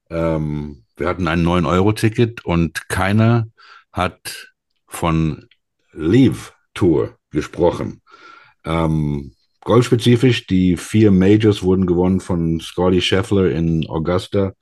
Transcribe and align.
Ähm, 0.08 0.84
wir 0.96 1.08
hatten 1.08 1.26
ein 1.26 1.44
9-Euro-Ticket 1.44 2.44
und 2.44 2.88
keiner 2.88 3.48
hat 3.92 4.54
von 4.86 5.48
Leave 5.92 6.52
Tour 6.74 7.16
gesprochen. 7.30 8.02
Ähm, 8.64 9.32
golfspezifisch, 9.66 10.46
die 10.46 10.76
vier 10.76 11.10
Majors 11.10 11.62
wurden 11.62 11.86
gewonnen 11.86 12.20
von 12.20 12.60
Scotty 12.60 13.02
Scheffler 13.02 13.50
in 13.50 13.86
Augusta. 13.88 14.52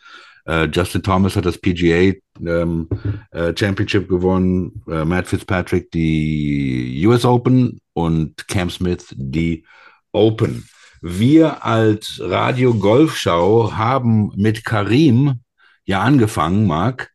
Uh, 0.46 0.64
Justin 0.64 1.02
Thomas 1.02 1.36
hat 1.36 1.46
das 1.46 1.56
PGA 1.56 2.12
ähm, 2.44 2.86
äh, 3.30 3.55
Championship 3.56 4.08
gewonnen, 4.08 4.83
uh, 4.86 5.05
Matt 5.06 5.27
Fitzpatrick 5.27 5.91
die 5.91 7.02
US 7.06 7.24
Open 7.24 7.80
und 7.94 8.46
Cam 8.48 8.69
Smith 8.69 9.14
die 9.16 9.64
Open. 10.12 10.69
Wir 11.00 11.64
als 11.64 12.20
Radio 12.22 12.74
Golfschau 12.74 13.72
haben 13.72 14.33
mit 14.36 14.66
Karim 14.66 15.41
ja 15.86 16.02
angefangen, 16.02 16.66
Marc, 16.66 17.14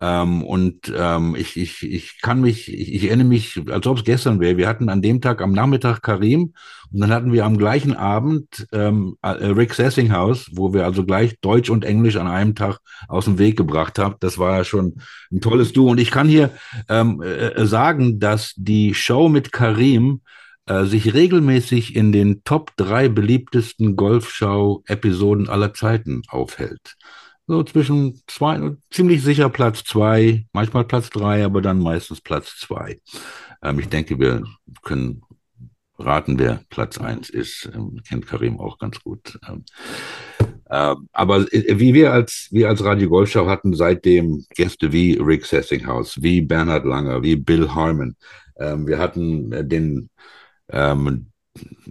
ähm, 0.00 0.44
und 0.44 0.92
ähm, 0.96 1.34
ich, 1.36 1.56
ich, 1.56 1.82
ich 1.82 2.20
kann 2.20 2.40
mich, 2.40 2.72
ich, 2.72 2.94
ich 2.94 3.04
erinnere 3.08 3.26
mich, 3.26 3.60
als 3.68 3.86
ob 3.86 3.98
es 3.98 4.04
gestern 4.04 4.38
wäre. 4.38 4.56
Wir 4.56 4.68
hatten 4.68 4.88
an 4.88 5.02
dem 5.02 5.20
Tag 5.20 5.42
am 5.42 5.52
Nachmittag 5.52 6.02
Karim 6.02 6.52
und 6.92 7.00
dann 7.00 7.10
hatten 7.10 7.32
wir 7.32 7.44
am 7.44 7.58
gleichen 7.58 7.94
Abend 7.94 8.66
ähm, 8.72 9.16
äh, 9.22 9.28
Rick 9.28 9.74
Sessinghaus, 9.74 10.50
wo 10.52 10.72
wir 10.72 10.84
also 10.84 11.04
gleich 11.04 11.40
Deutsch 11.40 11.70
und 11.70 11.84
Englisch 11.84 12.16
an 12.16 12.28
einem 12.28 12.54
Tag 12.54 12.78
aus 13.08 13.24
dem 13.24 13.38
Weg 13.38 13.56
gebracht 13.56 13.98
haben. 13.98 14.14
Das 14.20 14.38
war 14.38 14.58
ja 14.58 14.64
schon 14.64 15.00
ein 15.32 15.40
tolles 15.40 15.72
Duo. 15.72 15.90
Und 15.90 15.98
ich 15.98 16.10
kann 16.10 16.28
hier 16.28 16.50
ähm, 16.88 17.20
äh, 17.20 17.66
sagen, 17.66 18.20
dass 18.20 18.54
die 18.56 18.94
Show 18.94 19.28
mit 19.28 19.50
Karim 19.50 20.20
äh, 20.66 20.84
sich 20.84 21.12
regelmäßig 21.12 21.96
in 21.96 22.12
den 22.12 22.44
Top 22.44 22.72
drei 22.76 23.08
beliebtesten 23.08 23.96
Golfschau-Episoden 23.96 25.48
aller 25.48 25.74
Zeiten 25.74 26.22
aufhält 26.28 26.96
so 27.48 27.62
zwischen 27.64 28.20
zwei, 28.26 28.76
ziemlich 28.90 29.22
sicher 29.22 29.48
Platz 29.48 29.82
zwei, 29.82 30.46
manchmal 30.52 30.84
Platz 30.84 31.08
drei, 31.08 31.44
aber 31.44 31.62
dann 31.62 31.80
meistens 31.80 32.20
Platz 32.20 32.58
zwei. 32.58 33.00
Ähm, 33.62 33.78
ich 33.78 33.88
denke, 33.88 34.20
wir 34.20 34.44
können 34.82 35.22
raten, 35.98 36.38
wer 36.38 36.60
Platz 36.68 36.98
eins 36.98 37.30
ist. 37.30 37.70
Ähm, 37.74 38.00
kennt 38.06 38.26
Karim 38.26 38.60
auch 38.60 38.78
ganz 38.78 39.00
gut. 39.00 39.40
Ähm, 39.48 39.64
äh, 40.66 40.94
aber 41.12 41.46
wie 41.46 41.94
wir 41.94 42.12
als, 42.12 42.48
wir 42.50 42.68
als 42.68 42.84
Radio 42.84 43.08
Golfschau 43.08 43.46
hatten 43.46 43.74
seitdem 43.74 44.44
Gäste 44.54 44.92
wie 44.92 45.14
Rick 45.14 45.46
Sessinghaus, 45.46 46.22
wie 46.22 46.42
Bernhard 46.42 46.84
Langer, 46.84 47.22
wie 47.22 47.36
Bill 47.36 47.70
Harmon. 47.74 48.14
Ähm, 48.58 48.86
wir 48.86 48.98
hatten 48.98 49.52
äh, 49.52 49.64
den 49.64 50.10
ähm, 50.70 51.28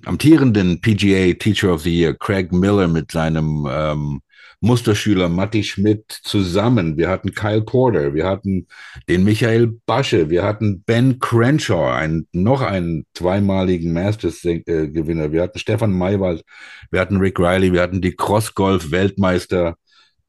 amtierenden 0.05 0.79
PGA 0.81 1.33
Teacher 1.33 1.73
of 1.73 1.81
the 1.81 1.99
Year, 1.99 2.13
Craig 2.13 2.51
Miller 2.51 2.87
mit 2.87 3.11
seinem 3.11 3.67
ähm, 3.69 4.21
Musterschüler 4.59 5.29
Matti 5.29 5.63
Schmidt 5.63 6.11
zusammen. 6.23 6.97
Wir 6.97 7.09
hatten 7.09 7.33
Kyle 7.33 7.61
Porter, 7.61 8.13
wir 8.13 8.25
hatten 8.25 8.67
den 9.07 9.23
Michael 9.23 9.79
Basche, 9.85 10.29
wir 10.29 10.43
hatten 10.43 10.83
Ben 10.83 11.19
Crenshaw, 11.19 11.91
einen, 11.91 12.27
noch 12.31 12.61
einen 12.61 13.05
zweimaligen 13.13 13.93
Masters-Gewinner. 13.93 15.31
Wir 15.31 15.43
hatten 15.43 15.59
Stefan 15.59 15.91
Maywald, 15.91 16.43
wir 16.89 16.99
hatten 16.99 17.17
Rick 17.17 17.39
Riley, 17.39 17.71
wir 17.71 17.81
hatten 17.81 18.01
die 18.01 18.15
Cross-Golf-Weltmeister 18.15 19.75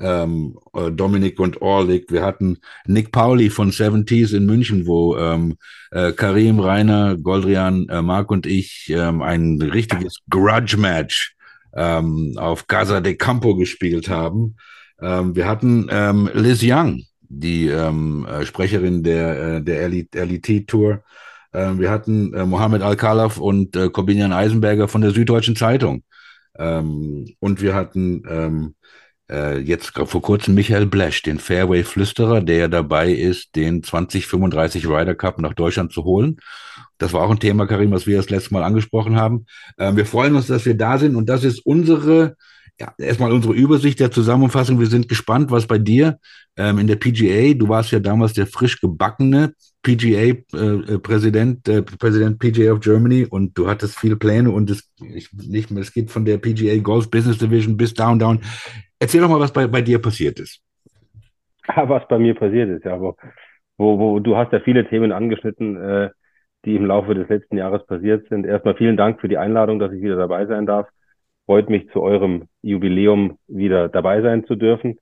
ähm, 0.01 0.59
äh, 0.75 0.91
Dominik 0.91 1.41
und 1.41 1.61
Orlik. 1.63 2.11
Wir 2.11 2.23
hatten 2.23 2.59
Nick 2.87 3.13
Pauli 3.13 3.51
von 3.51 3.71
Seventies 3.71 4.33
in 4.33 4.47
München, 4.47 4.87
wo 4.87 5.17
ähm, 5.17 5.57
äh, 5.91 6.13
Karim, 6.13 6.61
Rainer, 6.61 7.17
Goldrian, 7.17 7.89
äh, 7.89 8.03
Marc 8.03 8.31
und 8.31 8.47
ich 8.47 8.93
ähm, 8.95 9.23
ein 9.23 9.61
richtiges 9.61 10.19
Grudge-Match 10.31 11.35
ähm, 11.79 12.35
auf 12.37 12.67
Casa 12.67 13.01
de 13.01 13.15
Campo 13.15 13.55
gespielt 13.55 14.09
haben. 14.09 14.57
Ähm, 15.01 15.37
wir 15.37 15.47
hatten 15.47 15.87
ähm, 15.91 16.29
Liz 16.35 16.61
Young, 16.63 17.05
die 17.21 17.69
ähm, 17.69 18.27
äh, 18.29 18.45
Sprecherin 18.45 19.03
der, 19.03 19.57
äh, 19.57 19.63
der 19.63 19.89
LET 19.89 20.67
Tour. 20.67 21.05
Ähm, 21.55 21.79
wir 21.79 21.91
hatten 21.91 22.35
äh, 22.35 22.45
Mohammed 22.45 22.83
Al-Khalaf 22.83 23.39
und 23.39 23.77
äh, 23.77 23.89
Corbinian 23.91 24.33
Eisenberger 24.33 24.89
von 24.89 25.01
der 25.01 25.13
Süddeutschen 25.13 25.57
Zeitung. 25.57 26.03
Ähm, 26.59 27.29
und 27.39 27.63
wir 27.63 27.75
hatten 27.75 28.23
ähm, 28.29 28.75
äh, 29.31 29.59
jetzt 29.59 29.93
vor 29.97 30.23
kurzem 30.23 30.55
Michael 30.55 30.87
Blesch, 30.87 31.23
den 31.23 31.39
Fairway-Flüsterer, 31.39 32.41
der 32.41 32.69
dabei 32.69 33.13
ist, 33.13 33.55
den 33.55 33.85
2035 33.85 34.87
Ryder 34.87 35.15
Cup 35.15 35.39
nach 35.39 35.55
Deutschland 35.55 35.93
zu 35.93 36.05
holen. 36.05 36.39
Das 36.99 37.13
war 37.13 37.23
auch 37.23 37.31
ein 37.31 37.39
Thema, 37.39 37.67
Karim, 37.67 37.93
was 37.93 38.07
wir 38.07 38.17
das 38.17 38.31
letzte 38.31 38.53
Mal 38.53 38.65
angesprochen 38.65 39.17
haben. 39.17 39.47
Ähm, 39.79 39.97
wir 39.97 40.07
freuen 40.07 40.35
uns, 40.35 40.49
dass 40.49 40.67
wir 40.67 40.77
da 40.77 40.99
sind 40.99 41.17
und 41.17 41.29
das 41.29 41.45
ist 41.45 41.61
unsere, 41.65 42.37
ja, 42.79 42.93
erstmal 42.99 43.33
unsere 43.33 43.55
Übersicht 43.55 44.01
der 44.01 44.11
Zusammenfassung. 44.11 44.79
Wir 44.81 44.87
sind 44.87 45.09
gespannt, 45.09 45.51
was 45.51 45.67
bei 45.67 45.79
dir 45.79 46.19
ähm, 46.57 46.79
in 46.79 46.87
der 46.87 46.97
PGA, 46.97 47.55
du 47.55 47.69
warst 47.69 47.93
ja 47.93 48.01
damals 48.01 48.33
der 48.33 48.47
frisch 48.47 48.81
gebackene 48.81 49.55
PGA-Präsident, 49.83 51.69
äh, 51.69 51.79
äh, 51.79 51.83
Präsident 51.83 52.39
PGA 52.39 52.73
of 52.73 52.81
Germany 52.81 53.27
und 53.29 53.57
du 53.57 53.69
hattest 53.69 53.99
viele 53.99 54.17
Pläne 54.17 54.51
und 54.51 54.69
es, 54.71 54.93
ich, 55.01 55.33
nicht, 55.33 55.71
es 55.71 55.93
geht 55.93 56.11
von 56.11 56.25
der 56.25 56.39
PGA 56.39 56.77
Golf 56.79 57.11
Business 57.11 57.39
Division 57.39 57.77
bis 57.77 57.95
down, 57.95 58.19
down. 58.19 58.41
Erzähl 58.99 59.21
doch 59.21 59.29
mal, 59.29 59.41
was 59.41 59.53
bei, 59.53 59.67
bei 59.67 59.83
dir 59.83 60.01
passiert 60.01 60.41
ist. 60.41 60.61
Was 61.77 62.09
bei 62.09 62.19
mir 62.19 62.35
passiert 62.35 62.71
ist, 62.71 62.87
ja, 62.87 62.99
wo, 62.99 63.15
wo 63.77 64.19
du 64.21 64.39
hast 64.39 64.53
ja 64.55 64.61
viele 64.61 64.89
Themen 64.89 65.13
angeschnitten, 65.13 65.77
äh, 65.77 66.09
die 66.65 66.77
im 66.77 66.87
Laufe 66.87 67.15
des 67.15 67.29
letzten 67.29 67.57
Jahres 67.57 67.87
passiert 67.87 68.29
sind. 68.29 68.47
Erstmal 68.47 68.75
vielen 68.75 68.97
Dank 68.97 69.21
für 69.21 69.29
die 69.29 69.39
Einladung, 69.39 69.79
dass 69.79 69.93
ich 69.93 70.03
wieder 70.03 70.17
dabei 70.17 70.47
sein 70.47 70.67
darf. 70.67 70.89
Freut 71.47 71.71
mich, 71.71 71.89
zu 71.91 72.03
eurem 72.03 72.45
Jubiläum 72.63 73.39
wieder 73.47 73.89
dabei 73.89 74.21
sein 74.23 74.45
zu 74.45 74.57
dürfen. 74.57 74.99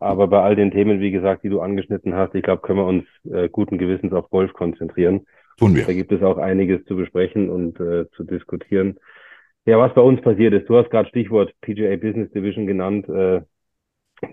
Aber 0.00 0.26
bei 0.26 0.40
all 0.40 0.56
den 0.56 0.70
Themen, 0.70 1.00
wie 1.00 1.12
gesagt, 1.12 1.44
die 1.44 1.48
du 1.48 1.60
angeschnitten 1.60 2.14
hast, 2.14 2.34
ich 2.34 2.42
glaube, 2.42 2.62
können 2.62 2.78
wir 2.78 2.86
uns 2.86 3.04
äh, 3.30 3.48
guten 3.48 3.78
Gewissens 3.78 4.12
auf 4.12 4.30
Golf 4.30 4.52
konzentrieren. 4.52 5.26
Tun 5.58 5.76
wir. 5.76 5.84
Da 5.84 5.92
gibt 5.92 6.10
es 6.12 6.22
auch 6.22 6.38
einiges 6.38 6.84
zu 6.86 6.96
besprechen 6.96 7.50
und 7.50 7.78
äh, 7.78 8.08
zu 8.16 8.24
diskutieren. 8.24 8.98
Ja, 9.64 9.78
was 9.78 9.94
bei 9.94 10.00
uns 10.00 10.20
passiert 10.20 10.54
ist, 10.54 10.68
du 10.68 10.76
hast 10.76 10.90
gerade 10.90 11.08
Stichwort 11.08 11.52
PGA 11.60 11.94
Business 11.96 12.32
Division 12.32 12.66
genannt. 12.66 13.08
Äh, 13.08 13.42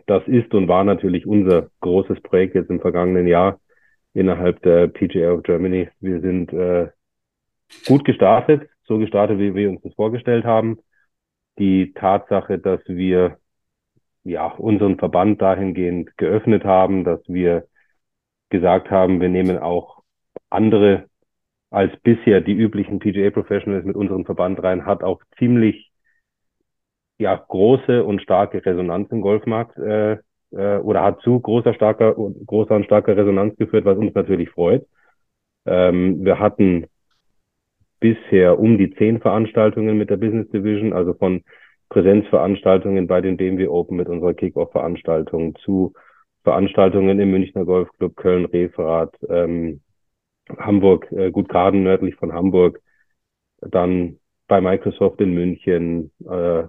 das 0.07 0.27
ist 0.27 0.53
und 0.53 0.67
war 0.67 0.83
natürlich 0.83 1.27
unser 1.27 1.69
großes 1.81 2.21
Projekt 2.21 2.55
jetzt 2.55 2.69
im 2.69 2.79
vergangenen 2.79 3.27
Jahr 3.27 3.59
innerhalb 4.13 4.61
der 4.63 4.87
PGA 4.87 5.31
of 5.33 5.43
Germany. 5.43 5.89
Wir 5.99 6.21
sind 6.21 6.51
äh, 6.53 6.89
gut 7.85 8.05
gestartet, 8.05 8.69
so 8.83 8.97
gestartet, 8.97 9.39
wie 9.39 9.53
wir 9.55 9.69
uns 9.69 9.81
das 9.81 9.93
vorgestellt 9.93 10.45
haben. 10.45 10.79
Die 11.57 11.93
Tatsache, 11.93 12.59
dass 12.59 12.81
wir 12.87 13.37
ja 14.23 14.47
unseren 14.47 14.97
Verband 14.97 15.41
dahingehend 15.41 16.17
geöffnet 16.17 16.63
haben, 16.63 17.03
dass 17.03 17.21
wir 17.27 17.67
gesagt 18.49 18.89
haben, 18.91 19.21
wir 19.21 19.29
nehmen 19.29 19.57
auch 19.59 20.03
andere 20.49 21.09
als 21.69 21.95
bisher 22.01 22.41
die 22.41 22.53
üblichen 22.53 22.99
PGA 22.99 23.29
Professionals 23.29 23.85
mit 23.85 23.95
unserem 23.95 24.25
Verband 24.25 24.61
rein, 24.63 24.85
hat 24.85 25.03
auch 25.03 25.21
ziemlich 25.37 25.91
ja, 27.19 27.35
große 27.35 28.03
und 28.03 28.21
starke 28.21 28.65
Resonanz 28.65 29.11
im 29.11 29.21
Golfmarkt 29.21 29.77
äh, 29.77 30.17
äh, 30.51 30.77
oder 30.77 31.03
hat 31.03 31.21
zu 31.21 31.39
großer, 31.39 31.73
starker, 31.73 32.13
großer 32.13 32.75
und 32.75 32.85
starker 32.85 33.15
Resonanz 33.15 33.55
geführt, 33.57 33.85
was 33.85 33.97
uns 33.97 34.13
natürlich 34.15 34.49
freut. 34.49 34.85
Ähm, 35.65 36.23
wir 36.23 36.39
hatten 36.39 36.87
bisher 37.99 38.59
um 38.59 38.77
die 38.77 38.91
zehn 38.95 39.19
Veranstaltungen 39.19 39.97
mit 39.97 40.09
der 40.09 40.17
Business 40.17 40.49
Division, 40.49 40.93
also 40.93 41.13
von 41.13 41.43
Präsenzveranstaltungen 41.89 43.07
bei 43.07 43.21
den 43.21 43.37
BMW 43.37 43.67
Open 43.67 43.97
mit 43.97 44.07
unserer 44.07 44.33
Kickoff-Veranstaltung 44.33 45.55
zu 45.63 45.93
Veranstaltungen 46.43 47.19
im 47.19 47.31
Münchner 47.31 47.65
Golfclub 47.65 48.15
Köln, 48.15 48.45
Referat, 48.45 49.13
ähm, 49.27 49.81
Hamburg, 50.57 51.11
äh, 51.11 51.31
Gutgarden 51.31 51.83
nördlich 51.83 52.15
von 52.15 52.33
Hamburg, 52.33 52.79
dann 53.61 54.19
bei 54.47 54.61
Microsoft 54.61 55.19
in 55.21 55.33
München, 55.33 56.11
äh, 56.27 56.63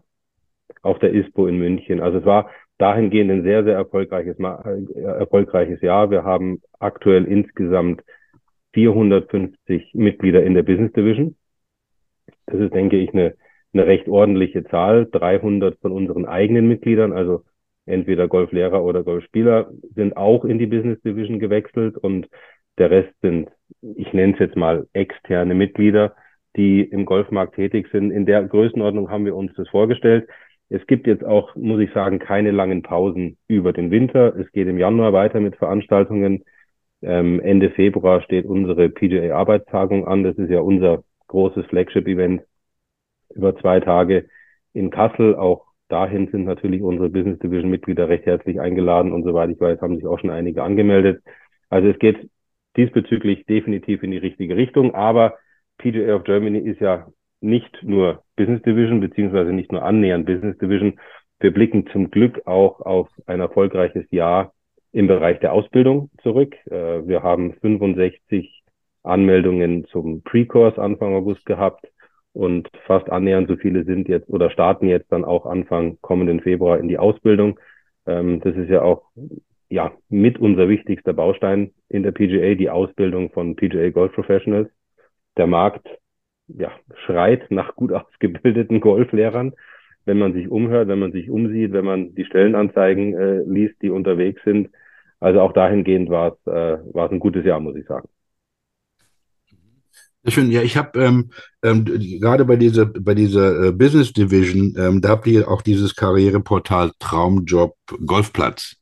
auf 0.82 0.98
der 0.98 1.12
ISPO 1.12 1.46
in 1.46 1.58
München. 1.58 2.00
Also 2.00 2.18
es 2.18 2.24
war 2.24 2.50
dahingehend 2.80 3.30
ein 3.30 3.42
sehr, 3.42 3.64
sehr 3.64 3.74
erfolgreiches, 3.74 4.38
äh, 4.38 5.00
erfolgreiches 5.00 5.80
Jahr. 5.80 6.10
Wir 6.10 6.24
haben 6.24 6.60
aktuell 6.78 7.24
insgesamt 7.24 8.02
450 8.72 9.94
Mitglieder 9.94 10.42
in 10.42 10.54
der 10.54 10.62
Business 10.62 10.92
Division. 10.92 11.36
Das 12.46 12.60
ist, 12.60 12.74
denke 12.74 12.96
ich, 12.96 13.12
eine, 13.12 13.34
eine 13.72 13.86
recht 13.86 14.08
ordentliche 14.08 14.64
Zahl. 14.64 15.06
300 15.10 15.78
von 15.80 15.92
unseren 15.92 16.24
eigenen 16.24 16.68
Mitgliedern, 16.68 17.12
also 17.12 17.44
entweder 17.86 18.28
Golflehrer 18.28 18.82
oder 18.82 19.02
Golfspieler, 19.02 19.70
sind 19.94 20.16
auch 20.16 20.44
in 20.44 20.58
die 20.58 20.66
Business 20.66 21.00
Division 21.02 21.38
gewechselt 21.38 21.96
und 21.96 22.28
der 22.78 22.90
Rest 22.90 23.12
sind, 23.20 23.50
ich 23.82 24.12
nenne 24.12 24.34
es 24.34 24.38
jetzt 24.38 24.56
mal, 24.56 24.86
externe 24.92 25.54
Mitglieder, 25.54 26.14
die 26.56 26.82
im 26.82 27.04
Golfmarkt 27.04 27.56
tätig 27.56 27.88
sind. 27.92 28.10
In 28.10 28.26
der 28.26 28.42
Größenordnung 28.44 29.10
haben 29.10 29.24
wir 29.24 29.36
uns 29.36 29.52
das 29.54 29.68
vorgestellt. 29.68 30.28
Es 30.70 30.86
gibt 30.86 31.08
jetzt 31.08 31.24
auch, 31.24 31.54
muss 31.56 31.80
ich 31.80 31.92
sagen, 31.92 32.20
keine 32.20 32.52
langen 32.52 32.82
Pausen 32.82 33.36
über 33.48 33.72
den 33.72 33.90
Winter. 33.90 34.34
Es 34.36 34.50
geht 34.52 34.68
im 34.68 34.78
Januar 34.78 35.12
weiter 35.12 35.40
mit 35.40 35.56
Veranstaltungen. 35.56 36.44
Ähm, 37.02 37.40
Ende 37.40 37.70
Februar 37.70 38.22
steht 38.22 38.46
unsere 38.46 38.88
PGA-Arbeitstagung 38.88 40.06
an. 40.06 40.22
Das 40.22 40.38
ist 40.38 40.48
ja 40.48 40.60
unser 40.60 41.02
großes 41.26 41.66
Flagship-Event 41.66 42.42
über 43.34 43.56
zwei 43.56 43.80
Tage 43.80 44.28
in 44.72 44.90
Kassel. 44.90 45.34
Auch 45.34 45.66
dahin 45.88 46.28
sind 46.28 46.44
natürlich 46.44 46.82
unsere 46.82 47.10
Business 47.10 47.40
Division-Mitglieder 47.40 48.08
recht 48.08 48.26
herzlich 48.26 48.60
eingeladen 48.60 49.12
und 49.12 49.24
soweit 49.24 49.50
ich 49.50 49.60
weiß, 49.60 49.80
haben 49.80 49.96
sich 49.96 50.06
auch 50.06 50.20
schon 50.20 50.30
einige 50.30 50.62
angemeldet. 50.62 51.20
Also 51.68 51.88
es 51.88 51.98
geht 51.98 52.30
diesbezüglich 52.76 53.44
definitiv 53.46 54.04
in 54.04 54.12
die 54.12 54.18
richtige 54.18 54.56
Richtung, 54.56 54.94
aber 54.94 55.34
PGA 55.78 56.14
of 56.14 56.24
Germany 56.24 56.58
ist 56.58 56.80
ja 56.80 57.08
nicht 57.40 57.82
nur 57.82 58.22
Business 58.36 58.62
Division, 58.62 59.00
beziehungsweise 59.00 59.52
nicht 59.52 59.72
nur 59.72 59.82
annähernd 59.82 60.26
Business 60.26 60.56
Division. 60.58 60.98
Wir 61.38 61.52
blicken 61.52 61.86
zum 61.88 62.10
Glück 62.10 62.46
auch 62.46 62.80
auf 62.80 63.08
ein 63.26 63.40
erfolgreiches 63.40 64.10
Jahr 64.10 64.52
im 64.92 65.06
Bereich 65.06 65.40
der 65.40 65.52
Ausbildung 65.52 66.10
zurück. 66.22 66.54
Äh, 66.66 67.06
wir 67.06 67.22
haben 67.22 67.54
65 67.60 68.62
Anmeldungen 69.02 69.86
zum 69.86 70.22
Pre-Course 70.22 70.80
Anfang 70.80 71.14
August 71.14 71.46
gehabt 71.46 71.86
und 72.32 72.68
fast 72.86 73.10
annähernd 73.10 73.48
so 73.48 73.56
viele 73.56 73.84
sind 73.84 74.08
jetzt 74.08 74.28
oder 74.28 74.50
starten 74.50 74.86
jetzt 74.86 75.10
dann 75.10 75.24
auch 75.24 75.46
Anfang 75.46 75.98
kommenden 76.00 76.40
Februar 76.40 76.78
in 76.78 76.88
die 76.88 76.98
Ausbildung. 76.98 77.58
Ähm, 78.06 78.40
das 78.40 78.56
ist 78.56 78.68
ja 78.68 78.82
auch 78.82 79.04
ja 79.68 79.92
mit 80.08 80.38
unser 80.38 80.68
wichtigster 80.68 81.12
Baustein 81.12 81.72
in 81.88 82.02
der 82.02 82.12
PGA, 82.12 82.54
die 82.54 82.70
Ausbildung 82.70 83.30
von 83.30 83.56
PGA 83.56 83.90
Golf 83.90 84.12
Professionals. 84.12 84.70
Der 85.36 85.46
Markt 85.46 85.88
ja, 86.58 86.72
schreit 87.04 87.50
nach 87.50 87.74
gut 87.76 87.92
ausgebildeten 87.92 88.80
Golflehrern. 88.80 89.54
Wenn 90.06 90.18
man 90.18 90.32
sich 90.32 90.48
umhört, 90.48 90.88
wenn 90.88 90.98
man 90.98 91.12
sich 91.12 91.30
umsieht, 91.30 91.72
wenn 91.72 91.84
man 91.84 92.14
die 92.14 92.24
Stellenanzeigen 92.24 93.14
äh, 93.14 93.42
liest, 93.42 93.80
die 93.82 93.90
unterwegs 93.90 94.40
sind. 94.44 94.70
Also 95.20 95.40
auch 95.40 95.52
dahingehend 95.52 96.08
war 96.08 96.32
es 96.32 96.52
äh, 96.52 96.78
war 96.94 97.06
es 97.06 97.12
ein 97.12 97.20
gutes 97.20 97.44
Jahr, 97.44 97.60
muss 97.60 97.76
ich 97.76 97.86
sagen. 97.86 98.08
Sehr 100.22 100.32
schön. 100.32 100.50
Ja, 100.50 100.62
ich 100.62 100.76
habe 100.76 100.98
ähm, 101.00 101.30
ähm, 101.62 101.84
gerade 101.84 102.44
bei 102.44 102.56
dieser 102.56 102.86
bei 102.86 103.14
dieser 103.14 103.68
äh, 103.68 103.72
Business 103.72 104.12
Division, 104.12 104.74
ähm, 104.78 105.00
da 105.00 105.10
habt 105.10 105.26
ihr 105.26 105.48
auch 105.48 105.62
dieses 105.62 105.96
Karriereportal 105.96 106.92
Traumjob 106.98 107.76
Golfplatz. 108.04 108.76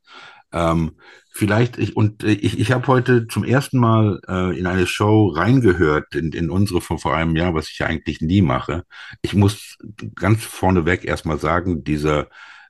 Ähm, 0.51 0.91
vielleicht, 1.39 1.77
ich, 1.77 1.95
und 1.95 2.23
äh, 2.23 2.31
ich, 2.31 2.59
ich 2.59 2.71
habe 2.73 2.85
heute 2.87 3.27
zum 3.27 3.45
ersten 3.45 3.79
Mal 3.79 4.19
äh, 4.27 4.59
in 4.59 4.67
eine 4.67 4.85
Show 4.85 5.29
reingehört, 5.29 6.13
in, 6.13 6.33
in 6.33 6.49
unsere 6.49 6.81
von 6.81 6.99
vor 6.99 7.15
einem 7.15 7.35
Jahr, 7.37 7.55
was 7.55 7.69
ich 7.69 7.79
ja 7.79 7.87
eigentlich 7.87 8.19
nie 8.19 8.41
mache. 8.41 8.83
Ich 9.21 9.33
muss 9.33 9.77
ganz 10.15 10.43
vorneweg 10.43 11.05
erstmal 11.05 11.39
sagen, 11.39 11.85
dieser 11.85 12.27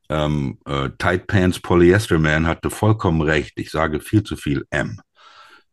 ähm, 0.10 0.60
äh, 0.66 0.92
Tight 1.00 1.25
Pants 1.25 1.60
Polyester 1.60 2.19
Man 2.19 2.45
hatte 2.45 2.69
vollkommen 2.69 3.21
recht. 3.21 3.54
Ich 3.56 3.71
sage 3.71 4.00
viel 4.00 4.24
zu 4.24 4.36
viel 4.38 4.66
M. 4.69 5.01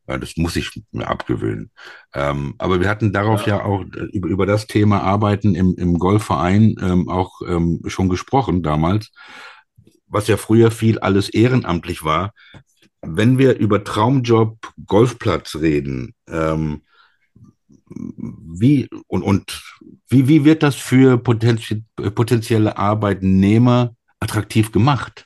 Das 0.07 0.37
muss 0.37 0.55
ich 0.55 0.71
mir 0.93 1.09
abgewöhnen. 1.09 1.73
Ähm, 2.15 2.55
aber 2.59 2.81
wir 2.81 2.89
hatten 2.89 3.13
darauf 3.13 3.45
ja, 3.45 3.57
ja 3.57 3.65
auch 3.65 3.83
äh, 3.83 4.05
über, 4.13 4.29
über 4.29 4.47
das 4.47 4.69
Thema 4.69 5.03
Arbeiten 5.03 5.57
im, 5.57 5.75
im 5.77 5.99
Golfverein 5.99 6.77
ähm, 6.81 7.09
auch 7.09 7.43
ähm, 7.47 7.83
schon 7.89 8.09
gesprochen 8.09 8.63
damals 8.63 9.11
was 10.09 10.29
ja 10.29 10.37
früher 10.37 10.71
viel 10.71 10.99
alles 10.99 11.29
ehrenamtlich 11.29 12.05
war, 12.05 12.33
wenn 13.09 13.39
wir 13.39 13.59
über 13.59 13.85
Traumjob 13.85 14.59
Golfplatz 14.87 15.57
reden, 15.57 16.15
ähm, 16.29 16.83
wie 17.89 18.89
und, 19.07 19.23
und 19.23 19.63
wie, 20.09 20.29
wie 20.29 20.45
wird 20.45 20.63
das 20.63 20.75
für 20.77 21.19
potenzie 21.19 21.85
potenzielle 22.15 22.77
Arbeitnehmer 22.77 23.95
attraktiv 24.21 24.73
gemacht? 24.73 25.25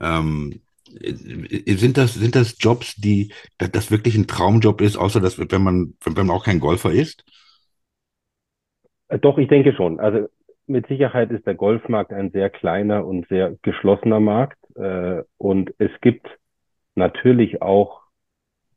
Ähm, 0.00 0.60
sind 0.86 1.96
das, 1.96 2.14
sind 2.14 2.36
das 2.36 2.56
Jobs, 2.58 2.96
die 2.96 3.32
das 3.58 3.90
wirklich 3.90 4.14
ein 4.16 4.26
Traumjob 4.26 4.80
ist, 4.80 4.96
außer 4.96 5.20
dass 5.20 5.38
wenn 5.38 5.62
man, 5.62 5.94
wenn 6.04 6.26
man 6.26 6.36
auch 6.36 6.44
kein 6.44 6.60
Golfer 6.60 6.92
ist? 6.92 7.24
Doch, 9.20 9.38
ich 9.38 9.48
denke 9.48 9.74
schon. 9.74 10.00
Also 10.00 10.28
mit 10.66 10.86
Sicherheit 10.86 11.30
ist 11.30 11.46
der 11.46 11.54
Golfmarkt 11.54 12.12
ein 12.12 12.30
sehr 12.30 12.50
kleiner 12.50 13.06
und 13.06 13.26
sehr 13.28 13.56
geschlossener 13.62 14.20
Markt. 14.20 14.58
Äh, 14.76 15.22
und 15.38 15.74
es 15.78 15.90
gibt 16.00 16.26
natürlich 16.94 17.62
auch 17.62 18.02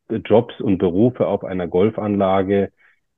Jobs 0.09 0.59
und 0.61 0.77
Berufe 0.77 1.27
auf 1.27 1.43
einer 1.43 1.67
Golfanlage, 1.67 2.71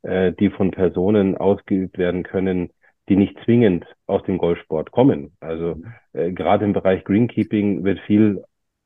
äh, 0.03 0.31
die 0.33 0.49
von 0.49 0.71
Personen 0.71 1.37
ausgeübt 1.37 1.97
werden 1.97 2.23
können, 2.23 2.69
die 3.09 3.15
nicht 3.15 3.37
zwingend 3.45 3.85
aus 4.05 4.23
dem 4.23 4.37
Golfsport 4.37 4.91
kommen. 4.91 5.31
Also 5.39 5.81
äh, 6.13 6.31
gerade 6.31 6.65
im 6.65 6.73
Bereich 6.73 7.03
Greenkeeping 7.03 7.83
wird 7.83 7.99
viel 8.01 8.43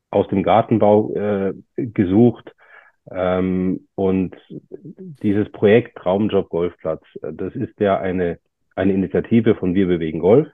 aus 0.10 0.28
dem 0.28 0.44
Gartenbau 0.44 1.14
äh, 1.14 1.54
gesucht. 1.76 2.54
Ähm, 3.10 3.88
und 3.96 4.36
dieses 4.90 5.52
Projekt 5.52 5.98
Traumjob 5.98 6.50
Golfplatz, 6.50 7.04
äh, 7.22 7.34
das 7.34 7.56
ist 7.56 7.80
ja 7.80 8.00
eine 8.00 8.40
eine 8.76 8.94
Initiative 8.94 9.56
von 9.56 9.76
Wir 9.76 9.88
bewegen 9.88 10.20
Golf. 10.20 10.48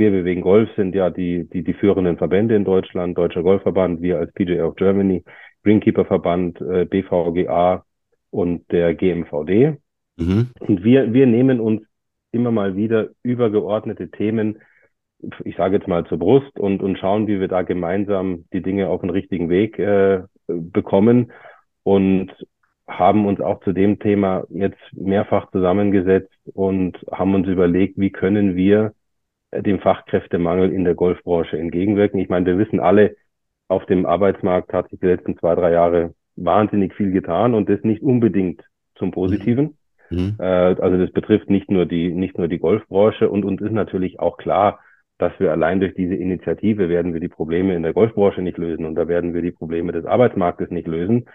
Wir 0.00 0.12
bewegen 0.12 0.40
Golf 0.40 0.70
sind 0.76 0.94
ja 0.94 1.10
die, 1.10 1.46
die, 1.50 1.62
die 1.62 1.74
führenden 1.74 2.16
Verbände 2.16 2.56
in 2.56 2.64
Deutschland, 2.64 3.18
Deutscher 3.18 3.42
Golfverband, 3.42 4.00
wir 4.00 4.18
als 4.18 4.32
PGA 4.32 4.64
of 4.64 4.76
Germany, 4.76 5.22
Greenkeeper 5.62 6.06
Verband, 6.06 6.58
äh, 6.62 6.86
BVGA 6.86 7.84
und 8.30 8.64
der 8.72 8.94
GMVD. 8.94 9.76
Mhm. 10.16 10.48
Und 10.58 10.84
wir, 10.84 11.12
wir 11.12 11.26
nehmen 11.26 11.60
uns 11.60 11.82
immer 12.32 12.50
mal 12.50 12.76
wieder 12.76 13.10
übergeordnete 13.22 14.10
Themen, 14.10 14.62
ich 15.44 15.56
sage 15.56 15.76
jetzt 15.76 15.86
mal 15.86 16.06
zur 16.06 16.18
Brust 16.18 16.58
und, 16.58 16.82
und 16.82 16.96
schauen, 16.98 17.26
wie 17.26 17.38
wir 17.38 17.48
da 17.48 17.60
gemeinsam 17.60 18.46
die 18.54 18.62
Dinge 18.62 18.88
auf 18.88 19.02
den 19.02 19.10
richtigen 19.10 19.50
Weg 19.50 19.78
äh, 19.78 20.22
bekommen. 20.46 21.30
Und 21.82 22.32
haben 22.88 23.26
uns 23.26 23.42
auch 23.42 23.60
zu 23.60 23.74
dem 23.74 23.98
Thema 23.98 24.44
jetzt 24.48 24.80
mehrfach 24.92 25.50
zusammengesetzt 25.50 26.32
und 26.54 26.96
haben 27.12 27.34
uns 27.34 27.46
überlegt, 27.46 27.98
wie 27.98 28.10
können 28.10 28.56
wir 28.56 28.94
dem 29.52 29.80
Fachkräftemangel 29.80 30.72
in 30.72 30.84
der 30.84 30.94
Golfbranche 30.94 31.58
entgegenwirken. 31.58 32.20
Ich 32.20 32.28
meine, 32.28 32.46
wir 32.46 32.58
wissen 32.58 32.80
alle, 32.80 33.16
auf 33.68 33.86
dem 33.86 34.06
Arbeitsmarkt 34.06 34.72
hat 34.72 34.90
sich 34.90 35.00
die 35.00 35.06
letzten 35.06 35.36
zwei, 35.38 35.54
drei 35.54 35.72
Jahre 35.72 36.14
wahnsinnig 36.36 36.94
viel 36.94 37.12
getan 37.12 37.54
und 37.54 37.68
das 37.68 37.82
nicht 37.82 38.02
unbedingt 38.02 38.62
zum 38.96 39.10
Positiven. 39.10 39.76
Mhm. 40.10 40.18
mhm. 40.18 40.36
Äh, 40.38 40.44
also 40.44 40.98
das 40.98 41.12
betrifft 41.12 41.50
nicht 41.50 41.70
nur 41.70 41.86
die, 41.86 42.12
nicht 42.12 42.38
nur 42.38 42.48
die 42.48 42.58
Golfbranche 42.58 43.30
und 43.30 43.44
uns 43.44 43.60
ist 43.60 43.72
natürlich 43.72 44.18
auch 44.18 44.36
klar, 44.36 44.80
dass 45.18 45.32
wir 45.38 45.52
allein 45.52 45.80
durch 45.80 45.94
diese 45.94 46.14
Initiative 46.14 46.88
werden 46.88 47.12
wir 47.12 47.20
die 47.20 47.28
Probleme 47.28 47.76
in 47.76 47.82
der 47.82 47.92
Golfbranche 47.92 48.42
nicht 48.42 48.58
lösen 48.58 48.86
und 48.86 48.94
da 48.94 49.06
werden 49.06 49.34
wir 49.34 49.42
die 49.42 49.52
Probleme 49.52 49.92
des 49.92 50.06
Arbeitsmarktes 50.06 50.70
nicht 50.70 50.88
lösen 50.88 51.26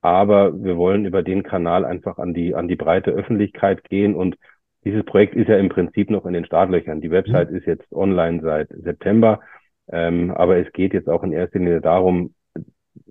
aber 0.00 0.62
wir 0.62 0.76
wollen 0.76 1.04
über 1.04 1.22
den 1.22 1.42
Kanal 1.42 1.84
einfach 1.84 2.18
an 2.18 2.34
die, 2.34 2.54
an 2.54 2.68
die 2.68 2.76
breite 2.76 3.10
Öffentlichkeit 3.10 3.84
gehen 3.84 4.14
und 4.14 4.36
dieses 4.84 5.04
Projekt 5.04 5.34
ist 5.34 5.48
ja 5.48 5.56
im 5.56 5.68
Prinzip 5.68 6.10
noch 6.10 6.26
in 6.26 6.32
den 6.32 6.46
Startlöchern. 6.46 7.00
Die 7.00 7.10
Website 7.10 7.50
mhm. 7.50 7.56
ist 7.56 7.66
jetzt 7.66 7.92
online 7.92 8.40
seit 8.42 8.68
September, 8.70 9.40
ähm, 9.88 10.30
aber 10.30 10.58
es 10.58 10.72
geht 10.72 10.94
jetzt 10.94 11.08
auch 11.08 11.22
in 11.22 11.32
erster 11.32 11.58
Linie 11.58 11.80
darum, 11.80 12.34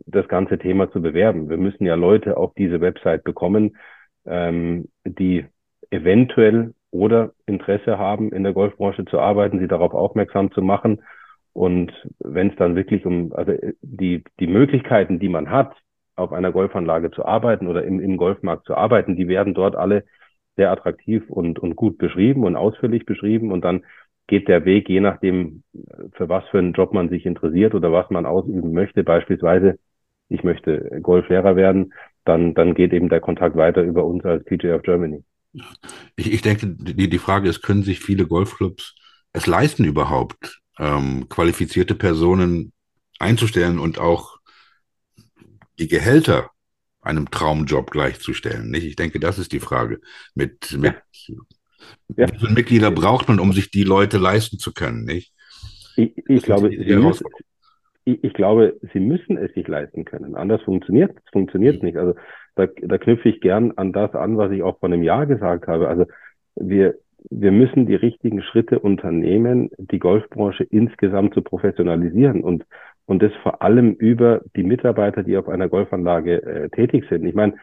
das 0.06 0.28
ganze 0.28 0.58
Thema 0.58 0.92
zu 0.92 1.02
bewerben. 1.02 1.50
Wir 1.50 1.58
müssen 1.58 1.86
ja 1.86 1.96
Leute 1.96 2.38
auf 2.38 2.54
diese 2.56 2.82
Website 2.82 3.24
bekommen, 3.24 3.78
ähm, 4.26 4.90
die 5.06 5.46
eventuell 5.90 6.74
oder 6.92 7.32
Interesse 7.46 7.98
haben, 7.98 8.32
in 8.32 8.44
der 8.44 8.54
Golfbranche 8.54 9.06
zu 9.06 9.20
arbeiten, 9.20 9.60
sie 9.60 9.68
darauf 9.68 9.94
aufmerksam 9.94 10.52
zu 10.52 10.62
machen 10.62 11.02
Und 11.54 11.92
wenn 12.20 12.52
es 12.52 12.56
dann 12.58 12.76
wirklich 12.76 13.06
um, 13.06 13.34
also 13.34 13.54
die, 13.82 14.24
die 14.40 14.48
Möglichkeiten, 14.48 15.20
die 15.20 15.30
man 15.30 15.50
hat, 15.50 15.76
auf 16.16 16.32
einer 16.32 16.52
Golfanlage 16.52 17.12
zu 17.12 17.26
arbeiten 17.26 17.68
oder 17.68 17.84
im, 17.84 18.00
im 18.00 18.18
Golfmarkt 18.18 18.66
zu 18.66 18.76
arbeiten, 18.76 19.16
die 19.16 19.28
werden 19.28 19.54
dort 19.54 19.76
alle 19.76 20.04
sehr 20.58 20.72
attraktiv 20.72 21.24
und, 21.30 21.60
und 21.60 21.76
gut 21.76 21.98
beschrieben 21.98 22.44
und 22.44 22.56
ausführlich 22.56 23.06
beschrieben. 23.06 23.52
Und 23.52 23.64
dann 23.64 23.84
geht 24.28 24.50
der 24.50 24.66
Weg, 24.66 24.90
je 24.90 25.00
nachdem, 25.00 25.64
für 26.14 26.28
was 26.28 26.44
für 26.50 26.60
einen 26.60 26.74
Job 26.74 26.94
man 26.94 27.10
sich 27.10 27.26
interessiert 27.26 27.74
oder 27.74 27.92
was 27.94 28.10
man 28.10 28.26
ausüben 28.26 28.74
möchte. 28.74 29.04
Beispielsweise, 29.04 29.80
ich 30.28 30.44
möchte 30.44 31.00
Golflehrer 31.02 31.56
werden, 31.56 31.94
dann, 32.26 32.54
dann 32.54 32.74
geht 32.74 32.92
eben 32.92 33.08
der 33.08 33.22
Kontakt 33.22 33.56
weiter 33.56 33.84
über 33.84 34.04
uns 34.04 34.26
als 34.26 34.44
PJ 34.44 34.72
of 34.72 34.82
Germany. 34.82 35.24
Ich, 36.18 36.34
ich 36.34 36.42
denke, 36.42 36.68
die, 36.68 37.10
die 37.10 37.18
Frage 37.18 37.48
ist, 37.48 37.62
können 37.62 37.84
sich 37.84 38.02
viele 38.02 38.28
Golfclubs 38.28 38.96
es 39.34 39.46
leisten 39.46 39.84
überhaupt, 39.84 40.62
ähm, 40.80 41.30
qualifizierte 41.30 41.96
Personen 41.96 42.74
einzustellen 43.20 43.80
und 43.80 44.00
auch 44.00 44.38
die 45.80 45.88
Gehälter 45.88 46.50
einem 47.08 47.32
Traumjob 47.32 47.92
gleichzustellen. 47.92 48.70
Nicht? 48.70 48.86
Ich 48.86 48.96
denke, 48.96 49.20
das 49.20 49.40
ist 49.40 49.52
die 49.52 49.60
Frage. 49.60 50.00
Mit, 50.36 50.78
mit 50.78 50.96
ja. 52.16 52.28
wie 52.28 52.38
viele 52.40 52.54
Mitglieder 52.54 52.92
braucht 52.92 53.28
man, 53.28 53.40
um 53.40 53.54
sich 53.54 53.72
die 53.72 53.84
Leute 53.84 54.18
leisten 54.18 54.60
zu 54.60 54.74
können? 54.74 55.04
Nicht? 55.04 55.34
Ich, 55.96 56.12
ich 56.28 56.44
glaube, 56.44 56.70
sie 56.70 56.96
müssen, 56.96 57.26
ich, 58.06 58.24
ich, 58.24 58.34
glaube, 58.34 58.80
sie 58.94 59.00
müssen 59.00 59.38
es 59.38 59.54
sich 59.54 59.68
leisten 59.68 60.06
können. 60.06 60.36
Anders 60.36 60.62
funktioniert 60.62 61.18
es 61.18 61.32
funktioniert 61.32 61.82
mhm. 61.82 61.88
nicht. 61.88 61.98
Also 61.98 62.16
da, 62.56 62.68
da 62.68 62.98
knüpfe 62.98 63.30
ich 63.30 63.42
gern 63.42 63.74
an 63.76 63.94
das 63.94 64.14
an, 64.14 64.38
was 64.38 64.52
ich 64.52 64.64
auch 64.64 64.80
vor 64.80 64.90
einem 64.90 65.04
Jahr 65.04 65.26
gesagt 65.26 65.68
habe. 65.68 65.88
Also 65.88 66.06
wir, 66.56 66.96
wir 67.30 67.52
müssen 67.52 67.86
die 67.86 67.96
richtigen 67.96 68.42
Schritte 68.42 68.80
unternehmen, 68.80 69.70
die 69.78 70.00
Golfbranche 70.00 70.64
insgesamt 70.64 71.34
zu 71.34 71.42
professionalisieren 71.42 72.44
und, 72.44 72.66
und 73.08 73.24
das 73.24 73.34
vor 73.42 73.62
allem 73.62 73.94
über 73.94 74.42
die 74.56 74.64
Mitarbeiter, 74.64 75.24
die 75.24 75.38
auf 75.38 75.48
einer 75.48 75.70
Golfanlage 75.70 76.44
äh, 76.44 76.70
tätig 76.70 77.06
sind. 77.10 77.26
Ich 77.26 77.34
meine, 77.34 77.56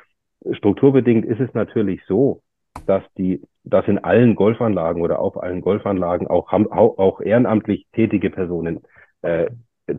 strukturbedingt 0.52 1.24
ist 1.26 1.38
es 1.38 1.52
natürlich 1.54 2.02
so, 2.06 2.40
dass 2.86 3.02
die, 3.16 3.42
dass 3.62 3.86
in 3.86 3.98
allen 3.98 4.34
Golfanlagen 4.34 5.02
oder 5.02 5.20
auf 5.20 5.40
allen 5.40 5.60
Golfanlagen 5.60 6.26
auch, 6.26 6.50
auch 6.52 7.20
ehrenamtlich 7.20 7.86
tätige 7.92 8.30
Personen 8.30 8.80
äh, 9.22 9.50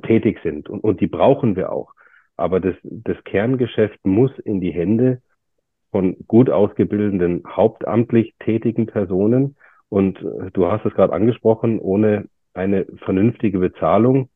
tätig 0.03 0.39
sind 0.43 0.67
und, 0.67 0.83
und 0.83 0.99
die 0.99 1.07
brauchen 1.07 1.55
wir 1.55 1.71
auch. 1.71 1.93
Aber 2.37 2.59
das, 2.59 2.75
das 2.83 3.23
Kerngeschäft 3.23 4.03
muss 4.03 4.31
in 4.39 4.59
die 4.59 4.71
Hände 4.71 5.21
von 5.91 6.17
gut 6.27 6.49
ausgebildeten, 6.49 7.43
hauptamtlich 7.47 8.33
tätigen 8.39 8.87
Personen. 8.87 9.55
Und 9.89 10.17
äh, 10.17 10.51
du 10.51 10.65
hast 10.65 10.85
es 10.85 10.93
gerade 10.95 11.13
angesprochen, 11.13 11.79
ohne 11.79 12.25
eine 12.55 12.85
vernünftige 13.05 13.59
Bezahlung, 13.59 14.29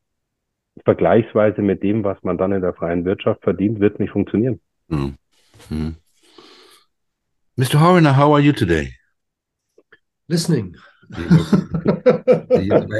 vergleichsweise 0.84 1.62
mit 1.62 1.82
dem, 1.82 2.04
was 2.04 2.22
man 2.22 2.38
dann 2.38 2.52
in 2.52 2.62
der 2.62 2.74
freien 2.74 3.04
Wirtschaft 3.04 3.42
verdient, 3.42 3.80
wird 3.80 4.00
nicht 4.00 4.12
funktionieren. 4.12 4.60
Hm. 4.88 5.14
Hm. 5.68 5.96
Mr. 7.56 7.80
Horner, 7.80 8.16
how 8.16 8.32
are 8.32 8.40
you 8.40 8.52
today? 8.52 8.94
Listening. 10.28 10.76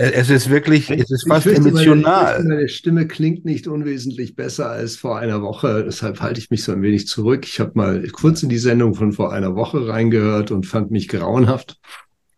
es 0.00 0.30
ist 0.30 0.50
wirklich, 0.50 0.90
es 0.90 1.10
ist 1.10 1.28
fast 1.28 1.44
fürchte, 1.44 1.68
emotional. 1.68 2.38
Meine, 2.38 2.54
meine, 2.54 2.68
Stimme 2.68 3.06
klingt 3.06 3.44
nicht 3.44 3.68
unwesentlich 3.68 4.34
besser 4.34 4.68
als 4.70 4.96
vor 4.96 5.18
einer 5.18 5.42
Woche. 5.42 5.84
Deshalb 5.84 6.20
halte 6.20 6.40
ich 6.40 6.50
mich 6.50 6.64
so 6.64 6.72
ein 6.72 6.82
wenig 6.82 7.06
zurück. 7.06 7.46
Ich 7.46 7.60
habe 7.60 7.72
mal 7.74 8.02
kurz 8.08 8.42
in 8.42 8.48
die 8.48 8.58
Sendung 8.58 8.94
von 8.94 9.12
vor 9.12 9.32
einer 9.32 9.54
Woche 9.54 9.86
reingehört 9.88 10.50
und 10.50 10.66
fand 10.66 10.90
mich 10.90 11.06
grauenhaft 11.08 11.78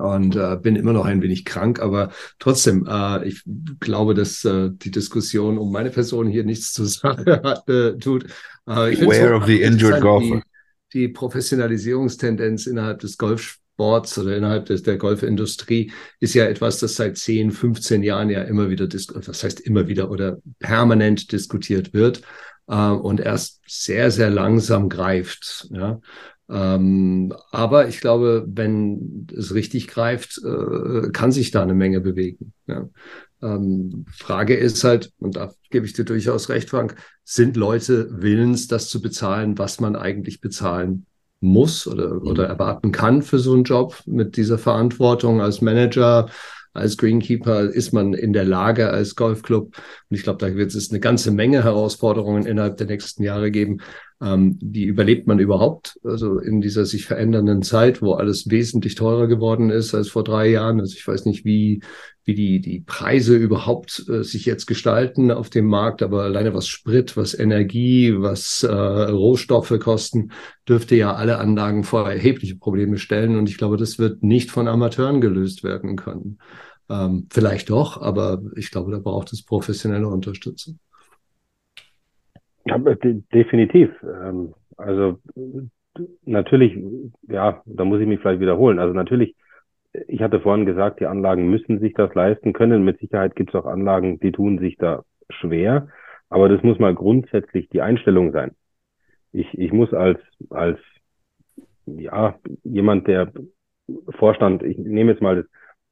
und 0.02 0.36
äh, 0.36 0.56
bin 0.60 0.76
immer 0.76 0.92
noch 0.92 1.04
ein 1.04 1.22
wenig 1.22 1.44
krank, 1.44 1.80
aber 1.80 2.10
trotzdem, 2.38 2.86
äh, 2.88 3.26
ich 3.26 3.42
glaube, 3.80 4.14
dass 4.14 4.44
äh, 4.44 4.70
die 4.72 4.90
Diskussion 4.90 5.58
um 5.58 5.72
meine 5.72 5.90
Person 5.90 6.28
hier 6.28 6.44
nichts 6.44 6.72
zur 6.72 6.86
Sache 6.86 7.40
hat, 7.42 7.68
äh, 7.68 7.96
tut. 7.98 8.26
Äh, 8.68 8.92
ich 8.92 9.00
Beware 9.00 9.34
of 9.34 9.46
the 9.46 9.62
injured 9.62 10.00
golfer. 10.00 10.42
Die, 10.92 10.98
die 10.98 11.08
Professionalisierungstendenz 11.08 12.66
innerhalb 12.66 12.98
des 13.00 13.16
Golf 13.16 13.58
Sports 13.74 14.18
oder 14.18 14.36
innerhalb 14.36 14.66
des, 14.66 14.82
der 14.82 14.96
Golfindustrie 14.96 15.92
ist 16.20 16.34
ja 16.34 16.44
etwas, 16.44 16.78
das 16.78 16.96
seit 16.96 17.16
10, 17.16 17.50
15 17.50 18.02
Jahren 18.02 18.28
ja 18.30 18.42
immer 18.42 18.68
wieder, 18.70 18.86
was 18.86 19.44
heißt 19.44 19.60
immer 19.60 19.88
wieder 19.88 20.10
oder 20.10 20.38
permanent 20.58 21.32
diskutiert 21.32 21.94
wird 21.94 22.22
äh, 22.68 22.74
und 22.74 23.20
erst 23.20 23.60
sehr, 23.66 24.10
sehr 24.10 24.30
langsam 24.30 24.88
greift. 24.88 25.68
Ja. 25.70 26.00
Ähm, 26.52 27.32
aber 27.50 27.88
ich 27.88 28.00
glaube, 28.00 28.44
wenn 28.46 29.26
es 29.34 29.54
richtig 29.54 29.88
greift, 29.88 30.38
äh, 30.44 31.08
kann 31.10 31.32
sich 31.32 31.50
da 31.50 31.62
eine 31.62 31.72
Menge 31.72 32.02
bewegen. 32.02 32.52
Ja. 32.66 32.90
Ähm, 33.40 34.04
Frage 34.12 34.54
ist 34.54 34.84
halt, 34.84 35.12
und 35.18 35.36
da 35.36 35.50
gebe 35.70 35.86
ich 35.86 35.94
dir 35.94 36.04
durchaus 36.04 36.50
recht, 36.50 36.68
Frank, 36.68 36.96
sind 37.24 37.56
Leute 37.56 38.08
willens, 38.20 38.68
das 38.68 38.90
zu 38.90 39.00
bezahlen, 39.00 39.56
was 39.56 39.80
man 39.80 39.96
eigentlich 39.96 40.42
bezahlen 40.42 41.06
muss 41.40 41.86
oder, 41.86 42.14
mhm. 42.14 42.26
oder 42.26 42.46
erwarten 42.46 42.92
kann 42.92 43.22
für 43.22 43.38
so 43.38 43.54
einen 43.54 43.64
Job 43.64 44.02
mit 44.04 44.36
dieser 44.36 44.58
Verantwortung 44.58 45.40
als 45.40 45.62
Manager, 45.62 46.28
als 46.74 46.96
Greenkeeper 46.96 47.62
ist 47.62 47.92
man 47.92 48.14
in 48.14 48.32
der 48.32 48.44
Lage 48.44 48.90
als 48.90 49.14
Golfclub. 49.14 49.76
Und 49.76 50.16
ich 50.16 50.22
glaube, 50.22 50.38
da 50.38 50.54
wird 50.54 50.74
es 50.74 50.90
eine 50.90 51.00
ganze 51.00 51.30
Menge 51.30 51.64
Herausforderungen 51.64 52.46
innerhalb 52.46 52.76
der 52.78 52.86
nächsten 52.86 53.22
Jahre 53.22 53.50
geben, 53.50 53.80
ähm, 54.22 54.56
wie 54.62 54.84
überlebt 54.84 55.26
man 55.26 55.40
überhaupt? 55.40 55.98
Also 56.04 56.38
in 56.38 56.60
dieser 56.60 56.86
sich 56.86 57.06
verändernden 57.06 57.62
Zeit, 57.62 58.02
wo 58.02 58.12
alles 58.12 58.48
wesentlich 58.50 58.94
teurer 58.94 59.26
geworden 59.26 59.70
ist 59.70 59.94
als 59.94 60.08
vor 60.10 60.22
drei 60.22 60.48
Jahren. 60.48 60.78
Also 60.78 60.94
ich 60.96 61.06
weiß 61.06 61.24
nicht, 61.24 61.44
wie, 61.44 61.82
wie 62.24 62.34
die, 62.34 62.60
die 62.60 62.80
Preise 62.80 63.34
überhaupt 63.36 64.04
äh, 64.08 64.22
sich 64.22 64.46
jetzt 64.46 64.66
gestalten 64.66 65.32
auf 65.32 65.50
dem 65.50 65.66
Markt, 65.66 66.02
aber 66.02 66.22
alleine 66.22 66.54
was 66.54 66.68
Sprit, 66.68 67.16
was 67.16 67.36
Energie, 67.36 68.14
was 68.16 68.62
äh, 68.62 68.72
Rohstoffe 68.72 69.76
kosten, 69.80 70.30
dürfte 70.68 70.94
ja 70.94 71.14
alle 71.14 71.38
Anlagen 71.38 71.82
vor 71.82 72.08
erhebliche 72.08 72.54
Probleme 72.54 72.98
stellen. 72.98 73.36
Und 73.36 73.48
ich 73.48 73.58
glaube, 73.58 73.76
das 73.76 73.98
wird 73.98 74.22
nicht 74.22 74.52
von 74.52 74.68
Amateuren 74.68 75.20
gelöst 75.20 75.64
werden 75.64 75.96
können. 75.96 76.38
Ähm, 76.88 77.26
vielleicht 77.28 77.70
doch, 77.70 78.00
aber 78.00 78.40
ich 78.54 78.70
glaube, 78.70 78.92
da 78.92 78.98
braucht 78.98 79.32
es 79.32 79.42
professionelle 79.42 80.06
Unterstützung. 80.06 80.78
Ja, 82.64 82.78
definitiv. 82.78 83.90
Ähm, 84.02 84.54
also 84.76 85.18
natürlich, 86.24 86.78
ja, 87.28 87.62
da 87.66 87.84
muss 87.84 88.00
ich 88.00 88.06
mich 88.06 88.20
vielleicht 88.20 88.40
wiederholen. 88.40 88.78
Also 88.78 88.94
natürlich, 88.94 89.36
ich 90.08 90.22
hatte 90.22 90.40
vorhin 90.40 90.66
gesagt, 90.66 91.00
die 91.00 91.06
Anlagen 91.06 91.50
müssen 91.50 91.80
sich 91.80 91.94
das 91.94 92.14
leisten 92.14 92.52
können. 92.52 92.84
Mit 92.84 92.98
Sicherheit 93.00 93.36
gibt 93.36 93.50
es 93.50 93.60
auch 93.60 93.66
Anlagen, 93.66 94.20
die 94.20 94.32
tun 94.32 94.58
sich 94.58 94.76
da 94.76 95.04
schwer. 95.30 95.88
Aber 96.30 96.48
das 96.48 96.62
muss 96.62 96.78
mal 96.78 96.94
grundsätzlich 96.94 97.68
die 97.68 97.82
Einstellung 97.82 98.32
sein. 98.32 98.52
Ich, 99.32 99.52
ich 99.58 99.72
muss 99.72 99.92
als, 99.92 100.20
als, 100.50 100.78
ja, 101.86 102.38
jemand, 102.64 103.06
der 103.06 103.32
Vorstand, 104.10 104.62
ich 104.62 104.78
nehme 104.78 105.12
jetzt 105.12 105.22
mal 105.22 105.36
das, 105.36 105.46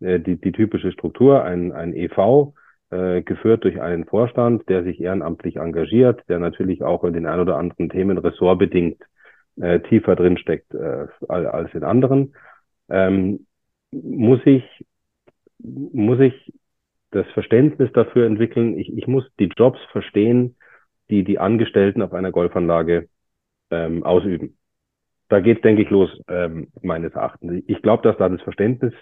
äh, 0.09 0.21
die, 0.21 0.41
die 0.41 0.53
typische 0.53 0.93
Struktur, 0.93 1.43
ein, 1.45 1.73
ein 1.73 1.95
EV, 1.95 2.55
äh, 2.91 3.23
geführt 3.23 3.65
durch 3.65 3.81
einen 3.81 4.05
Vorstand, 4.05 4.69
der 4.69 4.83
sich 4.85 5.01
ehrenamtlich 5.01 5.57
engagiert, 5.57 6.23
der 6.29 6.39
natürlich 6.39 6.83
auch 6.83 7.05
in 7.05 7.13
den 7.13 7.27
ein 7.27 7.41
oder 7.41 7.57
anderen 7.57 7.89
Themen 7.89 8.19
ressortbedingt 8.19 9.03
äh, 9.61 9.81
tiefer 9.81 10.17
drin 10.17 10.39
steckt 10.39 10.75
äh, 10.75 11.07
als 11.29 11.75
in 11.75 11.85
anderen, 11.85 12.35
ähm, 12.89 13.47
muss 13.93 14.41
ich 14.45 14.65
muss 15.63 16.21
ich 16.21 16.53
das 17.11 17.27
Verständnis 17.33 17.91
dafür 17.93 18.27
entwickeln. 18.27 18.79
Ich, 18.79 18.97
ich 18.97 19.07
muss 19.07 19.25
die 19.39 19.51
Jobs 19.57 19.79
verstehen, 19.93 20.57
die 21.11 21.25
die 21.25 21.39
Angestellten 21.39 22.03
auf 22.03 22.13
einer 22.13 22.31
Golfanlage 22.31 23.09
ähm, 23.71 24.05
ausüben. 24.05 24.57
Da 25.29 25.41
geht, 25.41 25.65
denke 25.65 25.83
ich, 25.83 25.91
los, 25.91 26.11
ähm, 26.29 26.69
meines 26.83 27.13
Erachtens. 27.13 27.63
Ich 27.67 27.83
glaube, 27.83 28.03
dass 28.03 28.17
da 28.17 28.29
das 28.29 28.43
Verständnis 28.43 28.95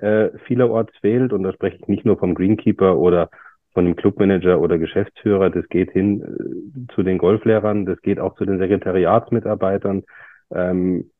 äh, 0.00 0.30
vielerorts 0.46 0.96
fehlt. 0.98 1.32
Und 1.32 1.42
da 1.42 1.52
spreche 1.52 1.76
ich 1.80 1.88
nicht 1.88 2.04
nur 2.04 2.18
vom 2.18 2.34
Greenkeeper 2.34 2.98
oder 2.98 3.30
von 3.74 3.84
dem 3.84 3.96
Clubmanager 3.96 4.60
oder 4.60 4.78
Geschäftsführer. 4.78 5.50
Das 5.50 5.68
geht 5.68 5.90
hin 5.92 6.22
äh, 6.22 6.94
zu 6.94 7.02
den 7.02 7.18
Golflehrern, 7.18 7.86
das 7.86 8.00
geht 8.02 8.18
auch 8.18 8.34
zu 8.36 8.44
den 8.44 8.58
Sekretariatsmitarbeitern. 8.58 10.04
Ähm, 10.52 11.10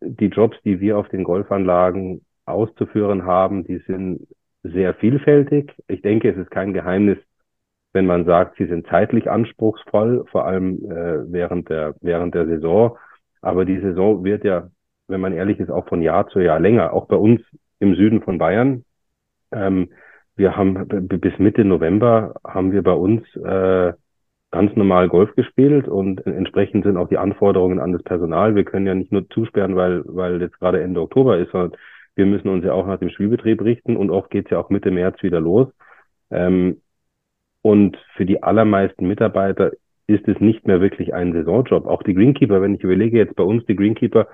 die 0.00 0.26
Jobs, 0.26 0.56
die 0.64 0.80
wir 0.80 0.98
auf 0.98 1.08
den 1.08 1.24
Golfanlagen 1.24 2.22
auszuführen 2.46 3.24
haben, 3.24 3.64
die 3.64 3.78
sind 3.86 4.26
sehr 4.62 4.94
vielfältig. 4.94 5.72
Ich 5.88 6.02
denke, 6.02 6.30
es 6.30 6.36
ist 6.36 6.50
kein 6.50 6.72
Geheimnis, 6.72 7.18
wenn 7.92 8.06
man 8.06 8.24
sagt, 8.24 8.56
sie 8.56 8.66
sind 8.66 8.86
zeitlich 8.86 9.30
anspruchsvoll, 9.30 10.24
vor 10.30 10.46
allem 10.46 10.84
äh, 10.90 11.32
während 11.32 11.68
der 11.68 11.94
während 12.00 12.34
der 12.34 12.46
Saison. 12.46 12.96
Aber 13.40 13.64
die 13.64 13.80
Saison 13.80 14.24
wird 14.24 14.44
ja, 14.44 14.68
wenn 15.08 15.20
man 15.20 15.32
ehrlich 15.32 15.58
ist, 15.58 15.70
auch 15.70 15.88
von 15.88 16.02
Jahr 16.02 16.28
zu 16.28 16.40
Jahr 16.40 16.60
länger. 16.60 16.92
Auch 16.92 17.06
bei 17.06 17.16
uns 17.16 17.40
im 17.80 17.94
Süden 17.94 18.22
von 18.22 18.38
Bayern. 18.38 18.84
Ähm, 19.52 19.90
wir 20.36 20.56
haben 20.56 20.86
bis 20.88 21.38
Mitte 21.38 21.64
November 21.64 22.34
haben 22.46 22.72
wir 22.72 22.82
bei 22.82 22.92
uns 22.92 23.22
äh, 23.36 23.92
ganz 24.50 24.74
normal 24.76 25.08
Golf 25.08 25.34
gespielt 25.34 25.88
und 25.88 26.24
entsprechend 26.26 26.84
sind 26.84 26.96
auch 26.96 27.08
die 27.08 27.18
Anforderungen 27.18 27.80
an 27.80 27.92
das 27.92 28.02
Personal. 28.02 28.54
Wir 28.54 28.64
können 28.64 28.86
ja 28.86 28.94
nicht 28.94 29.12
nur 29.12 29.28
zusperren, 29.30 29.76
weil, 29.76 30.02
weil 30.06 30.40
jetzt 30.40 30.58
gerade 30.58 30.80
Ende 30.82 31.00
Oktober 31.00 31.38
ist, 31.38 31.50
sondern 31.52 31.78
wir 32.16 32.26
müssen 32.26 32.48
uns 32.48 32.64
ja 32.64 32.72
auch 32.72 32.86
nach 32.86 32.98
dem 32.98 33.10
Spielbetrieb 33.10 33.62
richten 33.62 33.96
und 33.96 34.10
oft 34.10 34.30
geht's 34.30 34.50
ja 34.50 34.58
auch 34.58 34.70
Mitte 34.70 34.90
März 34.90 35.22
wieder 35.22 35.40
los. 35.40 35.68
Ähm, 36.30 36.80
Und 37.62 37.96
für 38.16 38.24
die 38.24 38.42
allermeisten 38.42 39.06
Mitarbeiter 39.06 39.72
ist 40.06 40.26
es 40.28 40.40
nicht 40.40 40.66
mehr 40.66 40.80
wirklich 40.80 41.12
ein 41.14 41.32
Saisonjob. 41.32 41.86
Auch 41.86 42.02
die 42.02 42.14
Greenkeeper, 42.14 42.62
wenn 42.62 42.74
ich 42.74 42.82
überlege, 42.82 43.18
jetzt 43.18 43.36
bei 43.36 43.44
uns, 43.44 43.64
die 43.66 43.76
Greenkeeper 43.76 44.28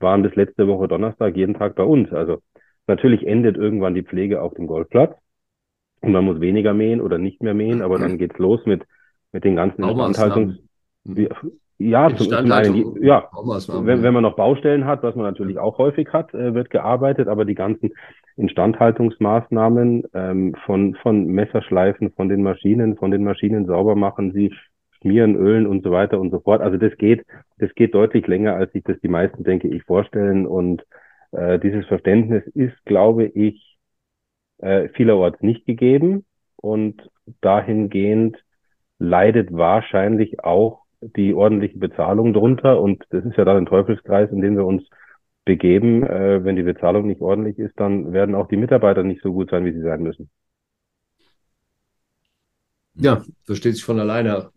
waren 0.00 0.22
bis 0.22 0.34
letzte 0.34 0.66
Woche 0.66 0.88
Donnerstag 0.88 1.36
jeden 1.36 1.54
Tag 1.54 1.74
bei 1.76 1.84
uns. 1.84 2.12
Also 2.12 2.40
natürlich 2.86 3.26
endet 3.26 3.56
irgendwann 3.56 3.94
die 3.94 4.02
Pflege 4.02 4.42
auf 4.42 4.54
dem 4.54 4.66
Golfplatz 4.66 5.14
und 6.00 6.12
man 6.12 6.24
muss 6.24 6.40
weniger 6.40 6.74
mähen 6.74 7.00
oder 7.00 7.18
nicht 7.18 7.42
mehr 7.42 7.54
mähen, 7.54 7.82
aber 7.82 7.98
dann 7.98 8.18
geht's 8.18 8.38
los 8.38 8.60
mit, 8.66 8.82
mit 9.32 9.44
den 9.44 9.56
ganzen 9.56 9.84
Instandhaltungs... 9.84 10.58
Ja, 11.82 12.14
zum, 12.14 12.28
zum 12.28 12.52
einen, 12.52 13.02
ja, 13.02 13.30
wenn, 13.32 14.02
wenn 14.02 14.12
man 14.12 14.22
noch 14.22 14.36
Baustellen 14.36 14.84
hat, 14.84 15.02
was 15.02 15.14
man 15.14 15.24
natürlich 15.24 15.58
auch 15.58 15.78
häufig 15.78 16.08
hat, 16.12 16.34
äh, 16.34 16.52
wird 16.52 16.68
gearbeitet, 16.68 17.26
aber 17.26 17.46
die 17.46 17.54
ganzen 17.54 17.92
Instandhaltungsmaßnahmen 18.36 20.04
ähm, 20.12 20.54
von, 20.66 20.94
von 20.96 21.24
Messerschleifen, 21.24 22.12
von 22.12 22.28
den 22.28 22.42
Maschinen, 22.42 22.96
von 22.96 23.10
den 23.10 23.24
Maschinen 23.24 23.64
sauber 23.64 23.96
machen, 23.96 24.32
sie 24.32 24.52
schmieren, 25.00 25.36
ölen 25.36 25.66
und 25.66 25.82
so 25.82 25.90
weiter 25.90 26.20
und 26.20 26.30
so 26.30 26.40
fort. 26.40 26.60
Also 26.60 26.76
das 26.76 26.96
geht, 26.98 27.24
das 27.58 27.74
geht 27.74 27.94
deutlich 27.94 28.26
länger, 28.26 28.56
als 28.56 28.72
sich 28.72 28.84
das 28.84 29.00
die 29.00 29.08
meisten, 29.08 29.44
denke 29.44 29.68
ich, 29.68 29.82
vorstellen. 29.84 30.46
Und 30.46 30.84
äh, 31.32 31.58
dieses 31.58 31.86
Verständnis 31.86 32.46
ist, 32.54 32.84
glaube 32.84 33.26
ich, 33.26 33.78
äh, 34.58 34.88
vielerorts 34.90 35.40
nicht 35.42 35.66
gegeben. 35.66 36.24
Und 36.56 37.10
dahingehend 37.40 38.36
leidet 38.98 39.52
wahrscheinlich 39.52 40.44
auch 40.44 40.82
die 41.00 41.32
ordentliche 41.34 41.78
Bezahlung 41.78 42.32
drunter. 42.32 42.80
Und 42.80 43.04
das 43.10 43.24
ist 43.24 43.36
ja 43.36 43.44
dann 43.44 43.56
ein 43.56 43.66
Teufelskreis, 43.66 44.30
in 44.30 44.42
den 44.42 44.56
wir 44.56 44.66
uns 44.66 44.82
begeben. 45.44 46.04
Äh, 46.04 46.44
wenn 46.44 46.56
die 46.56 46.62
Bezahlung 46.62 47.06
nicht 47.06 47.20
ordentlich 47.20 47.58
ist, 47.58 47.78
dann 47.78 48.12
werden 48.12 48.34
auch 48.34 48.48
die 48.48 48.56
Mitarbeiter 48.56 49.02
nicht 49.02 49.22
so 49.22 49.32
gut 49.32 49.50
sein, 49.50 49.64
wie 49.64 49.72
sie 49.72 49.82
sein 49.82 50.02
müssen. 50.02 50.30
Ja, 52.94 53.22
versteht 53.44 53.74
sich 53.74 53.84
von 53.84 53.98
alleine. 53.98 54.50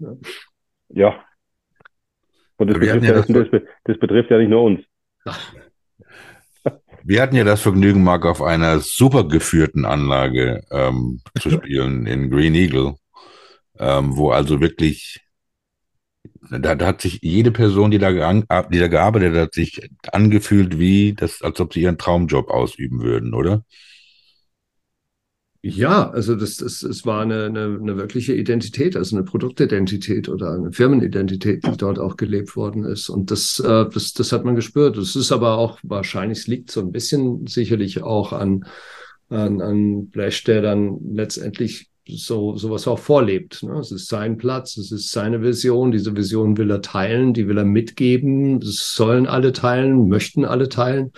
Ja. 0.89 1.23
Und 2.57 2.69
das 2.69 2.79
betrifft 2.79 3.03
ja, 3.03 3.13
das, 3.13 3.27
das, 3.27 3.61
das 3.85 3.99
betrifft 3.99 4.29
ja 4.29 4.37
nicht 4.37 4.49
nur 4.49 4.63
uns. 4.63 4.81
Wir 7.05 7.21
hatten 7.21 7.35
ja 7.35 7.43
das 7.43 7.61
Vergnügen, 7.61 8.03
Marc, 8.03 8.25
auf 8.25 8.41
einer 8.41 8.79
super 8.79 9.27
geführten 9.27 9.85
Anlage 9.85 10.63
ähm, 10.71 11.21
zu 11.39 11.49
spielen 11.49 12.05
in 12.05 12.29
Green 12.29 12.55
Eagle, 12.55 12.95
ähm, 13.77 14.15
wo 14.15 14.31
also 14.31 14.61
wirklich, 14.61 15.19
da, 16.49 16.75
da, 16.75 16.85
hat 16.85 17.01
sich 17.01 17.19
jede 17.21 17.51
Person, 17.51 17.91
die 17.91 17.99
da, 17.99 18.11
die 18.13 18.79
da 18.79 18.87
gearbeitet 18.87 19.35
hat, 19.35 19.53
sich 19.53 19.89
angefühlt 20.11 20.79
wie, 20.79 21.13
das, 21.13 21.41
als 21.41 21.59
ob 21.59 21.73
sie 21.73 21.81
ihren 21.81 21.97
Traumjob 21.97 22.49
ausüben 22.49 23.01
würden, 23.01 23.33
oder? 23.33 23.65
Ja, 25.65 26.09
also 26.09 26.35
das, 26.35 26.57
das, 26.57 26.83
es 26.83 27.05
war 27.05 27.21
eine, 27.21 27.45
eine, 27.45 27.79
eine 27.81 27.95
wirkliche 27.95 28.33
Identität, 28.33 28.97
also 28.97 29.15
eine 29.15 29.23
Produktidentität 29.23 30.27
oder 30.27 30.51
eine 30.51 30.73
Firmenidentität, 30.73 31.65
die 31.65 31.77
dort 31.77 31.99
auch 31.99 32.17
gelebt 32.17 32.57
worden 32.57 32.83
ist. 32.83 33.07
Und 33.07 33.31
das, 33.31 33.61
äh, 33.61 33.85
das, 33.89 34.11
das 34.11 34.33
hat 34.33 34.43
man 34.43 34.55
gespürt. 34.55 34.97
Das 34.97 35.15
ist 35.15 35.31
aber 35.31 35.57
auch 35.57 35.79
wahrscheinlich, 35.81 36.39
es 36.39 36.47
liegt 36.47 36.69
so 36.69 36.81
ein 36.81 36.91
bisschen 36.91 37.47
sicherlich 37.47 38.03
auch 38.03 38.33
an, 38.33 38.65
an, 39.29 39.61
an 39.61 40.09
Blash, 40.09 40.43
der 40.43 40.61
dann 40.61 40.99
letztendlich 41.13 41.89
so 42.05 42.57
sowas 42.57 42.85
auch 42.85 42.99
vorlebt. 42.99 43.63
Ne? 43.63 43.79
Es 43.79 43.93
ist 43.93 44.09
sein 44.09 44.35
Platz, 44.35 44.75
es 44.75 44.91
ist 44.91 45.13
seine 45.13 45.41
Vision. 45.41 45.91
Diese 45.91 46.13
Vision 46.13 46.57
will 46.57 46.71
er 46.71 46.81
teilen, 46.81 47.33
die 47.33 47.47
will 47.47 47.57
er 47.57 47.63
mitgeben. 47.63 48.59
Das 48.59 48.93
sollen 48.93 49.27
alle 49.27 49.53
teilen, 49.53 50.09
möchten 50.09 50.43
alle 50.43 50.67
teilen 50.67 51.13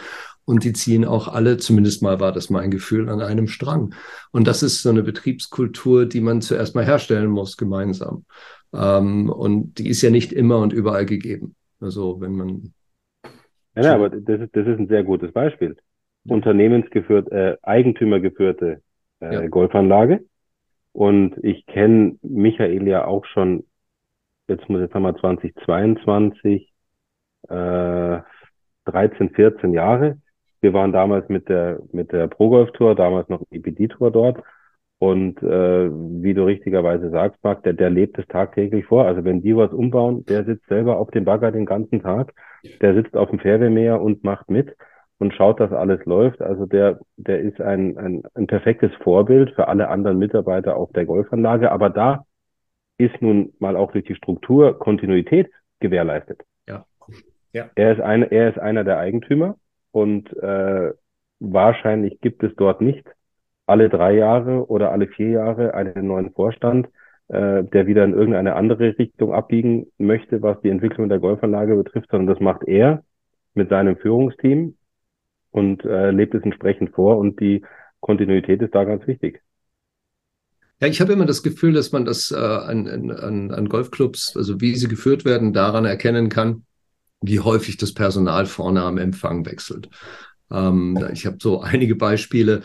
und 0.46 0.64
die 0.64 0.74
ziehen 0.74 1.06
auch 1.06 1.28
alle, 1.28 1.58
zumindest 1.58 2.04
mal 2.04 2.20
war 2.20 2.32
das 2.32 2.50
mein 2.50 2.72
Gefühl, 2.72 3.10
an 3.10 3.22
einem 3.22 3.48
Strang. 3.48 3.94
Und 4.32 4.48
das 4.48 4.64
ist 4.64 4.82
so 4.84 4.90
eine 4.90 5.04
Betriebskultur, 5.04 6.06
die 6.06 6.22
man 6.22 6.42
zuerst 6.42 6.76
mal 6.76 6.86
herstellen 6.86 7.30
muss 7.30 7.58
gemeinsam. 7.58 8.26
Ähm, 8.74 9.30
und 9.30 9.80
die 9.80 9.90
ist 9.90 10.02
ja 10.02 10.12
nicht 10.12 10.32
immer 10.32 10.60
und 10.60 10.72
überall 10.72 11.06
gegeben. 11.06 11.56
Also 11.80 12.22
wenn 12.22 12.34
man. 12.34 12.74
Ja, 13.76 13.84
ja 13.84 13.96
aber 13.96 14.10
das 14.10 14.42
ist, 14.42 14.56
das 14.56 14.68
ist 14.68 14.80
ein 14.80 14.88
sehr 14.88 15.04
gutes 15.04 15.32
Beispiel. 15.32 15.76
Unternehmensgeführt, 16.28 17.32
äh, 17.32 17.58
Eigentümergeführte 17.62 18.82
äh, 19.20 19.34
ja. 19.34 19.48
Golfanlage. 19.48 20.26
Und 20.92 21.36
ich 21.44 21.66
kenne 21.66 22.18
Michael 22.22 22.88
ja 22.88 23.06
auch 23.06 23.26
schon, 23.26 23.66
jetzt 24.48 24.70
muss 24.70 24.82
jetzt 24.82 24.94
haben 24.94 25.04
wir 25.04 25.18
2022, 25.18 26.72
äh, 27.50 28.20
13, 28.86 29.30
14 29.32 29.74
Jahre. 29.74 30.20
Wir 30.62 30.74
waren 30.74 30.92
damals 30.92 31.30
mit 31.30 31.50
der, 31.50 31.80
mit 31.92 32.12
der 32.12 32.28
Pro 32.28 32.50
Golf 32.50 32.72
Tour, 32.72 32.96
damals 32.96 33.30
noch 33.30 33.42
EPD 33.52 33.88
Tour 33.88 34.12
dort. 34.12 34.42
Und 34.98 35.44
äh, 35.44 35.90
wie 35.92 36.34
du 36.34 36.46
richtigerweise 36.46 37.10
sagst, 37.10 37.44
Marc, 37.44 37.64
der, 37.64 37.74
der 37.74 37.90
lebt 37.90 38.18
es 38.18 38.28
tagtäglich 38.28 38.86
vor. 38.86 39.06
Also 39.06 39.24
wenn 39.26 39.42
die 39.42 39.56
was 39.56 39.72
umbauen, 39.74 40.26
der 40.26 40.46
sitzt 40.46 40.68
selber 40.68 40.98
auf 40.98 41.12
dem 41.12 41.26
Bagger 41.26 41.52
den 41.52 41.66
ganzen 41.66 42.02
Tag. 42.02 42.34
Der 42.82 42.96
sitzt 42.96 43.16
auf 43.16 43.30
dem 43.30 43.40
Fährwehrmäher 43.40 44.02
und 44.02 44.24
macht 44.24 44.50
mit 44.50 44.76
und 45.20 45.34
schaut, 45.34 45.60
dass 45.60 45.72
alles 45.72 46.04
läuft. 46.06 46.42
Also 46.42 46.66
der, 46.66 47.00
der 47.18 47.42
ist 47.42 47.62
ein, 47.62 47.98
ein, 47.98 48.24
ein 48.34 48.48
perfektes 48.48 48.92
Vorbild 49.04 49.52
für 49.52 49.68
alle 49.68 49.90
anderen 49.90 50.18
Mitarbeiter 50.18 50.76
auf 50.76 50.92
der 50.94 51.06
Golfanlage. 51.06 51.72
Aber 51.72 51.90
da 51.90 52.26
ist 52.98 53.22
nun 53.22 53.54
mal 53.60 53.76
auch 53.76 53.92
durch 53.92 54.06
die 54.06 54.16
Struktur 54.16 54.80
Kontinuität 54.80 55.52
gewährleistet. 55.80 56.42
Ja. 56.68 56.86
ja. 57.52 57.70
Er 57.76 57.94
ist 57.94 58.02
ein, 58.02 58.24
er 58.24 58.50
ist 58.50 58.60
einer 58.60 58.84
der 58.84 58.98
Eigentümer 58.98 59.58
und 59.96 60.36
äh, 60.44 60.92
wahrscheinlich 61.40 62.20
gibt 62.20 62.44
es 62.44 62.54
dort 62.58 62.82
nicht 62.82 63.06
alle 63.66 63.88
drei 63.88 64.14
Jahre 64.18 64.68
oder 64.68 64.92
alle 64.92 65.08
vier 65.08 65.30
Jahre 65.30 65.74
einen 65.74 66.08
neuen 66.08 66.34
Vorstand, 66.34 66.88
äh, 67.30 67.64
der 67.64 67.88
wieder 67.88 68.04
in 68.04 68.14
irgendeine 68.14 68.58
andere 68.58 68.98
Richtung 69.00 69.34
abbiegen 69.34 69.88
möchte, 69.98 70.42
was 70.42 70.60
die 70.60 70.70
Entwicklung 70.70 71.08
der 71.08 71.20
Golfanlage 71.20 71.78
betrifft, 71.78 72.10
sondern 72.12 72.28
das 72.28 72.42
macht 72.42 72.68
er 72.68 73.06
mit 73.54 73.70
seinem 73.70 73.96
Führungsteam 73.96 74.76
und 75.52 75.86
äh, 75.86 76.12
lebt 76.12 76.36
es 76.36 76.44
entsprechend 76.44 76.90
vor 76.90 77.18
und 77.18 77.40
die 77.40 77.64
Kontinuität 78.02 78.62
ist 78.62 78.76
da 78.76 78.84
ganz 78.84 79.08
wichtig. 79.08 79.42
Ja, 80.82 80.90
ich 80.90 81.00
habe 81.00 81.14
immer 81.14 81.26
das 81.26 81.42
Gefühl, 81.42 81.72
dass 81.72 81.94
man 81.94 82.04
das 82.04 82.32
äh, 82.32 82.36
an, 82.36 82.86
an, 83.12 83.52
an 83.52 83.70
Golfclubs, 83.70 84.36
also 84.36 84.60
wie 84.60 84.76
sie 84.76 84.90
geführt 84.90 85.24
werden, 85.24 85.54
daran 85.54 85.86
erkennen 85.86 86.28
kann, 86.28 86.66
wie 87.28 87.40
häufig 87.40 87.78
das 87.78 87.94
Personal 87.94 88.46
vorne 88.46 88.84
am 88.84 88.98
Empfang 88.98 89.46
wechselt. 89.46 89.90
Ähm, 90.52 90.98
ich 91.14 91.26
habe 91.26 91.38
so 91.40 91.62
einige 91.62 91.96
Beispiele, 91.96 92.64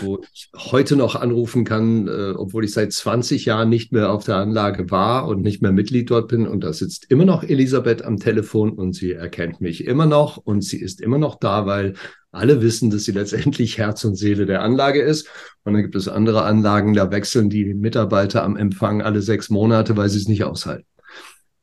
wo 0.00 0.20
ich 0.32 0.50
heute 0.56 0.94
noch 0.94 1.16
anrufen 1.16 1.64
kann, 1.64 2.06
äh, 2.06 2.34
obwohl 2.36 2.64
ich 2.64 2.72
seit 2.72 2.92
20 2.92 3.46
Jahren 3.46 3.68
nicht 3.68 3.90
mehr 3.90 4.12
auf 4.12 4.24
der 4.24 4.36
Anlage 4.36 4.90
war 4.92 5.26
und 5.26 5.42
nicht 5.42 5.60
mehr 5.60 5.72
Mitglied 5.72 6.08
dort 6.08 6.28
bin. 6.28 6.46
Und 6.46 6.62
da 6.62 6.72
sitzt 6.72 7.10
immer 7.10 7.24
noch 7.24 7.42
Elisabeth 7.42 8.04
am 8.04 8.18
Telefon 8.18 8.70
und 8.72 8.94
sie 8.94 9.12
erkennt 9.12 9.60
mich 9.60 9.84
immer 9.84 10.06
noch 10.06 10.36
und 10.36 10.62
sie 10.62 10.80
ist 10.80 11.00
immer 11.00 11.18
noch 11.18 11.34
da, 11.34 11.66
weil 11.66 11.94
alle 12.30 12.62
wissen, 12.62 12.90
dass 12.90 13.04
sie 13.04 13.12
letztendlich 13.12 13.76
Herz 13.76 14.04
und 14.04 14.14
Seele 14.14 14.46
der 14.46 14.62
Anlage 14.62 15.02
ist. 15.02 15.28
Und 15.64 15.74
dann 15.74 15.82
gibt 15.82 15.96
es 15.96 16.06
andere 16.08 16.44
Anlagen, 16.44 16.94
da 16.94 17.10
wechseln 17.10 17.50
die 17.50 17.74
Mitarbeiter 17.74 18.44
am 18.44 18.56
Empfang 18.56 19.02
alle 19.02 19.20
sechs 19.20 19.50
Monate, 19.50 19.96
weil 19.96 20.08
sie 20.08 20.18
es 20.18 20.28
nicht 20.28 20.44
aushalten 20.44 20.86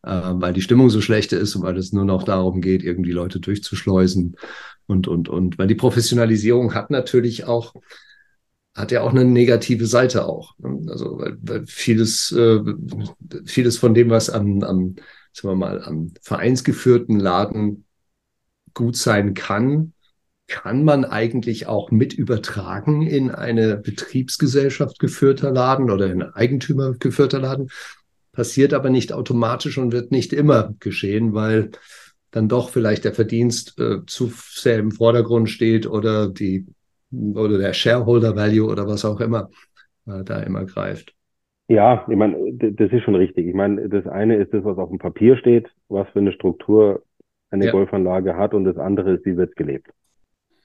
weil 0.02 0.54
die 0.54 0.62
Stimmung 0.62 0.90
so 0.90 1.02
schlecht 1.02 1.34
ist 1.34 1.56
und 1.56 1.64
weil 1.64 1.78
es 1.78 1.92
nur 1.92 2.06
noch 2.06 2.24
darum 2.24 2.62
geht, 2.62 2.84
irgendwie 2.84 3.12
Leute 3.12 3.40
durchzuschleusen 3.40 4.38
und, 4.88 5.08
und, 5.08 5.30
und. 5.30 5.58
Weil 5.58 5.68
die 5.68 5.76
Professionalisierung 5.76 6.74
hat 6.74 6.90
natürlich 6.90 7.46
auch, 7.46 7.74
hat 8.76 8.92
ja 8.92 9.02
auch 9.02 9.12
eine 9.12 9.26
negative 9.26 9.88
Seite 9.88 10.26
auch. 10.26 10.58
Ne? 10.60 10.90
Also 10.90 11.20
weil, 11.20 11.38
weil 11.42 11.68
vieles, 11.68 12.32
äh, 12.32 12.60
vieles 13.46 13.78
von 13.78 13.94
dem, 13.94 14.10
was 14.10 14.30
am, 14.30 14.64
am, 14.64 14.96
sagen 15.34 15.50
wir 15.50 15.56
mal, 15.56 15.84
am 15.84 16.14
vereinsgeführten 16.22 17.20
Laden 17.20 17.86
gut 18.74 18.96
sein 18.96 19.34
kann, 19.34 19.94
kann 20.48 20.84
man 20.84 21.06
eigentlich 21.06 21.68
auch 21.68 21.92
mit 21.92 22.14
übertragen 22.14 23.04
in 23.04 23.30
eine 23.30 23.78
Betriebsgesellschaft 23.78 24.98
geführter 24.98 25.52
Laden 25.52 25.92
oder 25.92 26.12
in 26.12 26.24
Eigentümer 26.24 26.94
geführter 26.94 27.40
Laden 27.40 27.70
passiert 28.40 28.74
aber 28.74 28.90
nicht 28.90 29.12
automatisch 29.12 29.78
und 29.78 29.92
wird 29.92 30.12
nicht 30.12 30.32
immer 30.32 30.74
geschehen, 30.80 31.34
weil 31.34 31.72
dann 32.32 32.48
doch 32.48 32.70
vielleicht 32.70 33.04
der 33.04 33.12
Verdienst 33.12 33.78
äh, 33.78 34.06
zu 34.06 34.32
sehr 34.34 34.80
im 34.80 34.92
Vordergrund 34.92 35.50
steht 35.50 35.86
oder 35.86 36.30
die 36.30 36.66
oder 37.12 37.58
der 37.58 37.74
Shareholder 37.74 38.38
Value 38.38 38.72
oder 38.72 38.88
was 38.88 39.04
auch 39.04 39.20
immer 39.20 39.50
äh, 40.08 40.24
da 40.24 40.40
immer 40.40 40.64
greift. 40.64 41.14
Ja, 41.68 42.06
ich 42.08 42.16
meine, 42.16 42.38
das 42.54 42.94
ist 42.94 43.04
schon 43.04 43.16
richtig. 43.16 43.46
Ich 43.46 43.54
meine, 43.54 43.90
das 43.90 44.08
eine 44.08 44.38
ist 44.38 44.54
das, 44.54 44.64
was 44.64 44.78
auf 44.78 44.88
dem 44.88 45.00
Papier 45.00 45.36
steht, 45.36 45.68
was 45.90 46.08
für 46.14 46.20
eine 46.20 46.32
Struktur 46.32 47.04
eine 47.52 47.66
ja. 47.66 47.72
Golfanlage 47.74 48.38
hat, 48.38 48.54
und 48.54 48.64
das 48.64 48.78
andere 48.78 49.16
ist, 49.16 49.26
wie 49.26 49.36
wird 49.36 49.58
gelebt. 49.58 49.90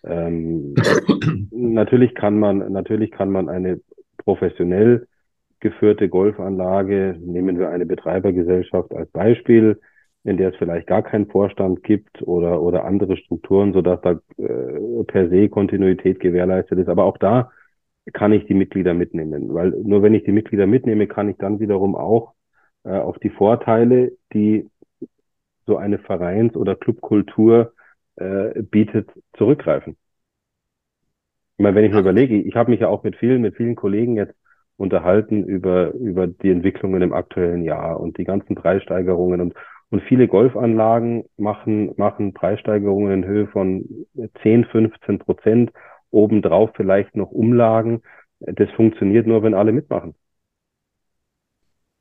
Ähm, 0.04 0.76
natürlich 1.50 2.14
kann 2.14 2.38
man, 2.38 2.70
natürlich 2.70 3.10
kann 3.10 3.30
man 3.30 3.48
eine 3.48 3.80
professionell 4.18 5.08
geführte 5.64 6.10
Golfanlage, 6.10 7.16
nehmen 7.18 7.58
wir 7.58 7.70
eine 7.70 7.86
Betreibergesellschaft 7.86 8.94
als 8.94 9.10
Beispiel, 9.10 9.80
in 10.22 10.36
der 10.36 10.50
es 10.50 10.56
vielleicht 10.56 10.86
gar 10.86 11.02
keinen 11.02 11.26
Vorstand 11.26 11.82
gibt 11.82 12.20
oder, 12.22 12.60
oder 12.60 12.84
andere 12.84 13.16
Strukturen, 13.16 13.72
sodass 13.72 14.00
da 14.02 14.20
äh, 14.36 15.04
per 15.06 15.30
se 15.30 15.48
Kontinuität 15.48 16.20
gewährleistet 16.20 16.78
ist. 16.78 16.88
Aber 16.88 17.04
auch 17.04 17.16
da 17.16 17.50
kann 18.12 18.32
ich 18.32 18.44
die 18.44 18.54
Mitglieder 18.54 18.92
mitnehmen. 18.92 19.54
Weil 19.54 19.70
nur 19.70 20.02
wenn 20.02 20.14
ich 20.14 20.24
die 20.24 20.32
Mitglieder 20.32 20.66
mitnehme, 20.66 21.06
kann 21.06 21.30
ich 21.30 21.38
dann 21.38 21.60
wiederum 21.60 21.96
auch 21.96 22.34
äh, 22.84 22.90
auf 22.90 23.18
die 23.18 23.30
Vorteile, 23.30 24.12
die 24.34 24.68
so 25.66 25.78
eine 25.78 25.98
Vereins- 25.98 26.56
oder 26.56 26.76
Clubkultur 26.76 27.72
äh, 28.16 28.62
bietet, 28.62 29.08
zurückgreifen. 29.38 29.96
Ich 31.56 31.62
meine, 31.62 31.74
wenn 31.74 31.84
ich 31.86 31.92
mir 31.92 32.00
überlege, 32.00 32.36
ich 32.36 32.54
habe 32.54 32.70
mich 32.70 32.80
ja 32.80 32.88
auch 32.88 33.02
mit 33.02 33.16
vielen, 33.16 33.40
mit 33.40 33.56
vielen 33.56 33.76
Kollegen 33.76 34.16
jetzt 34.16 34.34
unterhalten 34.76 35.44
über, 35.44 35.92
über 35.94 36.26
die 36.26 36.50
Entwicklungen 36.50 37.02
im 37.02 37.12
aktuellen 37.12 37.64
Jahr 37.64 38.00
und 38.00 38.18
die 38.18 38.24
ganzen 38.24 38.54
Preissteigerungen 38.54 39.40
und, 39.40 39.54
und 39.90 40.02
viele 40.02 40.28
Golfanlagen 40.28 41.24
machen, 41.36 41.92
machen 41.96 42.34
Preissteigerungen 42.34 43.12
in 43.12 43.24
Höhe 43.24 43.46
von 43.48 44.06
10, 44.42 44.64
15 44.66 45.18
Prozent, 45.20 45.72
obendrauf 46.10 46.70
vielleicht 46.74 47.16
noch 47.16 47.30
Umlagen. 47.30 48.02
Das 48.40 48.70
funktioniert 48.72 49.26
nur, 49.26 49.42
wenn 49.42 49.54
alle 49.54 49.72
mitmachen. 49.72 50.14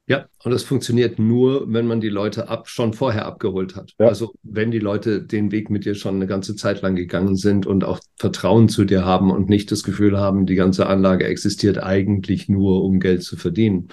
Ja, 0.05 0.25
und 0.43 0.51
das 0.51 0.63
funktioniert 0.63 1.17
nur, 1.17 1.71
wenn 1.71 1.87
man 1.87 2.01
die 2.01 2.09
Leute 2.09 2.49
ab, 2.49 2.67
schon 2.67 2.93
vorher 2.93 3.25
abgeholt 3.25 3.77
hat. 3.77 3.93
Ja. 3.99 4.07
Also 4.07 4.33
wenn 4.43 4.69
die 4.69 4.79
Leute 4.79 5.21
den 5.21 5.51
Weg 5.51 5.69
mit 5.69 5.85
dir 5.85 5.95
schon 5.95 6.15
eine 6.15 6.27
ganze 6.27 6.57
Zeit 6.57 6.81
lang 6.81 6.95
gegangen 6.95 7.37
sind 7.37 7.65
und 7.65 7.85
auch 7.85 7.99
Vertrauen 8.17 8.67
zu 8.67 8.83
dir 8.83 9.05
haben 9.05 9.31
und 9.31 9.47
nicht 9.47 9.71
das 9.71 9.83
Gefühl 9.83 10.17
haben, 10.17 10.45
die 10.45 10.55
ganze 10.55 10.87
Anlage 10.87 11.25
existiert 11.25 11.81
eigentlich 11.81 12.49
nur, 12.49 12.83
um 12.83 12.99
Geld 12.99 13.23
zu 13.23 13.37
verdienen. 13.37 13.87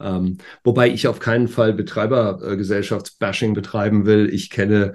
Ähm, 0.00 0.38
wobei 0.64 0.88
ich 0.88 1.08
auf 1.08 1.20
keinen 1.20 1.48
Fall 1.48 1.74
Betreibergesellschaftsbashing 1.74 3.52
betreiben 3.52 4.06
will. 4.06 4.30
Ich 4.32 4.48
kenne 4.48 4.94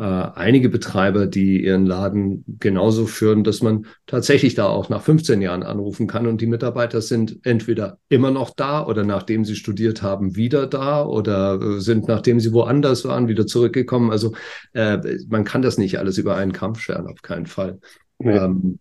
äh, 0.00 0.30
einige 0.34 0.70
Betreiber, 0.70 1.26
die 1.26 1.62
ihren 1.62 1.84
Laden 1.84 2.42
genauso 2.58 3.04
führen, 3.04 3.44
dass 3.44 3.60
man 3.60 3.84
tatsächlich 4.06 4.54
da 4.54 4.66
auch 4.66 4.88
nach 4.88 5.02
15 5.02 5.42
Jahren 5.42 5.62
anrufen 5.62 6.06
kann 6.06 6.26
und 6.26 6.40
die 6.40 6.46
Mitarbeiter 6.46 7.02
sind 7.02 7.40
entweder 7.44 7.98
immer 8.08 8.30
noch 8.30 8.48
da 8.48 8.86
oder 8.86 9.04
nachdem 9.04 9.44
sie 9.44 9.56
studiert 9.56 10.00
haben 10.00 10.36
wieder 10.36 10.66
da 10.66 11.04
oder 11.04 11.60
äh, 11.60 11.80
sind 11.80 12.08
nachdem 12.08 12.40
sie 12.40 12.54
woanders 12.54 13.04
waren 13.04 13.28
wieder 13.28 13.46
zurückgekommen. 13.46 14.10
Also 14.10 14.32
äh, 14.72 14.96
man 15.28 15.44
kann 15.44 15.60
das 15.60 15.76
nicht 15.76 15.98
alles 15.98 16.16
über 16.16 16.34
einen 16.34 16.52
Kampf 16.52 16.80
scheren, 16.80 17.06
auf 17.06 17.20
keinen 17.20 17.44
Fall. 17.44 17.78
Nee. 18.18 18.38
Ähm, 18.38 18.78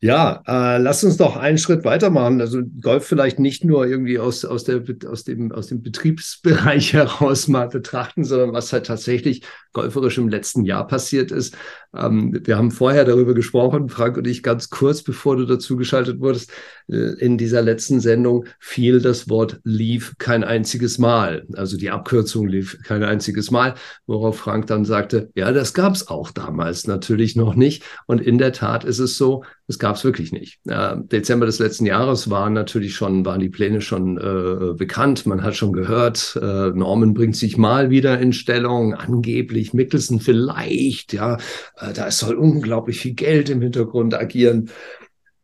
ja, 0.00 0.42
äh, 0.46 0.78
lass 0.78 1.02
uns 1.02 1.16
doch 1.16 1.36
einen 1.36 1.58
Schritt 1.58 1.84
weitermachen. 1.84 2.40
Also 2.40 2.62
Golf 2.80 3.04
vielleicht 3.04 3.40
nicht 3.40 3.64
nur 3.64 3.84
irgendwie 3.84 4.20
aus, 4.20 4.44
aus, 4.44 4.62
der, 4.62 4.84
aus, 5.10 5.24
dem, 5.24 5.50
aus 5.50 5.66
dem 5.66 5.82
Betriebsbereich 5.82 6.92
heraus 6.94 7.48
mal 7.48 7.68
betrachten, 7.68 8.22
sondern 8.22 8.52
was 8.52 8.72
halt 8.72 8.86
tatsächlich 8.86 9.42
golferisch 9.72 10.18
im 10.18 10.28
letzten 10.28 10.64
Jahr 10.64 10.86
passiert 10.86 11.32
ist. 11.32 11.56
Ähm, 11.96 12.38
wir 12.44 12.56
haben 12.56 12.70
vorher 12.70 13.04
darüber 13.04 13.34
gesprochen, 13.34 13.88
Frank 13.88 14.16
und 14.16 14.26
ich, 14.28 14.44
ganz 14.44 14.70
kurz, 14.70 15.02
bevor 15.02 15.36
du 15.36 15.46
dazu 15.46 15.76
geschaltet 15.76 16.20
wurdest. 16.20 16.52
Äh, 16.88 17.18
in 17.18 17.36
dieser 17.36 17.62
letzten 17.62 17.98
Sendung 17.98 18.44
fiel 18.60 19.00
das 19.00 19.28
Wort 19.28 19.58
Leave 19.64 20.12
kein 20.18 20.44
einziges 20.44 20.98
Mal. 20.98 21.44
Also 21.54 21.76
die 21.76 21.90
Abkürzung 21.90 22.46
lief 22.46 22.78
kein 22.84 23.02
einziges 23.02 23.50
Mal, 23.50 23.74
worauf 24.06 24.38
Frank 24.38 24.68
dann 24.68 24.84
sagte, 24.84 25.30
ja, 25.34 25.50
das 25.50 25.74
gab 25.74 25.94
es 25.94 26.06
auch 26.06 26.30
damals 26.30 26.86
natürlich 26.86 27.34
noch 27.34 27.56
nicht. 27.56 27.82
Und 28.06 28.20
in 28.20 28.38
der 28.38 28.52
Tat 28.52 28.84
ist 28.84 29.00
es 29.00 29.18
so, 29.18 29.42
es 29.68 29.78
gab 29.78 29.96
es 29.96 30.04
wirklich 30.04 30.32
nicht. 30.32 30.60
Äh, 30.66 30.96
Dezember 31.12 31.44
des 31.44 31.58
letzten 31.58 31.84
Jahres 31.84 32.30
waren 32.30 32.54
natürlich 32.54 32.94
schon, 32.94 33.24
waren 33.26 33.40
die 33.40 33.50
Pläne 33.50 33.82
schon 33.82 34.16
äh, 34.16 34.72
bekannt. 34.74 35.26
Man 35.26 35.42
hat 35.42 35.56
schon 35.56 35.74
gehört, 35.74 36.38
äh, 36.40 36.70
Norman 36.70 37.12
bringt 37.12 37.36
sich 37.36 37.58
mal 37.58 37.90
wieder 37.90 38.18
in 38.18 38.32
Stellung, 38.32 38.94
angeblich 38.94 39.74
Mickelson 39.74 40.20
vielleicht, 40.20 41.12
ja, 41.12 41.36
äh, 41.76 41.92
da 41.94 42.10
soll 42.10 42.36
unglaublich 42.36 42.98
viel 43.00 43.12
Geld 43.12 43.50
im 43.50 43.60
Hintergrund 43.60 44.14
agieren. 44.14 44.70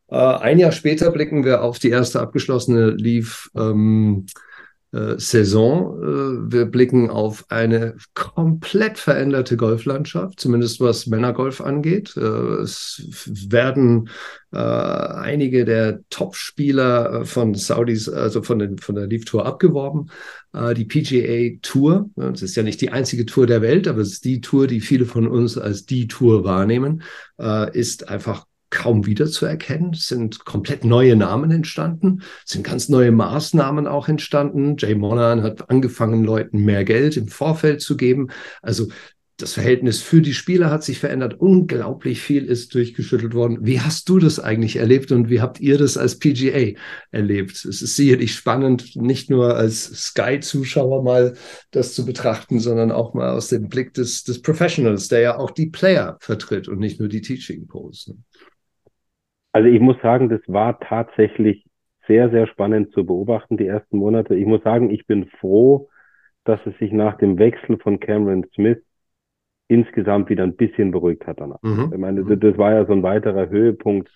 Äh, 0.09 0.15
ein 0.15 0.57
Jahr 0.57 0.71
später 0.71 1.11
blicken 1.11 1.45
wir 1.45 1.61
auf 1.61 1.77
die 1.77 1.89
erste 1.89 2.19
abgeschlossene 2.19 2.91
Leaf 2.91 3.51
ähm, 3.55 4.25
äh, 4.95 5.19
Saison. 5.19 6.01
Äh, 6.01 6.53
wir 6.53 6.65
blicken 6.65 7.09
auf 7.09 7.45
eine 7.49 7.97
komplett 8.13 8.97
veränderte 8.97 9.57
Golflandschaft, 9.57 10.39
zumindest 10.39 10.79
was 10.79 11.07
Männergolf 11.07 11.59
angeht. 11.59 12.15
Äh, 12.15 12.21
es 12.61 13.03
werden 13.49 14.09
einige 14.51 15.65
der 15.65 15.99
Top-Spieler 16.09 17.25
von 17.25 17.55
Saudis, 17.55 18.07
also 18.07 18.41
von, 18.41 18.59
den, 18.59 18.77
von 18.77 18.95
der 18.95 19.05
Leaf 19.05 19.25
Tour 19.25 19.45
abgeworben. 19.45 20.09
die 20.77 20.85
PGA 20.85 21.59
Tour, 21.61 22.09
das 22.15 22.41
ist 22.41 22.55
ja 22.55 22.63
nicht 22.63 22.79
die 22.79 22.89
einzige 22.89 23.25
Tour 23.25 23.47
der 23.47 23.61
Welt, 23.61 23.85
aber 23.85 23.99
es 23.99 24.13
ist 24.13 24.23
die 24.23 24.39
Tour, 24.39 24.67
die 24.67 24.79
viele 24.79 25.03
von 25.03 25.27
uns 25.27 25.57
als 25.57 25.85
die 25.85 26.07
Tour 26.07 26.45
wahrnehmen, 26.45 27.03
ist 27.73 28.07
einfach 28.07 28.45
kaum 28.75 29.05
wiederzuerkennen. 29.05 29.93
Sind 29.93 30.45
komplett 30.45 30.83
neue 30.83 31.15
Namen 31.15 31.49
entstanden, 31.49 32.21
sind 32.45 32.63
ganz 32.63 32.89
neue 32.89 33.11
Maßnahmen 33.11 33.87
auch 33.87 34.07
entstanden. 34.07 34.75
Jay 34.77 34.93
Monahan 34.93 35.41
hat 35.41 35.69
angefangen, 35.69 36.23
Leuten 36.23 36.63
mehr 36.65 36.83
Geld 36.83 37.17
im 37.17 37.29
Vorfeld 37.29 37.81
zu 37.81 37.97
geben. 37.97 38.27
Also 38.61 38.87
das 39.37 39.53
Verhältnis 39.53 40.01
für 40.01 40.21
die 40.21 40.33
Spieler 40.33 40.69
hat 40.69 40.83
sich 40.83 40.99
verändert. 40.99 41.39
Unglaublich 41.39 42.21
viel 42.21 42.45
ist 42.45 42.73
durchgeschüttelt 42.73 43.33
worden. 43.33 43.59
Wie 43.61 43.81
hast 43.81 44.07
du 44.07 44.17
das 44.17 44.39
eigentlich 44.39 44.77
erlebt 44.77 45.11
und 45.11 45.29
wie 45.29 45.41
habt 45.41 45.59
ihr 45.59 45.77
das 45.77 45.97
als 45.97 46.19
PGA 46.19 46.79
erlebt? 47.11 47.65
Es 47.65 47.81
ist 47.81 47.97
sicherlich 47.97 48.33
spannend, 48.33 48.95
nicht 48.95 49.29
nur 49.29 49.57
als 49.57 49.83
Sky-Zuschauer 50.07 51.03
mal 51.03 51.33
das 51.71 51.93
zu 51.93 52.05
betrachten, 52.05 52.61
sondern 52.61 52.91
auch 52.91 53.13
mal 53.13 53.31
aus 53.31 53.49
dem 53.49 53.67
Blick 53.67 53.93
des, 53.93 54.23
des 54.23 54.41
Professionals, 54.41 55.09
der 55.09 55.19
ja 55.19 55.37
auch 55.37 55.51
die 55.51 55.67
Player 55.67 56.17
vertritt 56.21 56.69
und 56.69 56.79
nicht 56.79 57.01
nur 57.01 57.09
die 57.09 57.21
Teaching 57.21 57.67
Pose. 57.67 58.15
Also 59.55 59.69
ich 59.69 59.79
muss 59.79 59.95
sagen, 60.01 60.27
das 60.27 60.41
war 60.47 60.81
tatsächlich 60.81 61.65
sehr, 62.07 62.29
sehr 62.29 62.45
spannend 62.45 62.91
zu 62.91 63.05
beobachten, 63.05 63.55
die 63.55 63.65
ersten 63.65 63.97
Monate. 63.97 64.35
Ich 64.35 64.45
muss 64.45 64.61
sagen, 64.63 64.89
ich 64.89 65.07
bin 65.07 65.27
froh, 65.39 65.87
dass 66.43 66.59
es 66.65 66.77
sich 66.77 66.91
nach 66.91 67.17
dem 67.19 67.39
Wechsel 67.39 67.77
von 67.77 68.01
Cameron 68.01 68.45
Smith 68.53 68.83
insgesamt 69.69 70.29
wieder 70.29 70.43
ein 70.43 70.57
bisschen 70.57 70.91
beruhigt 70.91 71.25
hat 71.25 71.39
danach. 71.39 71.61
Mhm. 71.61 71.89
Ich 71.93 71.97
meine, 71.97 72.25
das, 72.25 72.37
das 72.37 72.57
war 72.57 72.73
ja 72.73 72.85
so 72.85 72.91
ein 72.91 73.01
weiterer 73.01 73.47
Höhepunkt 73.47 74.09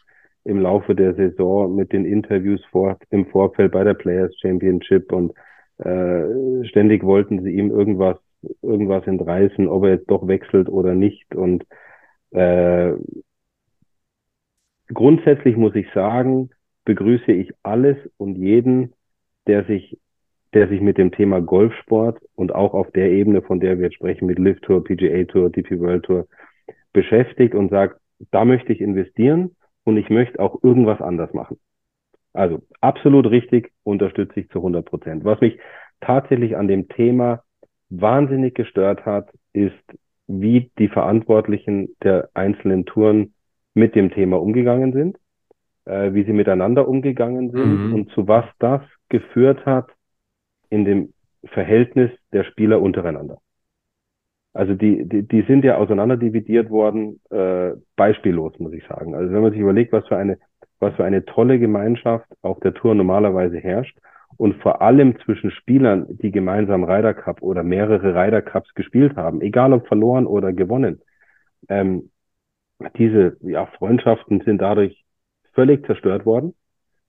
im 0.44 0.60
Laufe 0.60 0.94
der 0.94 1.16
Saison 1.16 1.74
mit 1.74 1.94
den 1.94 2.04
Interviews 2.04 2.62
vor, 2.70 2.98
im 3.10 3.26
Vorfeld 3.28 3.72
bei 3.72 3.86
der 3.86 3.94
Players 3.94 4.38
Championship 4.42 5.10
und 5.14 5.32
äh, 5.78 6.66
ständig 6.66 7.06
wollten 7.06 7.44
sie 7.44 7.52
ihm 7.52 7.72
irgendwas, 7.72 8.18
irgendwas 8.62 9.08
entreißen, 9.08 9.70
ob 9.70 9.86
er 9.86 9.92
jetzt 9.92 10.12
doch 10.12 10.28
wechselt 10.28 10.68
oder 10.68 10.96
nicht. 10.96 11.34
Und 11.34 11.66
äh, 12.32 12.92
grundsätzlich 14.94 15.56
muss 15.56 15.76
ich 15.76 15.88
sagen, 15.94 16.50
begrüße 16.86 17.32
ich 17.32 17.52
alles 17.64 17.98
und 18.18 18.36
jeden, 18.36 18.94
der 19.48 19.66
sich, 19.66 19.98
der 20.54 20.68
sich 20.68 20.82
mit 20.82 20.98
dem 20.98 21.12
Thema 21.12 21.42
Golfsport 21.42 22.20
und 22.36 22.54
auch 22.54 22.74
auf 22.74 22.92
der 22.92 23.12
Ebene, 23.12 23.42
von 23.42 23.60
der 23.60 23.78
wir 23.78 23.86
jetzt 23.86 23.96
sprechen, 23.96 24.26
mit 24.26 24.40
Lift 24.40 24.64
Tour, 24.64 24.84
PGA 24.84 25.24
Tour, 25.26 25.50
DP 25.50 25.80
World 25.80 26.04
Tour, 26.04 26.28
beschäftigt 26.94 27.54
und 27.54 27.70
sagt, 27.70 28.00
da 28.32 28.46
möchte 28.46 28.74
ich 28.74 28.82
investieren 28.82 29.56
und 29.84 29.98
ich 29.98 30.10
möchte 30.10 30.40
auch 30.40 30.64
irgendwas 30.64 31.02
anders 31.02 31.34
machen. 31.34 31.60
Also 32.34 32.62
absolut 32.82 33.28
richtig, 33.28 33.72
unterstütze 33.84 34.40
ich 34.40 34.50
zu 34.50 34.60
100 34.60 34.86
Prozent. 34.86 35.24
Was 35.24 35.42
mich 35.42 35.60
tatsächlich 36.02 36.58
an 36.58 36.68
dem 36.68 36.88
Thema 36.88 37.44
wahnsinnig 37.90 38.54
gestört 38.56 39.06
hat, 39.06 39.30
ist, 39.54 39.74
wie 40.28 40.72
die 40.78 40.90
Verantwortlichen 40.90 41.96
der 42.04 42.30
einzelnen 42.36 42.86
Touren 42.86 43.34
mit 43.80 43.96
dem 43.96 44.12
Thema 44.12 44.40
umgegangen 44.40 44.94
sind, 44.94 45.18
äh, 45.86 46.14
wie 46.14 46.24
sie 46.24 46.34
miteinander 46.34 46.88
umgegangen 46.88 47.52
sind 47.52 47.88
mhm. 47.88 47.94
und 47.94 48.10
zu 48.12 48.28
was 48.28 48.46
das 48.60 48.82
geführt 49.10 49.66
hat 49.66 49.88
in 50.70 50.86
dem 50.86 51.14
Verhältnis 51.46 52.12
der 52.32 52.44
Spieler 52.44 52.82
untereinander. 52.82 53.40
Also 54.54 54.74
die, 54.74 55.08
die, 55.08 55.24
die 55.24 55.42
sind 55.44 55.64
ja 55.64 55.78
auseinanderdividiert 55.78 56.70
worden, 56.70 57.22
äh, 57.30 57.72
beispiellos, 57.96 58.60
muss 58.60 58.74
ich 58.74 58.86
sagen. 58.88 59.16
Also 59.16 59.32
wenn 59.32 59.42
man 59.42 59.52
sich 59.52 59.62
überlegt, 59.62 59.94
was 59.94 60.08
für 60.08 60.18
eine, 60.18 60.38
was 60.80 60.94
für 60.96 61.06
eine 61.06 61.24
tolle 61.26 61.60
Gemeinschaft 61.60 62.28
auf 62.42 62.60
der 62.60 62.74
Tour 62.74 62.96
normalerweise 62.96 63.58
herrscht 63.58 63.98
und 64.38 64.56
vor 64.62 64.82
allem 64.82 65.18
zwischen 65.20 65.52
Spielern, 65.52 66.08
die 66.10 66.32
gemeinsam 66.32 66.84
Ryder 66.84 67.14
Cup 67.14 67.42
oder 67.42 67.64
mehrere 67.64 68.16
Ryder 68.16 68.42
Cups 68.42 68.74
gespielt 68.74 69.16
haben, 69.16 69.42
egal 69.42 69.72
ob 69.74 69.88
verloren 69.88 70.26
oder 70.26 70.52
gewonnen, 70.52 71.02
ähm, 71.70 72.10
diese 72.98 73.38
ja, 73.42 73.66
Freundschaften 73.66 74.42
sind 74.42 74.62
dadurch 74.62 75.04
völlig 75.54 75.86
zerstört 75.86 76.26
worden. 76.26 76.54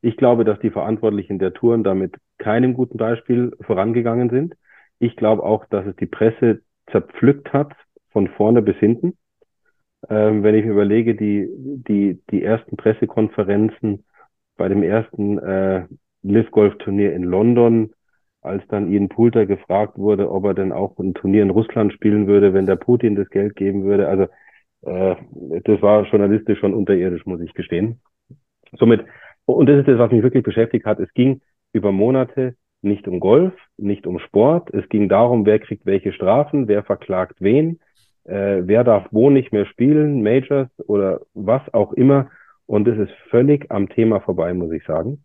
Ich 0.03 0.17
glaube, 0.17 0.45
dass 0.45 0.59
die 0.61 0.71
Verantwortlichen 0.71 1.39
der 1.39 1.53
Touren 1.53 1.85
damit 1.85 2.17
keinem 2.39 2.75
guten 2.75 2.97
Beispiel 2.97 3.53
vorangegangen 3.61 4.31
sind. 4.31 4.55
Ich 4.99 5.17
glaube 5.17 5.43
auch, 5.43 5.67
dass 5.67 5.87
es 5.87 5.97
die 5.97 6.07
Presse 6.07 6.63
zerpflückt 6.91 7.53
hat, 7.53 7.73
von 8.11 8.29
vorne 8.29 8.63
bis 8.63 8.77
hinten. 8.77 9.17
Ähm, 10.09 10.43
wenn 10.43 10.55
ich 10.55 10.65
mir 10.65 10.73
überlege, 10.73 11.15
die, 11.15 11.49
die, 11.57 12.21
die 12.31 12.43
ersten 12.43 12.77
Pressekonferenzen 12.77 14.05
bei 14.57 14.69
dem 14.69 14.83
ersten 14.83 15.39
äh, 15.39 15.87
Live 16.23 16.51
Golf 16.51 16.77
Turnier 16.79 17.15
in 17.15 17.23
London, 17.23 17.93
als 18.43 18.67
dann 18.69 18.91
Ian 18.91 19.09
Poulter 19.09 19.47
gefragt 19.47 19.99
wurde, 19.99 20.31
ob 20.31 20.45
er 20.45 20.55
denn 20.55 20.73
auch 20.73 20.99
ein 20.99 21.15
Turnier 21.15 21.43
in 21.43 21.51
Russland 21.51 21.93
spielen 21.93 22.27
würde, 22.27 22.55
wenn 22.55 22.67
der 22.67 22.77
Putin 22.77 23.15
das 23.15 23.29
Geld 23.29 23.55
geben 23.57 23.85
würde. 23.85 24.09
Also 24.09 24.27
äh, 24.83 25.17
das 25.65 25.83
war 25.83 26.05
journalistisch 26.05 26.59
schon 26.59 26.75
unterirdisch, 26.75 27.27
muss 27.27 27.41
ich 27.41 27.55
gestehen. 27.55 28.01
Somit 28.79 29.05
und 29.47 29.69
das 29.69 29.79
ist 29.79 29.89
das, 29.89 29.99
was 29.99 30.13
mich 30.13 30.23
wirklich 30.23 30.45
beschäftigt 30.45 30.87
hat. 30.87 31.01
Es 31.01 31.13
ging 31.15 31.41
über 31.73 31.93
Monate 31.93 32.55
nicht 32.83 33.07
um 33.09 33.21
Golf, 33.21 33.53
nicht 33.77 34.07
um 34.07 34.19
Sport. 34.19 34.73
Es 34.73 34.89
ging 34.89 35.09
darum, 35.09 35.45
wer 35.45 35.59
kriegt 35.59 35.87
welche 35.87 36.13
Strafen, 36.13 36.69
wer 36.69 36.83
verklagt 36.83 37.37
wen, 37.41 37.81
äh, 38.25 38.63
wer 38.65 38.85
darf 38.85 39.07
wo 39.11 39.31
nicht 39.31 39.53
mehr 39.53 39.67
spielen, 39.67 40.23
Majors 40.23 40.69
oder 40.87 41.21
was 41.35 41.63
auch 41.75 41.93
immer. 41.93 42.31
Und 42.67 42.87
es 42.89 42.99
ist 42.99 43.13
völlig 43.29 43.71
am 43.71 43.89
Thema 43.89 44.21
vorbei, 44.21 44.55
muss 44.55 44.73
ich 44.73 44.85
sagen. 44.85 45.25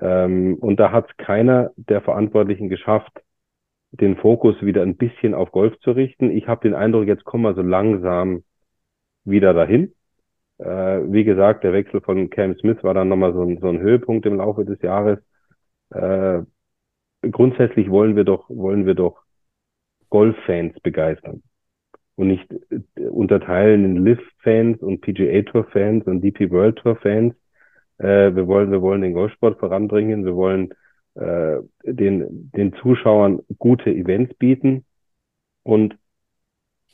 Ähm, 0.00 0.56
und 0.60 0.78
da 0.80 0.92
hat 0.92 1.10
es 1.10 1.16
keiner 1.16 1.72
der 1.76 2.00
Verantwortlichen 2.00 2.68
geschafft, 2.68 3.22
den 3.90 4.16
Fokus 4.16 4.60
wieder 4.62 4.82
ein 4.82 4.96
bisschen 4.96 5.34
auf 5.34 5.52
Golf 5.52 5.78
zu 5.80 5.92
richten. 5.92 6.30
Ich 6.30 6.48
habe 6.48 6.68
den 6.68 6.74
Eindruck, 6.74 7.06
jetzt 7.06 7.24
kommen 7.24 7.44
wir 7.44 7.54
so 7.54 7.62
langsam 7.62 8.42
wieder 9.24 9.54
dahin. 9.54 9.94
Äh, 10.58 10.64
wie 11.12 11.24
gesagt, 11.24 11.64
der 11.64 11.72
Wechsel 11.72 12.00
von 12.00 12.30
Cam 12.30 12.56
Smith 12.58 12.82
war 12.82 12.94
dann 12.94 13.08
nochmal 13.08 13.32
so 13.32 13.42
ein, 13.42 13.58
so 13.60 13.68
ein 13.68 13.80
Höhepunkt 13.80 14.26
im 14.26 14.36
Laufe 14.36 14.64
des 14.64 14.80
Jahres. 14.82 15.18
Äh, 15.90 16.42
grundsätzlich 17.30 17.90
wollen 17.90 18.16
wir 18.16 18.24
doch, 18.24 18.48
wollen 18.50 18.86
wir 18.86 18.94
doch 18.94 19.22
Golf-Fans 20.10 20.78
begeistern 20.80 21.42
und 22.16 22.28
nicht 22.28 22.50
äh, 22.70 23.06
unterteilen 23.08 23.84
in 23.84 24.06
Live-Fans 24.06 24.80
und 24.80 25.00
PGA 25.00 25.42
Tour-Fans 25.42 26.06
und 26.06 26.20
DP 26.22 26.50
World 26.50 26.76
Tour-Fans. 26.76 27.34
Äh, 27.98 28.34
wir 28.34 28.46
wollen, 28.46 28.70
wir 28.70 28.82
wollen 28.82 29.02
den 29.02 29.14
Golfsport 29.14 29.58
voranbringen. 29.58 30.24
Wir 30.24 30.36
wollen 30.36 30.72
äh, 31.14 31.58
den, 31.84 32.50
den 32.52 32.74
Zuschauern 32.74 33.40
gute 33.58 33.90
Events 33.90 34.34
bieten. 34.34 34.84
Und 35.62 35.96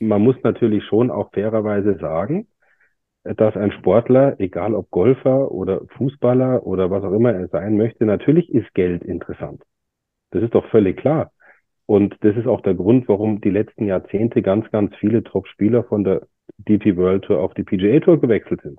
man 0.00 0.22
muss 0.22 0.36
natürlich 0.42 0.84
schon 0.84 1.10
auch 1.10 1.30
fairerweise 1.32 1.96
sagen, 1.98 2.48
dass 3.22 3.56
ein 3.56 3.72
Sportler, 3.72 4.40
egal 4.40 4.74
ob 4.74 4.90
Golfer 4.90 5.52
oder 5.52 5.82
Fußballer 5.96 6.66
oder 6.66 6.90
was 6.90 7.04
auch 7.04 7.12
immer 7.12 7.32
er 7.32 7.48
sein 7.48 7.76
möchte, 7.76 8.06
natürlich 8.06 8.52
ist 8.52 8.72
Geld 8.74 9.04
interessant. 9.04 9.62
Das 10.30 10.42
ist 10.42 10.54
doch 10.54 10.66
völlig 10.70 10.96
klar. 10.96 11.32
Und 11.86 12.16
das 12.20 12.36
ist 12.36 12.46
auch 12.46 12.62
der 12.62 12.74
Grund, 12.74 13.08
warum 13.08 13.40
die 13.40 13.50
letzten 13.50 13.84
Jahrzehnte 13.84 14.42
ganz, 14.42 14.70
ganz 14.70 14.94
viele 14.96 15.22
Top-Spieler 15.22 15.84
von 15.84 16.04
der 16.04 16.26
DP 16.56 16.96
World 16.96 17.24
Tour 17.24 17.40
auf 17.40 17.52
die 17.54 17.64
PGA 17.64 18.00
Tour 18.00 18.20
gewechselt 18.20 18.60
sind. 18.62 18.78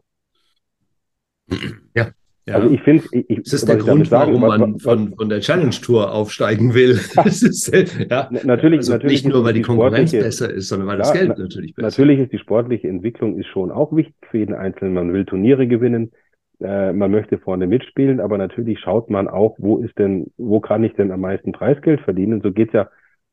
Ja. 1.94 2.12
Ja. 2.48 2.56
Also 2.56 2.72
ich 2.72 2.82
finde, 2.82 3.04
ich, 3.12 3.44
das 3.44 3.54
ist 3.54 3.70
der 3.70 3.78
Grund, 3.78 4.08
sagen, 4.08 4.42
warum 4.42 4.42
man 4.42 4.80
von, 4.80 5.14
von 5.16 5.30
der 5.30 5.42
Challenge 5.42 5.70
Tour 5.70 6.12
aufsteigen 6.12 6.74
will. 6.74 7.00
das 7.16 7.44
ist, 7.44 7.72
ja, 7.72 8.30
natürlich, 8.44 8.80
also 8.80 8.94
natürlich 8.94 9.24
nicht 9.24 9.34
nur, 9.34 9.44
weil 9.44 9.54
die, 9.54 9.60
die 9.60 9.66
Konkurrenz 9.66 10.12
besser 10.12 10.52
ist, 10.52 10.70
sondern 10.70 10.88
weil 10.88 10.96
ja, 10.96 11.00
das 11.00 11.14
Geld 11.14 11.38
natürlich 11.38 11.76
besser 11.76 11.88
ist. 11.88 11.98
Natürlich 11.98 12.20
ist 12.20 12.32
die 12.32 12.40
sportliche 12.40 12.88
Entwicklung 12.88 13.38
ist 13.38 13.48
schon 13.48 13.72
auch 13.72 13.96
wichtig 13.96 14.16
für 14.30 14.40
jeden 14.40 14.56
Einzelnen. 14.56 14.96
Man 14.96 15.14
will 15.14 15.26
Turniere 15.26 15.68
gewinnen, 15.68 16.12
äh, 16.60 16.94
man 16.94 17.12
möchte 17.12 17.38
vorne 17.38 17.68
mitspielen, 17.68 18.20
aber 18.20 18.40
natürlich 18.40 18.80
schaut 18.80 19.12
man 19.12 19.28
auch, 19.28 19.56
wo 19.60 19.78
ist 19.78 20.00
denn, 20.00 20.32
wo 20.38 20.60
kann 20.60 20.84
ich 20.84 20.94
denn 20.94 21.12
am 21.12 21.22
meisten 21.22 21.52
Preisgeld 21.52 22.02
verdienen? 22.02 22.42
So 22.42 22.52
geht's 22.52 22.74
ja 22.74 22.90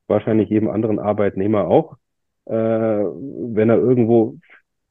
wahrscheinlich 0.06 0.50
jedem 0.50 0.68
anderen 0.68 0.98
Arbeitnehmer 0.98 1.66
auch. 1.66 1.96
Äh, 2.44 2.52
wenn 2.54 3.70
er 3.70 3.78
irgendwo 3.78 4.36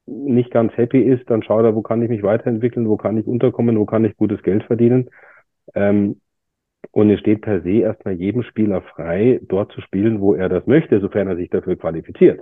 nicht 0.08 0.52
ganz 0.52 0.76
happy 0.78 1.02
ist, 1.02 1.30
dann 1.30 1.43
schaut 1.43 1.65
er, 1.65 1.76
wo 1.76 1.82
kann 1.82 2.02
ich 2.02 2.10
mich 2.10 2.24
weiterentwickeln, 2.24 2.88
wo 2.88 2.98
kann 2.98 3.17
ich 3.17 3.28
unterkommen, 3.28 3.78
wo 3.78 3.86
kann 3.86 4.06
ich 4.06 4.15
gutes 4.17 4.41
Geld 4.41 4.63
verdienen. 4.63 5.10
Ähm, 5.76 6.22
und 6.91 7.10
es 7.10 7.20
steht 7.20 7.41
per 7.41 7.62
se 7.62 7.80
erstmal 7.80 8.15
jedem 8.15 8.43
Spieler 8.43 8.82
frei, 8.82 9.39
dort 9.43 9.72
zu 9.74 9.82
spielen, 9.82 10.22
wo 10.22 10.34
er 10.34 10.50
das 10.50 10.65
möchte, 10.65 11.00
sofern 11.00 11.28
er 11.28 11.36
sich 11.36 11.50
dafür 11.50 11.76
qualifiziert. 11.76 12.41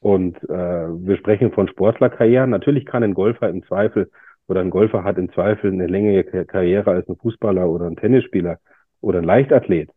Und 0.00 0.36
äh, 0.44 0.48
wir 0.48 1.16
sprechen 1.16 1.52
von 1.52 1.68
Sportlerkarrieren. 1.68 2.50
Natürlich 2.50 2.86
kann 2.86 3.02
ein 3.02 3.14
Golfer 3.14 3.48
im 3.48 3.64
Zweifel 3.64 4.10
oder 4.46 4.60
ein 4.60 4.70
Golfer 4.70 5.04
hat 5.04 5.18
im 5.18 5.32
Zweifel 5.32 5.72
eine 5.72 5.86
längere 5.86 6.24
Karriere 6.44 6.90
als 6.90 7.08
ein 7.08 7.16
Fußballer 7.16 7.68
oder 7.68 7.86
ein 7.86 7.96
Tennisspieler 7.96 8.58
oder 9.00 9.18
ein 9.18 9.24
Leichtathlet. 9.24 9.90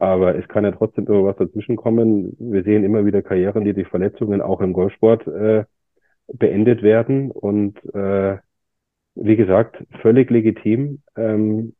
Aber 0.00 0.34
es 0.34 0.48
kann 0.48 0.64
ja 0.64 0.72
trotzdem 0.72 1.06
immer 1.06 1.24
was 1.24 1.36
dazwischen 1.36 1.76
kommen. 1.76 2.34
Wir 2.38 2.64
sehen 2.64 2.84
immer 2.84 3.04
wieder 3.04 3.20
Karrieren, 3.20 3.66
die 3.66 3.74
durch 3.74 3.86
Verletzungen 3.88 4.40
auch 4.40 4.62
im 4.62 4.72
Golfsport 4.72 5.26
äh, 5.26 5.64
beendet 6.26 6.82
werden. 6.82 7.30
Und 7.30 7.76
äh, 7.94 8.38
wie 9.14 9.36
gesagt, 9.36 9.84
völlig 10.00 10.30
legitim 10.30 11.02
ähm, 11.16 11.74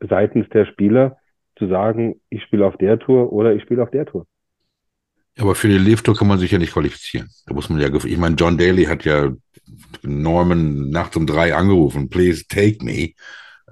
seitens 0.00 0.48
der 0.48 0.66
Spieler 0.66 1.18
zu 1.56 1.68
sagen, 1.68 2.20
ich 2.30 2.42
spiele 2.42 2.66
auf 2.66 2.76
der 2.78 2.98
Tour 2.98 3.32
oder 3.32 3.54
ich 3.54 3.62
spiele 3.62 3.84
auf 3.84 3.90
der 3.92 4.06
Tour. 4.06 4.26
Aber 5.38 5.54
für 5.54 5.68
die 5.68 5.78
Live 5.78 6.02
Tour 6.02 6.16
kann 6.16 6.26
man 6.26 6.40
sich 6.40 6.50
ja 6.50 6.58
nicht 6.58 6.72
qualifizieren. 6.72 7.28
Da 7.46 7.54
muss 7.54 7.70
man 7.70 7.80
ja, 7.80 7.88
ich 7.94 8.18
meine, 8.18 8.34
John 8.34 8.58
Daly 8.58 8.86
hat 8.86 9.04
ja 9.04 9.32
Norman 10.02 10.90
nachts 10.90 11.16
um 11.16 11.28
drei 11.28 11.54
angerufen, 11.54 12.10
please 12.10 12.44
take 12.48 12.84
me. 12.84 13.12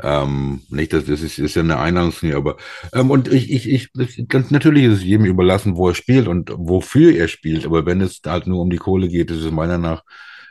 Ähm, 0.03 0.63
nicht, 0.71 0.93
das, 0.93 1.05
das 1.05 1.23
ist, 1.23 1.39
ist 1.39 1.57
ja 1.57 1.63
eine 1.63 1.79
Einladungslinie, 1.79 2.37
aber 2.37 2.57
ähm, 2.95 3.11
und 3.11 3.33
ich, 3.33 3.53
ich, 3.53 3.69
ich 3.69 4.29
ganz 4.29 4.51
natürlich 4.51 4.85
ist 4.85 4.95
es 4.95 5.05
jedem 5.05 5.27
überlassen, 5.27 5.77
wo 5.77 5.89
er 5.89 5.95
spielt 5.95 6.29
und 6.29 6.51
wofür 6.57 7.15
er 7.15 7.29
spielt, 7.29 7.67
aber 7.67 7.87
wenn 7.87 8.01
es 8.01 8.21
halt 8.25 8.47
nur 8.47 8.61
um 8.61 8.71
die 8.71 8.79
Kohle 8.79 9.09
geht, 9.09 9.31
ist 9.31 9.43
es 9.43 9.51
meiner 9.51 9.79
nach 9.79 10.03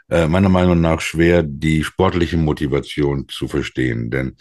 äh, 0.09 0.27
meiner 0.27 0.49
Meinung 0.49 0.81
nach 0.81 1.01
schwer, 1.01 1.43
die 1.43 1.83
sportliche 1.83 2.37
Motivation 2.37 3.27
zu 3.27 3.47
verstehen, 3.47 4.09
denn 4.11 4.35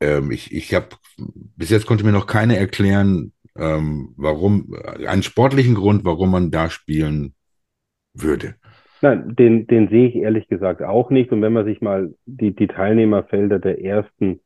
ähm, 0.00 0.30
ich, 0.30 0.52
ich 0.52 0.74
habe 0.74 0.88
bis 1.16 1.70
jetzt 1.70 1.86
konnte 1.86 2.04
mir 2.04 2.12
noch 2.12 2.26
keine 2.26 2.56
erklären, 2.56 3.32
ähm, 3.56 4.14
warum 4.16 4.74
einen 5.06 5.22
sportlichen 5.22 5.74
Grund, 5.74 6.04
warum 6.04 6.30
man 6.30 6.50
da 6.50 6.70
spielen 6.70 7.34
würde. 8.14 8.54
Nein, 9.00 9.34
den, 9.34 9.66
den 9.66 9.88
sehe 9.88 10.08
ich 10.08 10.14
ehrlich 10.14 10.48
gesagt 10.48 10.80
auch 10.80 11.10
nicht. 11.10 11.32
Und 11.32 11.42
wenn 11.42 11.52
man 11.52 11.64
sich 11.64 11.80
mal 11.80 12.14
die, 12.24 12.54
die 12.54 12.68
Teilnehmerfelder 12.68 13.58
der 13.58 13.84
ersten 13.84 14.40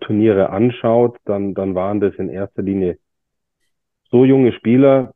Turniere 0.00 0.50
anschaut, 0.50 1.18
dann, 1.24 1.54
dann 1.54 1.74
waren 1.74 2.00
das 2.00 2.14
in 2.14 2.28
erster 2.28 2.62
Linie 2.62 2.98
so 4.10 4.24
junge 4.24 4.52
Spieler, 4.52 5.14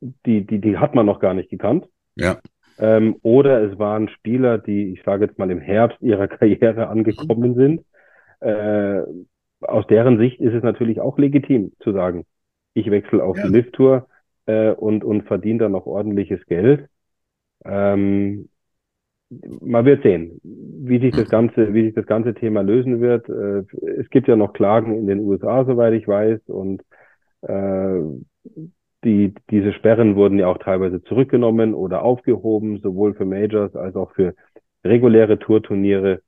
die, 0.00 0.46
die, 0.46 0.60
die 0.60 0.78
hat 0.78 0.94
man 0.94 1.06
noch 1.06 1.20
gar 1.20 1.34
nicht 1.34 1.50
gekannt. 1.50 1.86
Ja. 2.14 2.38
Ähm, 2.78 3.16
oder 3.22 3.62
es 3.62 3.78
waren 3.78 4.08
Spieler, 4.08 4.58
die, 4.58 4.92
ich 4.92 5.02
sage 5.04 5.24
jetzt 5.24 5.38
mal, 5.38 5.50
im 5.50 5.60
Herbst 5.60 6.00
ihrer 6.02 6.28
Karriere 6.28 6.88
angekommen 6.88 7.54
sind. 7.54 7.84
Äh, 8.40 9.02
aus 9.60 9.86
deren 9.86 10.18
Sicht 10.18 10.40
ist 10.40 10.52
es 10.52 10.62
natürlich 10.62 11.00
auch 11.00 11.18
legitim 11.18 11.72
zu 11.80 11.92
sagen, 11.92 12.26
ich 12.74 12.90
wechsle 12.90 13.24
auf 13.24 13.38
ja. 13.38 13.46
die 13.46 13.52
Lift-Tour 13.52 14.06
äh, 14.44 14.70
und, 14.72 15.02
und 15.02 15.22
verdiene 15.26 15.60
dann 15.60 15.72
noch 15.72 15.86
ordentliches 15.86 16.44
Geld. 16.46 16.88
Ähm, 17.64 18.50
man 19.28 19.84
wird 19.84 20.02
sehen, 20.02 20.40
wie 20.42 21.00
sich 21.00 21.14
das 21.14 21.28
ganze, 21.28 21.74
wie 21.74 21.84
sich 21.86 21.94
das 21.94 22.06
ganze 22.06 22.34
Thema 22.34 22.62
lösen 22.62 23.00
wird. 23.00 23.28
Äh, 23.28 23.64
es 23.98 24.08
gibt 24.10 24.28
ja 24.28 24.36
noch 24.36 24.52
Klagen 24.52 24.96
in 24.96 25.06
den 25.06 25.20
USA, 25.20 25.64
soweit 25.64 25.94
ich 25.94 26.06
weiß, 26.06 26.40
und 26.48 26.82
äh, 27.42 28.00
die, 29.04 29.34
diese 29.50 29.72
Sperren 29.72 30.16
wurden 30.16 30.38
ja 30.38 30.48
auch 30.48 30.58
teilweise 30.58 31.02
zurückgenommen 31.04 31.74
oder 31.74 32.02
aufgehoben, 32.02 32.78
sowohl 32.78 33.14
für 33.14 33.24
Majors 33.24 33.74
als 33.76 33.96
auch 33.96 34.12
für 34.12 34.34
reguläre 34.84 35.38
Tourturniere. 35.38 36.22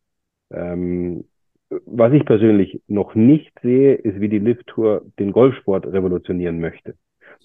Ähm, 0.50 1.24
was 1.70 2.12
ich 2.12 2.24
persönlich 2.24 2.80
noch 2.87 3.14
nicht 3.14 3.52
sehe, 3.61 3.94
ist, 3.94 4.20
wie 4.20 4.28
die 4.28 4.38
Lift 4.38 4.66
Tour 4.68 5.02
den 5.18 5.32
Golfsport 5.32 5.87
revolutionieren 5.87 6.61
möchte. 6.61 6.94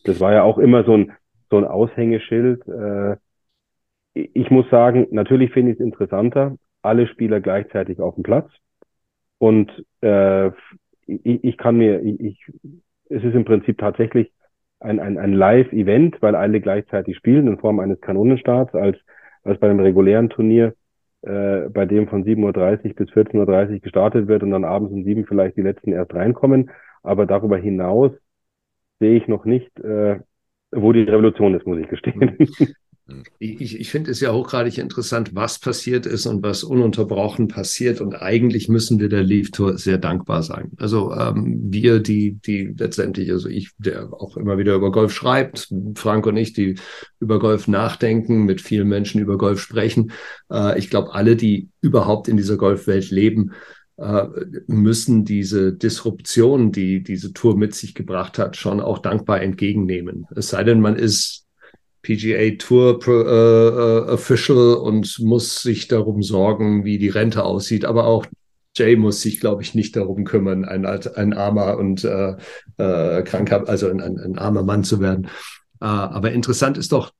Das 0.06 0.20
war 0.20 0.34
ja 0.34 0.44
auch 0.44 0.58
immer 0.58 0.84
so 0.84 0.94
ein, 0.94 1.12
so 1.50 1.58
ein 1.58 1.66
Aushängeschild. 1.66 2.66
Äh, 2.68 3.18
ich 4.14 4.50
muss 4.50 4.70
sagen, 4.70 5.08
natürlich 5.12 5.52
finde 5.52 5.72
ich 5.72 5.80
es 5.80 5.86
interessanter, 5.86 6.58
alle 6.82 7.08
Spieler 7.08 7.40
gleichzeitig 7.40 8.00
auf 8.00 8.16
dem 8.16 8.24
Platz. 8.24 8.50
Und 9.40 9.72
äh, 10.02 10.48
ich, 11.06 11.44
ich 11.44 11.58
kann 11.58 11.78
mir, 11.78 12.02
ich, 12.02 12.20
ich, 12.20 12.46
es 13.10 13.24
ist 13.24 13.34
im 13.34 13.46
Prinzip 13.46 13.78
tatsächlich 13.78 14.32
ein, 14.80 15.00
ein, 15.00 15.18
ein 15.18 15.34
Live-Event, 15.34 16.22
weil 16.22 16.36
alle 16.36 16.62
gleichzeitig 16.62 17.18
spielen 17.18 17.48
in 17.48 17.58
Form 17.58 17.80
eines 17.80 18.00
Kanonenstarts, 18.02 18.76
als, 18.76 18.98
als 19.44 19.60
bei 19.60 19.70
einem 19.70 19.80
regulären 19.80 20.30
Turnier, 20.30 20.76
äh, 21.22 21.70
bei 21.70 21.86
dem 21.86 22.08
von 22.08 22.26
7.30 22.26 22.90
Uhr 22.90 22.96
bis 22.96 23.10
14.30 23.10 23.74
Uhr 23.74 23.80
gestartet 23.80 24.28
wird 24.28 24.44
und 24.44 24.52
dann 24.52 24.66
abends 24.66 24.94
um 24.94 25.04
sieben 25.04 25.26
vielleicht 25.26 25.58
die 25.58 25.62
letzten 25.62 25.94
erst 25.94 26.14
reinkommen. 26.14 26.70
Aber 27.02 27.26
darüber 27.26 27.58
hinaus 27.58 28.12
sehe 29.00 29.18
ich 29.18 29.28
noch 29.28 29.46
nicht, 29.46 29.78
äh, 29.80 30.20
wo 30.72 30.92
die 30.92 31.04
Revolution 31.04 31.56
ist, 31.56 31.66
muss 31.66 31.80
ich 31.80 31.88
gestehen. 31.88 32.38
Ich, 33.38 33.78
ich 33.78 33.92
finde 33.92 34.12
es 34.12 34.22
ja 34.22 34.32
hochgradig 34.32 34.78
interessant, 34.78 35.36
was 35.36 35.60
passiert 35.60 36.06
ist 36.06 36.26
und 36.26 36.42
was 36.42 36.64
ununterbrochen 36.64 37.50
passiert. 37.50 38.00
Und 38.00 38.16
eigentlich 38.16 38.70
müssen 38.70 38.98
wir 39.00 39.10
der 39.10 39.24
Leaf 39.24 39.52
Tour 39.52 39.78
sehr 39.78 39.98
dankbar 39.98 40.42
sein. 40.42 40.72
Also 40.78 41.14
ähm, 41.14 41.60
wir, 41.70 42.00
die, 42.00 42.40
die 42.46 42.74
letztendlich, 42.78 43.30
also 43.32 43.50
ich, 43.50 43.72
der 43.78 44.14
auch 44.14 44.38
immer 44.38 44.58
wieder 44.58 44.76
über 44.76 44.92
Golf 44.92 45.14
schreibt, 45.14 45.68
Frank 45.96 46.26
und 46.26 46.38
ich, 46.38 46.54
die 46.54 46.76
über 47.20 47.40
Golf 47.40 47.68
nachdenken, 47.68 48.46
mit 48.46 48.62
vielen 48.62 48.88
Menschen 48.88 49.20
über 49.20 49.38
Golf 49.38 49.60
sprechen. 49.60 50.14
Äh, 50.50 50.80
ich 50.80 50.90
glaube, 50.90 51.14
alle, 51.14 51.36
die 51.36 51.70
überhaupt 51.82 52.30
in 52.30 52.38
dieser 52.38 52.56
Golfwelt 52.56 53.12
leben, 53.12 53.52
äh, 53.98 54.28
müssen 54.68 55.26
diese 55.26 55.74
Disruption, 55.74 56.72
die 56.72 57.04
diese 57.04 57.34
Tour 57.34 57.58
mit 57.58 57.76
sich 57.76 57.96
gebracht 57.96 58.40
hat, 58.40 58.56
schon 58.56 58.80
auch 58.80 59.00
dankbar 59.00 59.42
entgegennehmen. 59.42 60.26
Es 60.36 60.50
sei 60.50 60.64
denn, 60.64 60.80
man 60.80 60.96
ist 60.96 61.43
PGA 62.04 62.58
Tour 62.58 63.00
äh, 63.08 63.12
äh, 63.12 64.14
Official 64.14 64.76
und 64.76 65.20
muss 65.20 65.62
sich 65.62 65.88
darum 65.88 66.22
sorgen, 66.22 66.86
wie 66.86 66.98
die 66.98 67.10
Rente 67.10 67.44
aussieht. 67.44 67.86
Aber 67.86 68.06
auch 68.06 68.26
Jay 68.76 68.96
muss 68.96 69.22
sich, 69.22 69.40
glaube 69.40 69.62
ich, 69.62 69.74
nicht 69.74 69.96
darum 69.96 70.26
kümmern, 70.26 70.66
ein, 70.66 70.86
ein 70.86 71.34
armer 71.34 71.78
und 71.78 72.04
äh, 72.04 72.36
äh, 72.78 73.24
kranker, 73.24 73.68
also 73.68 73.90
ein, 73.90 74.02
ein, 74.02 74.20
ein 74.20 74.38
armer 74.38 74.64
Mann 74.64 74.84
zu 74.84 75.00
werden. 75.00 75.28
Äh, 75.80 75.86
aber 75.86 76.32
interessant 76.32 76.78
ist 76.78 76.92
doch 76.92 77.12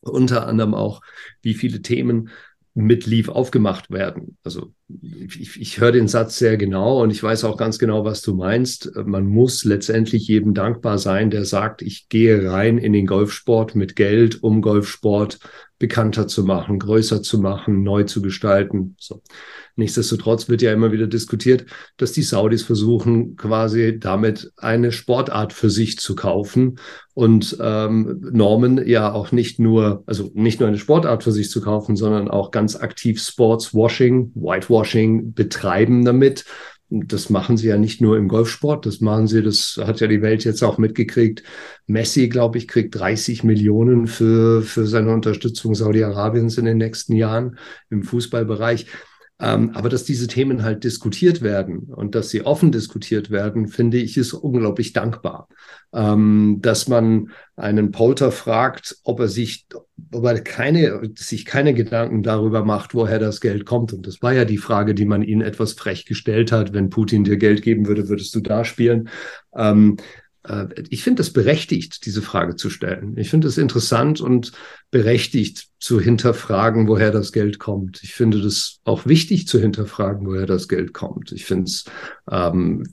unter 0.00 0.46
anderem 0.46 0.74
auch, 0.74 1.00
wie 1.42 1.54
viele 1.54 1.82
Themen 1.82 2.30
mit 2.74 3.06
Leave 3.06 3.34
aufgemacht 3.34 3.90
werden. 3.90 4.36
Also 4.44 4.72
ich, 4.88 5.60
ich 5.60 5.80
höre 5.80 5.92
den 5.92 6.08
Satz 6.08 6.38
sehr 6.38 6.56
genau 6.56 7.02
und 7.02 7.10
ich 7.10 7.22
weiß 7.22 7.44
auch 7.44 7.58
ganz 7.58 7.78
genau, 7.78 8.04
was 8.04 8.22
du 8.22 8.34
meinst. 8.34 8.90
Man 8.96 9.26
muss 9.26 9.64
letztendlich 9.64 10.26
jedem 10.28 10.54
dankbar 10.54 10.98
sein, 10.98 11.30
der 11.30 11.44
sagt, 11.44 11.82
ich 11.82 12.08
gehe 12.08 12.50
rein 12.50 12.78
in 12.78 12.94
den 12.94 13.06
Golfsport 13.06 13.74
mit 13.74 13.96
Geld, 13.96 14.42
um 14.42 14.62
Golfsport 14.62 15.38
bekannter 15.78 16.26
zu 16.26 16.42
machen, 16.42 16.78
größer 16.78 17.22
zu 17.22 17.38
machen, 17.38 17.82
neu 17.82 18.02
zu 18.04 18.20
gestalten. 18.20 18.96
So. 18.98 19.22
Nichtsdestotrotz 19.76 20.48
wird 20.48 20.60
ja 20.60 20.72
immer 20.72 20.90
wieder 20.90 21.06
diskutiert, 21.06 21.66
dass 21.98 22.10
die 22.10 22.22
Saudis 22.22 22.64
versuchen, 22.64 23.36
quasi 23.36 23.96
damit 24.00 24.50
eine 24.56 24.90
Sportart 24.90 25.52
für 25.52 25.70
sich 25.70 25.98
zu 25.98 26.16
kaufen 26.16 26.80
und 27.14 27.56
ähm, 27.60 28.26
Normen 28.32 28.84
ja 28.88 29.12
auch 29.12 29.30
nicht 29.30 29.60
nur, 29.60 30.02
also 30.06 30.32
nicht 30.34 30.58
nur 30.58 30.68
eine 30.68 30.78
Sportart 30.78 31.22
für 31.22 31.30
sich 31.30 31.48
zu 31.48 31.60
kaufen, 31.60 31.94
sondern 31.94 32.28
auch 32.28 32.50
ganz 32.50 32.74
aktiv 32.74 33.22
Sportswashing, 33.22 34.32
Whitewashing 34.34 34.77
betreiben 35.34 36.04
damit. 36.04 36.44
Das 36.90 37.28
machen 37.28 37.58
sie 37.58 37.68
ja 37.68 37.76
nicht 37.76 38.00
nur 38.00 38.16
im 38.16 38.28
Golfsport, 38.28 38.86
das 38.86 39.02
machen 39.02 39.26
sie, 39.26 39.42
das 39.42 39.78
hat 39.82 40.00
ja 40.00 40.06
die 40.06 40.22
Welt 40.22 40.44
jetzt 40.44 40.62
auch 40.62 40.78
mitgekriegt. 40.78 41.42
Messi, 41.86 42.30
glaube 42.30 42.56
ich, 42.56 42.66
kriegt 42.66 42.94
30 42.94 43.44
Millionen 43.44 44.06
für, 44.06 44.62
für 44.62 44.86
seine 44.86 45.12
Unterstützung 45.12 45.74
Saudi-Arabiens 45.74 46.56
in 46.56 46.64
den 46.64 46.78
nächsten 46.78 47.14
Jahren 47.14 47.58
im 47.90 48.02
Fußballbereich. 48.02 48.86
Ähm, 49.40 49.70
aber 49.74 49.88
dass 49.88 50.02
diese 50.04 50.26
Themen 50.26 50.64
halt 50.64 50.82
diskutiert 50.82 51.42
werden 51.42 51.92
und 51.94 52.16
dass 52.16 52.30
sie 52.30 52.44
offen 52.44 52.72
diskutiert 52.72 53.30
werden, 53.30 53.68
finde 53.68 53.98
ich, 53.98 54.16
ist 54.16 54.32
unglaublich 54.32 54.92
dankbar. 54.92 55.48
Ähm, 55.92 56.58
dass 56.60 56.88
man 56.88 57.30
einen 57.54 57.92
Polter 57.92 58.32
fragt, 58.32 58.98
ob 59.04 59.20
er 59.20 59.28
sich, 59.28 59.66
ob 60.12 60.24
er 60.24 60.40
keine, 60.40 61.12
sich 61.16 61.44
keine 61.44 61.72
Gedanken 61.72 62.24
darüber 62.24 62.64
macht, 62.64 62.94
woher 62.94 63.20
das 63.20 63.40
Geld 63.40 63.64
kommt. 63.64 63.92
Und 63.92 64.08
das 64.08 64.22
war 64.22 64.32
ja 64.32 64.44
die 64.44 64.58
Frage, 64.58 64.94
die 64.94 65.06
man 65.06 65.22
ihnen 65.22 65.42
etwas 65.42 65.74
frech 65.74 66.04
gestellt 66.04 66.50
hat. 66.50 66.72
Wenn 66.72 66.90
Putin 66.90 67.22
dir 67.22 67.36
Geld 67.36 67.62
geben 67.62 67.86
würde, 67.86 68.08
würdest 68.08 68.34
du 68.34 68.40
da 68.40 68.64
spielen? 68.64 69.08
Ähm, 69.54 69.98
äh, 69.98 70.02
ich 70.88 71.02
finde 71.02 71.22
es 71.22 71.32
berechtigt, 71.32 72.06
diese 72.06 72.22
Frage 72.22 72.56
zu 72.56 72.70
stellen. 72.70 73.16
Ich 73.16 73.30
finde 73.30 73.48
es 73.48 73.58
interessant 73.58 74.20
und 74.20 74.52
berechtigt 74.90 75.68
zu 75.78 76.00
hinterfragen, 76.00 76.88
woher 76.88 77.10
das 77.10 77.32
Geld 77.32 77.58
kommt. 77.58 78.02
Ich 78.02 78.14
finde 78.14 78.40
das 78.40 78.80
auch 78.84 79.06
wichtig 79.06 79.46
zu 79.46 79.60
hinterfragen, 79.60 80.26
woher 80.26 80.46
das 80.46 80.68
Geld 80.68 80.92
kommt. 80.92 81.32
Ich 81.32 81.44
finde 81.44 81.64
es 81.64 81.84
ähm, 82.30 82.84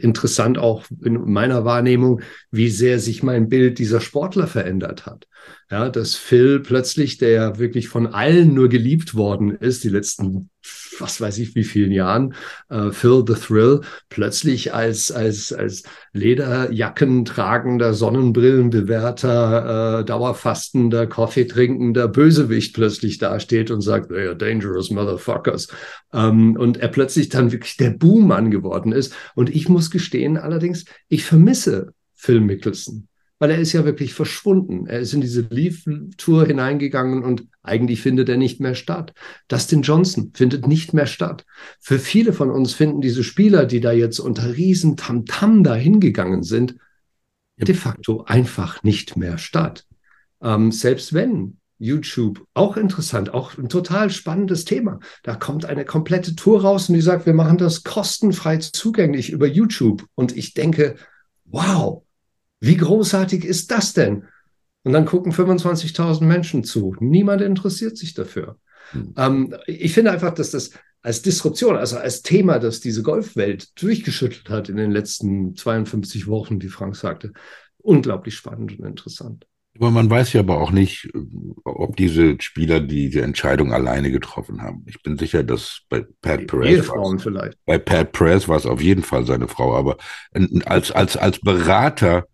interessant 0.00 0.58
auch 0.58 0.84
in 1.02 1.30
meiner 1.30 1.64
Wahrnehmung, 1.64 2.20
wie 2.50 2.70
sehr 2.70 3.00
sich 3.00 3.22
mein 3.22 3.48
Bild 3.48 3.78
dieser 3.78 4.00
Sportler 4.00 4.46
verändert 4.46 5.04
hat. 5.04 5.26
Ja, 5.70 5.88
dass 5.88 6.14
Phil 6.14 6.60
plötzlich, 6.60 7.18
der 7.18 7.58
wirklich 7.58 7.88
von 7.88 8.06
allen 8.06 8.54
nur 8.54 8.68
geliebt 8.68 9.14
worden 9.14 9.50
ist, 9.50 9.84
die 9.84 9.88
letzten 9.88 10.50
was 11.00 11.20
weiß 11.20 11.38
ich 11.38 11.54
wie 11.54 11.64
vielen 11.64 11.92
Jahren, 11.92 12.34
äh, 12.68 12.90
Phil 12.90 13.24
the 13.26 13.34
Thrill, 13.34 13.80
plötzlich 14.08 14.74
als, 14.74 15.10
als, 15.10 15.52
als 15.52 15.84
Lederjacken 16.12 17.24
tragender, 17.24 17.94
Sonnenbrillenbewerter, 17.94 20.00
äh, 20.00 20.04
Dauerfastender, 20.04 21.06
Kaffee 21.06 21.46
trinkender 21.46 22.08
Bösewicht 22.08 22.74
plötzlich 22.74 23.18
dasteht 23.18 23.70
und 23.70 23.80
sagt, 23.80 24.08
they 24.08 24.26
are 24.26 24.36
dangerous 24.36 24.90
motherfuckers. 24.90 25.68
Ähm, 26.12 26.56
und 26.56 26.78
er 26.78 26.88
plötzlich 26.88 27.28
dann 27.28 27.52
wirklich 27.52 27.76
der 27.76 27.90
Buhmann 27.90 28.50
geworden 28.50 28.92
ist. 28.92 29.14
Und 29.34 29.54
ich 29.54 29.68
muss 29.68 29.90
gestehen, 29.90 30.36
allerdings, 30.36 30.84
ich 31.08 31.24
vermisse 31.24 31.92
Phil 32.14 32.40
Mickelson 32.40 33.08
weil 33.38 33.50
er 33.50 33.58
ist 33.58 33.72
ja 33.72 33.84
wirklich 33.84 34.14
verschwunden. 34.14 34.86
Er 34.86 35.00
ist 35.00 35.12
in 35.12 35.20
diese 35.20 35.42
Leaf-Tour 35.42 36.46
hineingegangen 36.46 37.22
und 37.22 37.46
eigentlich 37.62 38.00
findet 38.00 38.28
er 38.28 38.36
nicht 38.36 38.60
mehr 38.60 38.74
statt. 38.74 39.12
Dustin 39.48 39.82
Johnson 39.82 40.32
findet 40.34 40.66
nicht 40.66 40.94
mehr 40.94 41.06
statt. 41.06 41.44
Für 41.80 41.98
viele 41.98 42.32
von 42.32 42.50
uns 42.50 42.72
finden 42.72 43.00
diese 43.00 43.24
Spieler, 43.24 43.66
die 43.66 43.80
da 43.80 43.92
jetzt 43.92 44.18
unter 44.18 44.56
riesen 44.56 44.96
Tamtam 44.96 45.64
da 45.64 45.74
hingegangen 45.74 46.42
sind, 46.42 46.76
de 47.58 47.74
facto 47.74 48.24
einfach 48.24 48.82
nicht 48.82 49.16
mehr 49.16 49.38
statt. 49.38 49.86
Ähm, 50.42 50.72
selbst 50.72 51.12
wenn 51.12 51.58
YouTube, 51.78 52.46
auch 52.54 52.76
interessant, 52.76 53.34
auch 53.34 53.58
ein 53.58 53.68
total 53.68 54.10
spannendes 54.10 54.64
Thema. 54.64 54.98
Da 55.22 55.34
kommt 55.34 55.66
eine 55.66 55.84
komplette 55.84 56.34
Tour 56.34 56.62
raus 56.62 56.88
und 56.88 56.94
die 56.94 57.02
sagt, 57.02 57.26
wir 57.26 57.34
machen 57.34 57.58
das 57.58 57.84
kostenfrei 57.84 58.56
zugänglich 58.58 59.30
über 59.30 59.46
YouTube. 59.46 60.06
Und 60.14 60.36
ich 60.36 60.54
denke, 60.54 60.96
wow, 61.44 62.05
wie 62.60 62.76
großartig 62.76 63.44
ist 63.44 63.70
das 63.70 63.92
denn? 63.92 64.24
Und 64.82 64.92
dann 64.92 65.04
gucken 65.04 65.32
25.000 65.32 66.24
Menschen 66.24 66.64
zu. 66.64 66.94
Niemand 67.00 67.42
interessiert 67.42 67.96
sich 67.96 68.14
dafür. 68.14 68.58
Mhm. 68.92 69.14
Ähm, 69.16 69.54
ich 69.66 69.92
finde 69.92 70.12
einfach, 70.12 70.32
dass 70.32 70.52
das 70.52 70.70
als 71.02 71.22
Disruption, 71.22 71.76
also 71.76 71.96
als 71.98 72.22
Thema, 72.22 72.58
das 72.58 72.80
diese 72.80 73.02
Golfwelt 73.02 73.80
durchgeschüttelt 73.80 74.48
hat 74.48 74.68
in 74.68 74.76
den 74.76 74.90
letzten 74.90 75.54
52 75.54 76.26
Wochen, 76.26 76.60
wie 76.62 76.68
Frank 76.68 76.96
sagte, 76.96 77.32
unglaublich 77.78 78.34
spannend 78.34 78.78
und 78.78 78.86
interessant. 78.86 79.46
Aber 79.76 79.90
man 79.90 80.08
weiß 80.08 80.32
ja 80.32 80.40
aber 80.40 80.60
auch 80.60 80.70
nicht, 80.70 81.08
ob 81.64 81.96
diese 81.96 82.36
Spieler 82.40 82.80
diese 82.80 83.22
Entscheidung 83.22 83.72
alleine 83.72 84.10
getroffen 84.10 84.62
haben. 84.62 84.84
Ich 84.86 85.02
bin 85.02 85.18
sicher, 85.18 85.42
dass 85.42 85.82
bei 85.88 86.04
Pat 86.22 86.46
Perez. 86.46 86.90
Bei 87.66 87.78
Pat 87.78 88.12
Perez 88.12 88.48
war 88.48 88.56
es 88.56 88.66
auf 88.66 88.80
jeden 88.80 89.02
Fall 89.02 89.26
seine 89.26 89.48
Frau, 89.48 89.76
aber 89.76 89.98
als 90.64 90.90
als 90.92 91.16
als 91.16 91.40
Berater 91.40 92.26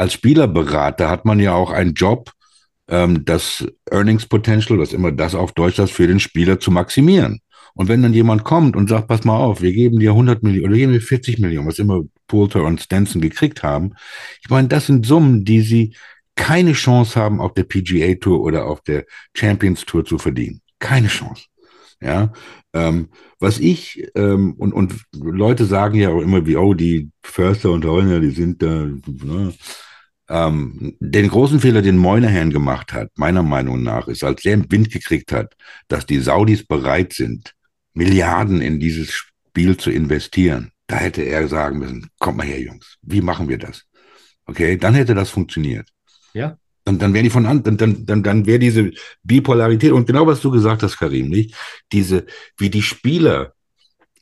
als 0.00 0.14
Spielerberater 0.14 1.10
hat 1.10 1.26
man 1.26 1.38
ja 1.38 1.52
auch 1.52 1.70
einen 1.70 1.92
Job, 1.92 2.32
ähm, 2.88 3.24
das 3.26 3.66
Earnings 3.90 4.26
Potential, 4.26 4.78
was 4.78 4.94
immer 4.94 5.12
das 5.12 5.34
auf 5.34 5.52
Deutsch 5.52 5.78
heißt, 5.78 5.92
für 5.92 6.06
den 6.06 6.20
Spieler 6.20 6.58
zu 6.58 6.70
maximieren. 6.70 7.40
Und 7.74 7.88
wenn 7.88 8.02
dann 8.02 8.14
jemand 8.14 8.42
kommt 8.42 8.76
und 8.76 8.88
sagt, 8.88 9.08
pass 9.08 9.24
mal 9.24 9.36
auf, 9.36 9.60
wir 9.60 9.72
geben 9.72 10.00
dir 10.00 10.10
100 10.10 10.42
Millionen 10.42 10.70
oder 10.70 10.76
geben 10.76 10.92
dir 10.94 11.02
40 11.02 11.38
Millionen, 11.38 11.68
was 11.68 11.78
immer 11.78 12.02
Poulter 12.26 12.64
und 12.64 12.80
Stenson 12.80 13.20
gekriegt 13.20 13.62
haben. 13.62 13.92
Ich 14.42 14.48
meine, 14.48 14.68
das 14.68 14.86
sind 14.86 15.04
Summen, 15.04 15.44
die 15.44 15.60
sie 15.60 15.94
keine 16.34 16.72
Chance 16.72 17.20
haben, 17.20 17.40
auf 17.40 17.52
der 17.52 17.64
PGA 17.64 18.14
Tour 18.14 18.40
oder 18.40 18.64
auf 18.64 18.80
der 18.80 19.04
Champions 19.36 19.84
Tour 19.84 20.04
zu 20.04 20.16
verdienen. 20.16 20.62
Keine 20.78 21.08
Chance. 21.08 21.44
Ja, 22.02 22.32
ähm, 22.72 23.10
was 23.38 23.58
ich, 23.58 24.02
ähm, 24.14 24.54
und, 24.54 24.72
und 24.72 24.94
Leute 25.12 25.66
sagen 25.66 25.98
ja 25.98 26.08
auch 26.08 26.22
immer 26.22 26.46
wie, 26.46 26.56
oh, 26.56 26.72
die 26.72 27.10
Förster 27.22 27.70
und 27.70 27.84
Holner, 27.84 28.20
die 28.20 28.30
sind 28.30 28.62
da, 28.62 28.86
ne? 29.06 29.52
Ähm, 30.32 30.96
den 31.00 31.28
großen 31.28 31.58
Fehler, 31.58 31.82
den 31.82 31.96
Moynihan 31.96 32.50
gemacht 32.50 32.92
hat, 32.92 33.10
meiner 33.16 33.42
Meinung 33.42 33.82
nach, 33.82 34.06
ist, 34.06 34.22
als 34.22 34.44
er 34.44 34.62
Wind 34.70 34.90
gekriegt 34.90 35.32
hat, 35.32 35.56
dass 35.88 36.06
die 36.06 36.20
Saudis 36.20 36.64
bereit 36.64 37.12
sind, 37.12 37.52
Milliarden 37.94 38.60
in 38.60 38.78
dieses 38.78 39.12
Spiel 39.12 39.76
zu 39.76 39.90
investieren. 39.90 40.70
Da 40.86 40.96
hätte 40.96 41.22
er 41.22 41.48
sagen 41.48 41.80
müssen, 41.80 42.10
kommt 42.20 42.36
mal 42.36 42.46
her, 42.46 42.60
Jungs, 42.60 42.96
wie 43.02 43.20
machen 43.20 43.48
wir 43.48 43.58
das? 43.58 43.84
Okay, 44.46 44.76
dann 44.76 44.94
hätte 44.94 45.16
das 45.16 45.30
funktioniert. 45.30 45.88
Ja. 46.32 46.56
Dann, 46.84 47.00
dann 47.00 47.12
wäre 47.12 47.24
die 47.24 47.30
von 47.30 47.46
an, 47.46 47.64
dann, 47.64 47.76
dann, 47.76 48.06
dann, 48.06 48.22
dann 48.22 48.46
wäre 48.46 48.60
diese 48.60 48.92
Bipolarität 49.24 49.90
und 49.90 50.06
genau 50.06 50.28
was 50.28 50.40
du 50.40 50.52
gesagt 50.52 50.84
hast, 50.84 50.96
Karim, 50.96 51.28
nicht? 51.28 51.56
Diese, 51.92 52.24
wie 52.56 52.70
die 52.70 52.82
Spieler 52.82 53.54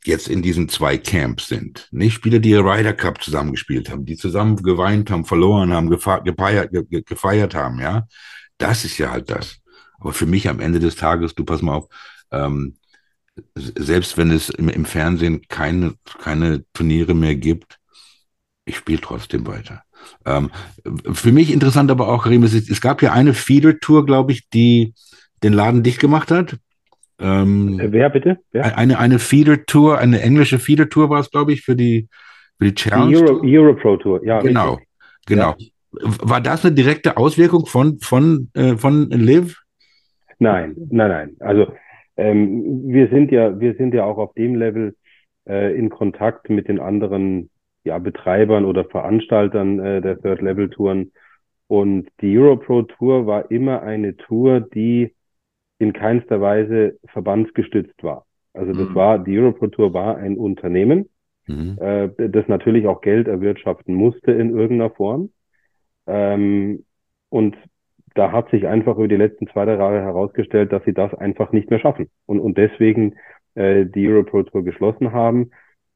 jetzt 0.09 0.29
in 0.29 0.43
diesen 0.43 0.69
zwei 0.69 0.99
Camps 0.99 1.49
sind. 1.49 1.87
Nicht 1.93 2.15
Spieler, 2.15 2.39
die 2.39 2.55
Ryder 2.55 2.95
Cup 2.95 3.23
zusammengespielt 3.23 3.91
haben, 3.91 4.05
die 4.05 4.17
zusammen 4.17 4.57
geweint 4.57 5.11
haben, 5.11 5.25
verloren 5.25 5.73
haben, 5.73 5.91
gefeiert, 5.91 6.71
gefeiert 6.91 7.55
haben, 7.55 7.79
ja. 7.79 8.09
Das 8.57 8.85
ist 8.85 8.99
ja 8.99 9.11
halt 9.11 9.31
das. 9.31 9.59
Aber 10.01 10.13
für 10.13 10.27
mich 10.27 10.49
am 10.49 10.61
Ende 10.61 10.81
des 10.81 10.97
Tages, 10.97 11.35
du 11.35 11.45
pass 11.45 11.63
mal 11.63 11.75
auf, 11.75 11.89
ähm, 12.33 12.77
selbst 13.55 14.17
wenn 14.17 14.31
es 14.31 14.49
im, 14.49 14.69
im, 14.69 14.85
Fernsehen 14.85 15.43
keine, 15.49 15.95
keine 16.21 16.65
Turniere 16.73 17.15
mehr 17.15 17.37
gibt, 17.37 17.79
ich 18.65 18.77
spiele 18.77 19.01
trotzdem 19.01 19.47
weiter. 19.47 19.83
Ähm, 20.25 20.51
für 21.13 21.33
mich 21.33 21.51
interessant 21.51 21.91
aber 21.91 22.09
auch, 22.09 22.25
Karim, 22.25 22.43
es, 22.43 22.55
es 22.55 22.81
gab 22.81 23.03
ja 23.03 23.13
eine 23.13 23.35
Feeder-Tour, 23.35 24.07
glaube 24.07 24.33
ich, 24.33 24.49
die 24.49 24.95
den 25.43 25.53
Laden 25.53 25.83
dicht 25.83 26.01
gemacht 26.01 26.31
hat. 26.31 26.57
Ähm, 27.21 27.81
äh, 27.81 27.93
Wer 27.93 28.11
bitte? 28.11 28.39
Wer? 28.53 28.77
Eine, 28.77 28.99
eine 28.99 29.19
Feeder-Tour, 29.19 29.99
eine 29.99 30.21
englische 30.21 30.59
Feeder-Tour 30.59 31.11
war 31.11 31.21
es, 31.21 31.31
glaube 31.31 31.53
ich, 31.53 31.63
für 31.63 31.75
die, 31.75 32.09
für 32.59 32.67
die 32.67 32.75
Challenge. 32.75 33.41
Die 33.43 33.59
Euro, 33.59 33.69
Euro 33.69 33.75
Pro 33.75 33.97
Tour, 33.97 34.25
ja. 34.25 34.41
Genau, 34.41 34.75
richtig. 34.75 34.89
genau. 35.27 35.55
Ja. 35.59 35.67
War 36.21 36.41
das 36.41 36.65
eine 36.65 36.75
direkte 36.75 37.17
Auswirkung 37.17 37.67
von, 37.67 37.99
von, 37.99 38.51
äh, 38.55 38.77
von 38.77 39.11
Liv? 39.11 39.63
Nein, 40.39 40.77
nein, 40.91 41.09
nein. 41.09 41.37
Also 41.41 41.73
ähm, 42.17 42.83
wir 42.87 43.09
sind 43.09 43.33
ja, 43.33 43.59
wir 43.59 43.75
sind 43.75 43.95
ja 43.95 44.05
auch 44.05 44.19
auf 44.19 44.35
dem 44.35 44.55
Level 44.55 44.95
äh, 45.49 45.77
in 45.77 45.89
Kontakt 45.89 46.51
mit 46.51 46.69
den 46.69 46.79
anderen 46.79 47.51
ja, 47.85 47.99
Betreibern 47.99 48.65
oder 48.65 48.85
Veranstaltern 48.85 49.81
äh, 49.81 50.01
der 50.01 50.21
Third 50.21 50.43
Level 50.43 50.69
Touren. 50.69 51.13
Und 51.67 52.09
die 52.21 52.39
Euro 52.39 52.57
Pro 52.57 52.83
Tour 52.83 53.27
war 53.27 53.51
immer 53.51 53.83
eine 53.83 54.17
Tour, 54.17 54.61
die 54.61 55.15
in 55.79 55.93
keinster 55.93 56.41
Weise 56.41 56.99
verbandsgestützt 57.07 58.03
war. 58.03 58.27
Also 58.53 58.73
das 58.73 58.89
mhm. 58.89 58.95
war, 58.95 59.19
die 59.19 59.39
Europro 59.39 59.69
Tour 59.69 59.95
war 59.95 60.17
ein 60.17 60.37
Unternehmen, 60.37 61.09
mhm. 61.47 61.79
äh, 61.81 62.09
das 62.29 62.49
natürlich 62.49 62.87
auch 62.87 63.01
Geld 63.01 63.29
erwirtschaften 63.29 63.95
musste 63.95 64.33
in 64.33 64.51
irgendeiner 64.51 64.91
Form. 64.91 65.31
Ähm, 66.07 66.85
und 67.29 67.57
da 68.15 68.33
hat 68.33 68.51
sich 68.51 68.67
einfach 68.67 68.97
über 68.97 69.09
die 69.09 69.17
letzten 69.17 69.47
zwei, 69.49 69.65
drei 69.65 69.75
Jahre 69.75 70.01
herausgestellt, 70.01 70.73
dass 70.73 70.85
sie 70.85 70.95
das 70.95 71.15
einfach 71.15 71.53
nicht 71.53 71.71
mehr 71.71 71.79
schaffen 71.79 72.09
und, 72.27 72.41
und 72.41 72.59
deswegen 72.59 73.15
äh, 73.55 73.87
die 73.87 74.09
Europro 74.09 74.43
Tour 74.43 74.65
geschlossen 74.65 75.13
haben. 75.13 75.51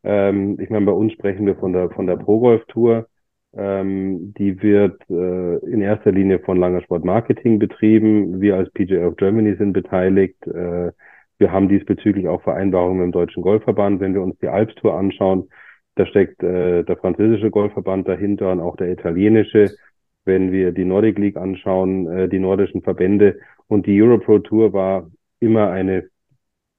Ähm, 0.04 0.58
ich 0.60 0.70
meine, 0.70 0.86
bei 0.86 0.92
uns 0.92 1.12
sprechen 1.12 1.46
wir 1.46 1.56
von 1.56 1.72
der, 1.72 1.90
von 1.90 2.06
der 2.06 2.16
Pro 2.16 2.38
Golf 2.38 2.64
Tour. 2.66 3.08
Ähm, 3.54 4.32
die 4.38 4.62
wird 4.62 5.00
äh, 5.10 5.56
in 5.66 5.82
erster 5.82 6.10
Linie 6.10 6.38
von 6.38 6.56
Langer 6.56 6.80
Sport 6.82 7.04
Marketing 7.04 7.58
betrieben. 7.58 8.40
Wir 8.40 8.56
als 8.56 8.70
PGA 8.70 9.06
of 9.06 9.16
Germany 9.16 9.54
sind 9.56 9.72
beteiligt. 9.74 10.46
Äh, 10.46 10.92
wir 11.38 11.52
haben 11.52 11.68
diesbezüglich 11.68 12.28
auch 12.28 12.42
Vereinbarungen 12.42 13.04
im 13.04 13.12
Deutschen 13.12 13.42
Golfverband. 13.42 14.00
Wenn 14.00 14.14
wir 14.14 14.22
uns 14.22 14.38
die 14.38 14.48
Alps 14.48 14.74
Tour 14.76 14.94
anschauen, 14.94 15.48
da 15.96 16.06
steckt 16.06 16.42
äh, 16.42 16.82
der 16.84 16.96
französische 16.96 17.50
Golfverband 17.50 18.08
dahinter 18.08 18.52
und 18.52 18.60
auch 18.60 18.76
der 18.76 18.90
italienische. 18.90 19.70
Wenn 20.24 20.52
wir 20.52 20.72
die 20.72 20.84
Nordic 20.84 21.18
League 21.18 21.36
anschauen, 21.36 22.06
äh, 22.10 22.28
die 22.28 22.38
nordischen 22.38 22.82
Verbände 22.82 23.38
und 23.66 23.86
die 23.86 24.00
Europro 24.00 24.38
Tour 24.38 24.72
war 24.72 25.10
immer 25.40 25.70
eine 25.70 26.08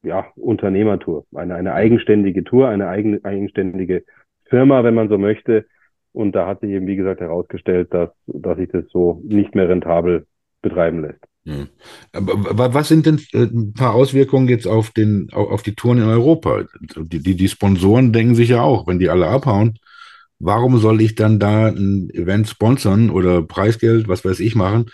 ja, 0.01 0.25
Unternehmertour, 0.35 1.25
eine, 1.35 1.55
eine 1.55 1.73
eigenständige 1.73 2.43
Tour, 2.43 2.69
eine 2.69 2.87
eigene, 2.87 3.19
eigenständige 3.23 4.03
Firma, 4.45 4.83
wenn 4.83 4.95
man 4.95 5.09
so 5.09 5.17
möchte. 5.17 5.65
Und 6.13 6.33
da 6.33 6.47
hat 6.47 6.61
sich 6.61 6.69
eben, 6.69 6.87
wie 6.87 6.95
gesagt, 6.95 7.21
herausgestellt, 7.21 7.93
dass, 7.93 8.09
dass 8.27 8.57
sich 8.57 8.69
das 8.69 8.85
so 8.91 9.21
nicht 9.25 9.55
mehr 9.55 9.67
rentabel 9.67 10.25
betreiben 10.61 11.01
lässt. 11.01 11.23
Hm. 11.45 11.67
Aber 12.13 12.73
was 12.73 12.87
sind 12.87 13.05
denn 13.05 13.19
äh, 13.33 13.43
ein 13.43 13.73
paar 13.73 13.93
Auswirkungen 13.93 14.47
jetzt 14.47 14.65
auf, 14.65 14.91
den, 14.91 15.27
auf 15.33 15.61
die 15.61 15.75
Touren 15.75 15.97
in 15.97 16.05
Europa? 16.05 16.63
Die, 16.79 17.19
die, 17.21 17.35
die 17.35 17.49
Sponsoren 17.49 18.13
denken 18.13 18.35
sich 18.35 18.49
ja 18.49 18.61
auch, 18.61 18.87
wenn 18.87 18.99
die 18.99 19.09
alle 19.09 19.27
abhauen, 19.27 19.77
warum 20.39 20.77
soll 20.77 21.01
ich 21.01 21.15
dann 21.15 21.39
da 21.39 21.67
ein 21.67 22.09
Event 22.13 22.47
sponsern 22.47 23.09
oder 23.09 23.41
Preisgeld, 23.41 24.07
was 24.07 24.23
weiß 24.23 24.39
ich, 24.39 24.55
machen? 24.55 24.85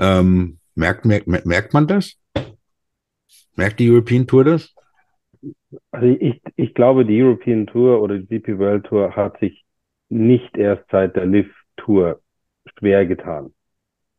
Ähm, 0.00 0.58
merkt, 0.74 1.04
merkt, 1.04 1.28
merkt 1.28 1.74
man 1.74 1.86
das? 1.86 2.16
Merkt 3.54 3.78
die 3.78 3.90
European 3.90 4.26
Tour 4.26 4.44
das? 4.44 4.74
Also 5.90 6.06
ich, 6.06 6.40
ich 6.56 6.74
glaube, 6.74 7.04
die 7.04 7.22
European 7.22 7.66
Tour 7.66 8.00
oder 8.00 8.18
die 8.18 8.26
DP 8.26 8.58
World 8.58 8.86
Tour 8.86 9.14
hat 9.14 9.38
sich 9.40 9.61
nicht 10.12 10.56
erst 10.56 10.84
seit 10.90 11.16
der 11.16 11.26
Live 11.26 11.50
Tour 11.76 12.20
schwer 12.78 13.06
getan. 13.06 13.52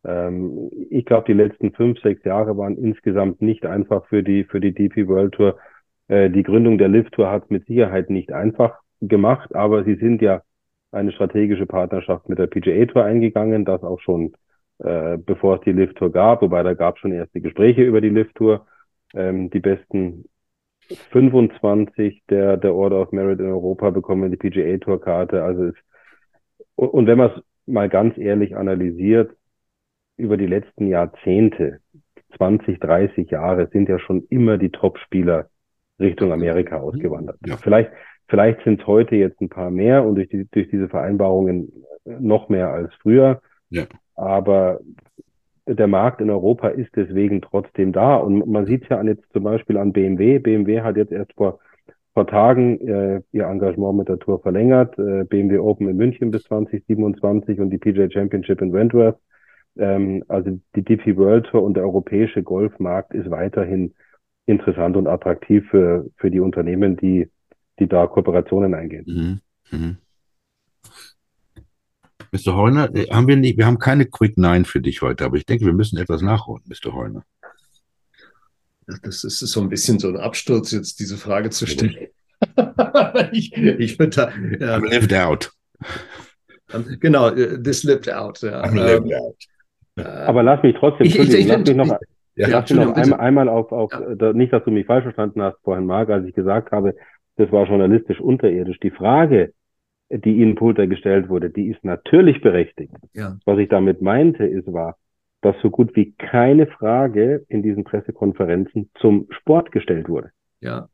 Ähm, 0.06 0.70
ich 0.90 1.06
glaube, 1.06 1.26
die 1.28 1.34
letzten 1.34 1.72
fünf, 1.74 2.00
sechs 2.02 2.24
Jahre 2.24 2.58
waren 2.58 2.78
insgesamt 2.78 3.42
nicht 3.42 3.66
einfach 3.66 4.06
für 4.08 4.24
die, 4.24 4.44
für 4.44 4.60
die 4.60 4.74
DP 4.74 5.08
World 5.08 5.34
Tour. 5.36 5.58
Äh, 6.08 6.30
die 6.30 6.44
Gründung 6.44 6.78
der 6.78 6.90
Live 6.90 7.10
Tour 7.12 7.32
hat 7.32 7.52
mit 7.52 7.66
Sicherheit 7.68 8.10
nicht 8.10 8.32
einfach 8.32 8.80
gemacht, 9.02 9.56
aber 9.56 9.84
sie 9.84 9.96
sind 9.96 10.22
ja 10.22 10.42
eine 10.92 11.12
strategische 11.12 11.66
Partnerschaft 11.66 12.30
mit 12.30 12.40
der 12.40 12.48
PGA 12.48 12.86
Tour 12.86 13.06
eingegangen, 13.06 13.66
das 13.66 13.84
auch 13.84 14.00
schon 14.00 14.34
äh, 14.80 15.18
bevor 15.18 15.56
es 15.56 15.62
die 15.62 15.72
Live 15.72 15.94
Tour 15.94 16.12
gab, 16.12 16.42
wobei 16.42 16.64
da 16.64 16.74
gab 16.74 16.96
es 16.96 17.02
schon 17.02 17.12
erste 17.12 17.42
Gespräche 17.42 17.84
über 17.84 18.02
die 18.02 18.10
Live 18.10 18.34
Tour. 18.34 18.66
Ähm, 19.14 19.50
die 19.50 19.60
besten 19.60 20.26
25 21.12 22.24
der, 22.30 22.58
der 22.58 22.74
Order 22.74 23.02
of 23.02 23.12
Merit 23.12 23.40
in 23.40 23.48
Europa 23.48 23.90
bekommen 23.90 24.32
die 24.32 24.38
PGA 24.38 24.78
Tour 24.78 25.02
Karte. 25.02 25.44
Also 25.44 25.72
und, 26.76 26.90
und 26.90 27.08
wenn 27.08 27.18
man 27.18 27.32
es 27.32 27.44
mal 27.66 27.90
ganz 27.90 28.18
ehrlich 28.18 28.56
analysiert, 28.56 29.36
über 30.18 30.38
die 30.38 30.48
letzten 30.48 30.88
Jahrzehnte, 30.88 31.80
20, 32.38 32.80
30 32.80 33.30
Jahre, 33.32 33.68
sind 33.72 33.90
ja 33.90 34.00
schon 34.00 34.26
immer 34.30 34.58
die 34.58 34.70
Top-Spieler 34.70 35.50
Richtung 36.00 36.32
Amerika 36.32 36.78
ausgewandert. 36.78 37.38
Ja. 37.46 37.58
Vielleicht, 37.58 37.92
vielleicht 38.28 38.64
sind 38.64 38.82
es 38.82 38.88
heute 38.88 39.16
jetzt 39.16 39.40
ein 39.42 39.50
paar 39.50 39.70
mehr 39.70 40.04
und 40.04 40.16
durch, 40.16 40.30
die, 40.30 40.48
durch 40.50 40.70
diese 40.70 40.90
Vereinbarungen 40.90 41.72
noch 42.06 42.50
mehr 42.50 42.70
als 42.70 42.94
früher. 43.02 43.42
Ja. 43.70 43.86
Aber 44.16 44.80
der 45.66 45.88
Markt 45.88 46.22
in 46.22 46.30
Europa 46.30 46.70
ist 46.70 46.92
deswegen 46.96 47.42
trotzdem 47.42 47.92
da. 47.92 48.16
Und 48.16 48.46
man 48.48 48.66
sieht 48.66 48.84
es 48.84 48.90
ja 48.90 49.02
jetzt 49.04 49.32
zum 49.32 49.44
Beispiel 49.44 49.78
an 49.78 49.94
BMW. 49.94 50.40
BMW 50.40 50.82
hat 50.82 50.98
jetzt 50.98 51.12
erst 51.12 51.34
vor, 51.34 51.60
vor 52.14 52.28
Tagen 52.28 52.80
äh, 52.88 53.22
ihr 53.32 53.46
Engagement 53.46 53.98
mit 53.98 54.10
der 54.10 54.20
Tour 54.20 54.42
verlängert. 54.42 54.98
Äh, 55.00 55.24
BMW 55.24 55.60
Open 55.60 55.88
in 55.88 55.98
München 55.98 56.32
bis 56.32 56.44
2027 56.44 57.60
und 57.60 57.70
die 57.70 57.78
PJ 57.78 58.12
Championship 58.12 58.62
in 58.62 58.74
Wentworth. 58.74 59.18
Ähm, 59.78 60.24
also 60.28 60.60
die 60.76 60.84
DP 60.84 61.16
World 61.18 61.48
Tour 61.48 61.64
und 61.64 61.76
der 61.76 61.84
europäische 61.84 62.44
Golfmarkt 62.44 63.14
ist 63.14 63.30
weiterhin 63.32 63.94
interessant 64.46 64.98
und 64.98 65.08
attraktiv 65.08 65.66
für, 65.70 66.06
für 66.18 66.30
die 66.30 66.42
Unternehmen, 66.42 66.98
die, 66.98 67.30
die 67.80 67.88
da 67.88 68.08
Kooperationen 68.08 68.74
eingehen. 68.74 69.06
Mhm. 69.08 69.78
Mhm. 69.78 69.98
Mr. 72.34 72.56
Heuner, 72.56 72.90
äh, 72.96 73.06
haben 73.12 73.28
wir 73.28 73.36
nicht, 73.36 73.58
wir 73.58 73.68
haben 73.68 73.78
keine 73.78 74.06
Quick 74.06 74.38
Nine 74.38 74.66
für 74.66 74.82
dich 74.82 75.04
heute, 75.04 75.24
aber 75.24 75.38
ich 75.38 75.46
denke, 75.46 75.66
wir 75.66 75.74
müssen 75.74 75.98
etwas 75.98 76.24
nachholen, 76.24 76.64
Mr. 76.68 76.94
Heuner. 76.94 77.24
Das 79.04 79.24
ist 79.24 79.40
so 79.40 79.62
ein 79.62 79.70
bisschen 79.70 80.00
so 80.00 80.10
ein 80.10 80.18
Absturz, 80.18 80.72
jetzt 80.72 81.00
diese 81.00 81.18
Frage 81.18 81.52
zu 81.52 81.68
stellen. 81.68 82.08
ich, 83.32 83.56
ich 83.56 83.98
bin 83.98 84.10
da. 84.10 84.30
Ja, 84.60 84.78
I'm 84.78 84.90
lived 84.90 85.14
out. 85.14 85.52
Genau, 87.00 87.30
äh, 87.30 87.62
this 87.62 87.84
lived 87.84 88.12
out. 88.12 88.42
Ja. 88.42 88.64
I'm 88.64 88.74
lived 88.74 89.12
ähm, 89.12 89.20
out. 89.22 90.16
Aber 90.28 90.42
lass 90.42 90.64
mich 90.64 90.76
trotzdem, 90.78 91.06
ich, 91.06 91.18
ich, 91.18 91.34
ich, 91.34 91.48
lass 91.48 91.60
mich 91.60 91.76
noch, 91.76 92.00
ja, 92.36 92.48
lass 92.48 92.70
mich 92.70 92.80
noch 92.80 92.96
einmal, 92.96 93.20
einmal 93.20 93.48
auf, 93.48 93.72
auf 93.72 93.92
ja. 93.92 94.34
nicht, 94.34 94.52
dass 94.52 94.64
du 94.66 94.72
mich 94.72 94.88
falsch 94.88 95.04
verstanden 95.04 95.42
hast 95.44 95.58
vorhin, 95.64 95.86
Marc, 95.86 96.10
als 96.10 96.26
ich 96.26 96.34
gesagt 96.34 96.72
habe, 96.72 96.96
das 97.38 97.52
war 97.52 97.68
journalistisch 97.68 98.20
unterirdisch. 98.20 98.80
Die 98.80 98.92
Frage, 98.92 99.54
die 100.18 100.38
Ihnen 100.38 100.56
Pulter 100.56 100.88
gestellt 100.88 101.30
wurde, 101.30 101.50
die 101.50 101.68
ist 101.68 101.84
natürlich 101.84 102.42
berechtigt. 102.42 102.94
Ja. 103.14 103.38
Was 103.46 103.58
ich 103.58 103.70
damit 103.70 104.02
meinte, 104.02 104.46
ist 104.46 104.72
war, 104.72 104.98
dass 105.42 105.56
so 105.62 105.70
gut 105.70 105.96
wie 105.96 106.14
keine 106.14 106.68
Frage 106.68 107.46
in 107.50 107.64
diesen 107.64 107.84
Pressekonferenzen 107.84 108.90
zum 109.00 109.28
Sport 109.32 109.72
gestellt 109.72 110.08
wurde. 110.08 110.32
Ja. 110.62 110.88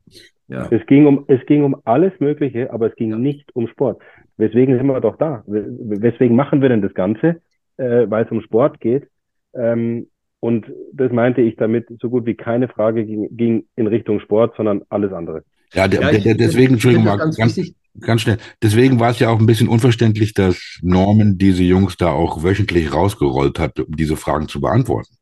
ja. 0.48 0.68
Es 0.70 0.84
ging 0.86 1.06
um, 1.06 1.24
es 1.28 1.44
ging 1.46 1.62
um 1.62 1.76
alles 1.84 2.12
Mögliche, 2.18 2.72
aber 2.72 2.88
es 2.88 2.96
ging 2.96 3.10
ja. 3.10 3.16
nicht 3.16 3.54
um 3.54 3.68
Sport. 3.68 4.02
Weswegen 4.36 4.76
sind 4.76 4.86
wir 4.86 5.00
doch 5.00 5.16
da? 5.16 5.44
Weswegen 5.46 6.34
machen 6.34 6.62
wir 6.62 6.68
denn 6.68 6.82
das 6.82 6.94
Ganze? 6.94 7.40
Äh, 7.76 8.10
weil 8.10 8.24
es 8.24 8.30
um 8.30 8.40
Sport 8.40 8.80
geht. 8.80 9.08
Ähm, 9.54 10.08
und 10.40 10.66
das 10.92 11.12
meinte 11.12 11.42
ich 11.42 11.56
damit, 11.56 11.86
so 12.00 12.08
gut 12.08 12.26
wie 12.26 12.34
keine 12.34 12.68
Frage 12.68 13.04
ging, 13.04 13.28
ging 13.36 13.66
in 13.76 13.86
Richtung 13.86 14.20
Sport, 14.20 14.56
sondern 14.56 14.82
alles 14.88 15.12
andere. 15.12 15.44
Ja, 15.72 15.88
der, 15.88 16.12
ja 16.12 16.18
der, 16.18 16.34
deswegen, 16.34 16.74
Entschuldigung, 16.74 17.04
mal, 17.04 17.16
ganz, 17.16 17.36
ganz, 17.36 17.60
ganz 18.00 18.20
schnell. 18.22 18.38
Deswegen 18.62 18.98
war 19.00 19.10
es 19.10 19.18
ja 19.18 19.28
auch 19.30 19.38
ein 19.38 19.46
bisschen 19.46 19.68
unverständlich, 19.68 20.34
dass 20.34 20.78
Norman 20.82 21.38
diese 21.38 21.62
Jungs 21.62 21.96
da 21.96 22.10
auch 22.10 22.42
wöchentlich 22.42 22.92
rausgerollt 22.92 23.58
hat, 23.58 23.78
um 23.80 23.96
diese 23.96 24.16
Fragen 24.16 24.48
zu 24.48 24.60
beantworten. 24.60 25.14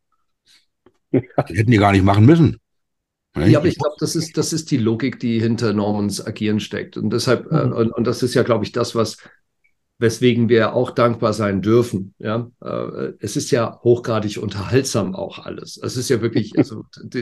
Ja. 1.10 1.20
Das 1.36 1.50
hätten 1.50 1.70
die 1.70 1.78
gar 1.78 1.92
nicht 1.92 2.04
machen 2.04 2.26
müssen. 2.26 2.58
Ja, 3.36 3.58
aber 3.58 3.68
ich 3.68 3.78
glaube, 3.78 3.94
das 4.00 4.16
ist, 4.16 4.36
das 4.36 4.52
ist 4.52 4.70
die 4.70 4.78
Logik, 4.78 5.20
die 5.20 5.38
hinter 5.40 5.72
Normans 5.72 6.26
Agieren 6.26 6.60
steckt. 6.60 6.96
Und 6.96 7.10
deshalb, 7.10 7.50
äh, 7.52 7.66
mhm. 7.66 7.72
äh, 7.72 7.74
und, 7.76 7.92
und 7.92 8.06
das 8.06 8.22
ist 8.22 8.34
ja, 8.34 8.42
glaube 8.42 8.64
ich, 8.64 8.72
das, 8.72 8.94
was 8.94 9.18
weswegen 9.98 10.48
wir 10.48 10.74
auch 10.74 10.92
dankbar 10.92 11.32
sein 11.32 11.60
dürfen. 11.60 12.14
Ja, 12.18 12.50
äh, 12.62 13.12
es 13.18 13.36
ist 13.36 13.50
ja 13.50 13.80
hochgradig 13.82 14.38
unterhaltsam 14.38 15.14
auch 15.14 15.40
alles. 15.40 15.78
Es 15.82 15.96
ist 15.96 16.08
ja 16.08 16.22
wirklich, 16.22 16.56
also 16.56 16.84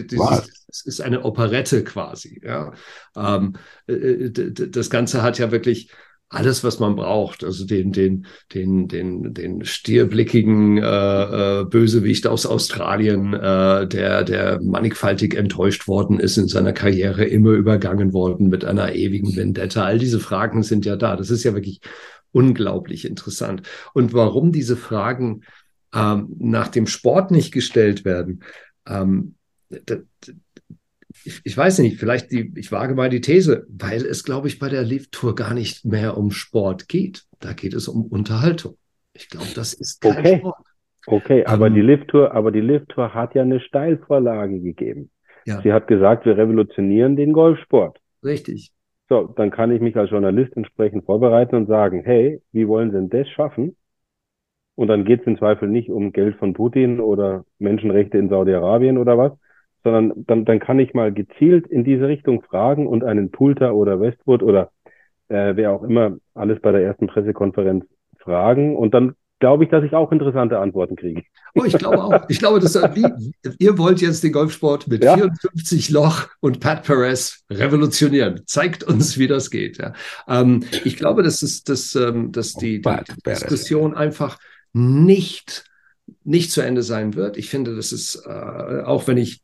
es 0.68 0.82
ist 0.84 1.00
eine 1.00 1.24
Operette 1.24 1.84
quasi. 1.84 2.40
Ja, 2.44 2.72
ähm, 3.16 3.54
äh, 3.86 4.30
das 4.30 4.90
Ganze 4.90 5.22
hat 5.22 5.38
ja 5.38 5.50
wirklich 5.50 5.90
alles, 6.28 6.64
was 6.64 6.80
man 6.80 6.96
braucht. 6.96 7.44
Also 7.44 7.64
den, 7.64 7.92
den, 7.92 8.26
den, 8.52 8.88
den, 8.88 9.32
den 9.32 9.64
stierblickigen 9.64 10.78
äh, 10.78 11.60
äh, 11.60 11.64
Bösewicht 11.64 12.26
aus 12.26 12.46
Australien, 12.46 13.32
äh, 13.32 13.86
der, 13.86 14.24
der 14.24 14.60
mannigfaltig 14.60 15.34
enttäuscht 15.34 15.86
worden 15.86 16.18
ist 16.18 16.36
in 16.36 16.48
seiner 16.48 16.72
Karriere, 16.72 17.24
immer 17.24 17.50
übergangen 17.50 18.12
worden 18.12 18.48
mit 18.48 18.64
einer 18.64 18.94
ewigen 18.94 19.36
Vendetta. 19.36 19.84
All 19.84 19.98
diese 19.98 20.18
Fragen 20.20 20.62
sind 20.62 20.84
ja 20.84 20.96
da. 20.96 21.16
Das 21.16 21.30
ist 21.30 21.44
ja 21.44 21.54
wirklich 21.54 21.80
unglaublich 22.36 23.06
interessant. 23.06 23.62
Und 23.94 24.12
warum 24.12 24.52
diese 24.52 24.76
Fragen 24.76 25.40
ähm, 25.94 26.36
nach 26.38 26.68
dem 26.68 26.86
Sport 26.86 27.30
nicht 27.30 27.50
gestellt 27.50 28.04
werden, 28.04 28.42
ähm, 28.86 29.36
ich, 31.24 31.40
ich, 31.44 31.56
weiß 31.56 31.78
nicht, 31.78 31.98
vielleicht 31.98 32.30
die, 32.30 32.52
ich 32.56 32.70
wage 32.70 32.94
mal 32.94 33.08
die 33.08 33.22
These, 33.22 33.66
weil 33.70 34.04
es, 34.04 34.22
glaube 34.22 34.48
ich, 34.48 34.58
bei 34.58 34.68
der 34.68 34.84
Live 34.84 35.08
Tour 35.10 35.34
gar 35.34 35.54
nicht 35.54 35.86
mehr 35.86 36.18
um 36.18 36.30
Sport 36.30 36.88
geht. 36.88 37.24
Da 37.40 37.54
geht 37.54 37.72
es 37.72 37.88
um 37.88 38.04
Unterhaltung. 38.04 38.76
Ich 39.14 39.30
glaube, 39.30 39.48
das 39.54 39.72
ist 39.72 40.02
kein 40.02 40.18
okay. 40.18 40.38
Sport. 40.38 40.56
Okay, 41.06 41.44
aber 41.46 41.68
um, 41.68 41.74
die 41.74 41.80
Live 41.80 42.06
Tour, 42.08 42.34
aber 42.34 42.52
die 42.52 42.60
Live 42.60 42.84
Tour 42.88 43.14
hat 43.14 43.34
ja 43.34 43.42
eine 43.42 43.60
Steilvorlage 43.60 44.60
gegeben. 44.60 45.10
Ja. 45.46 45.62
Sie 45.62 45.72
hat 45.72 45.86
gesagt, 45.86 46.26
wir 46.26 46.36
revolutionieren 46.36 47.16
den 47.16 47.32
Golfsport. 47.32 47.98
Richtig. 48.22 48.72
So, 49.08 49.24
dann 49.36 49.50
kann 49.50 49.70
ich 49.70 49.80
mich 49.80 49.96
als 49.96 50.10
Journalist 50.10 50.56
entsprechend 50.56 51.04
vorbereiten 51.04 51.54
und 51.54 51.66
sagen, 51.66 52.02
hey, 52.04 52.42
wie 52.52 52.66
wollen 52.66 52.90
Sie 52.90 52.96
denn 52.96 53.10
das 53.10 53.28
schaffen? 53.28 53.76
Und 54.74 54.88
dann 54.88 55.04
geht 55.04 55.20
es 55.22 55.26
im 55.26 55.38
Zweifel 55.38 55.68
nicht 55.68 55.90
um 55.90 56.12
Geld 56.12 56.36
von 56.36 56.52
Putin 56.52 57.00
oder 57.00 57.44
Menschenrechte 57.58 58.18
in 58.18 58.28
Saudi-Arabien 58.28 58.98
oder 58.98 59.16
was, 59.16 59.32
sondern 59.84 60.24
dann, 60.26 60.44
dann 60.44 60.58
kann 60.58 60.78
ich 60.80 60.92
mal 60.92 61.12
gezielt 61.12 61.66
in 61.68 61.84
diese 61.84 62.08
Richtung 62.08 62.42
fragen 62.42 62.86
und 62.86 63.04
einen 63.04 63.30
Poulter 63.30 63.74
oder 63.74 64.00
Westwood 64.00 64.42
oder 64.42 64.70
äh, 65.28 65.56
wer 65.56 65.72
auch 65.72 65.82
immer 65.82 66.16
alles 66.34 66.60
bei 66.60 66.72
der 66.72 66.82
ersten 66.82 67.06
Pressekonferenz 67.06 67.86
fragen 68.18 68.76
und 68.76 68.92
dann 68.92 69.14
glaube 69.38 69.64
ich, 69.64 69.70
dass 69.70 69.84
ich 69.84 69.92
auch 69.92 70.12
interessante 70.12 70.58
Antworten 70.58 70.96
kriege. 70.96 71.22
Oh, 71.54 71.64
ich 71.64 71.76
glaube 71.76 72.02
auch. 72.02 72.28
Ich 72.28 72.38
glaube, 72.38 72.60
dass 72.60 72.74
wie, 72.74 73.06
ihr 73.58 73.78
wollt 73.78 74.00
jetzt 74.00 74.24
den 74.24 74.32
Golfsport 74.32 74.88
mit 74.88 75.04
ja. 75.04 75.14
54 75.14 75.90
Loch 75.90 76.28
und 76.40 76.60
Pat 76.60 76.84
Perez 76.84 77.44
revolutionieren. 77.50 78.42
Zeigt 78.46 78.84
uns, 78.84 79.18
wie 79.18 79.26
das 79.26 79.50
geht. 79.50 79.78
Ja. 79.78 79.92
Ähm, 80.28 80.64
ich 80.84 80.96
glaube, 80.96 81.22
dass, 81.22 81.42
es, 81.42 81.64
dass, 81.64 81.94
ähm, 81.94 82.32
dass 82.32 82.54
die, 82.54 82.80
die, 82.80 83.04
Diskussion 83.24 83.94
einfach 83.94 84.38
nicht 84.72 85.64
nicht 86.22 86.52
zu 86.52 86.60
Ende 86.60 86.82
sein 86.82 87.14
wird. 87.14 87.36
Ich 87.36 87.50
finde, 87.50 87.74
das 87.74 87.92
ist, 87.92 88.26
äh, 88.26 88.82
auch 88.84 89.08
wenn 89.08 89.16
ich 89.16 89.42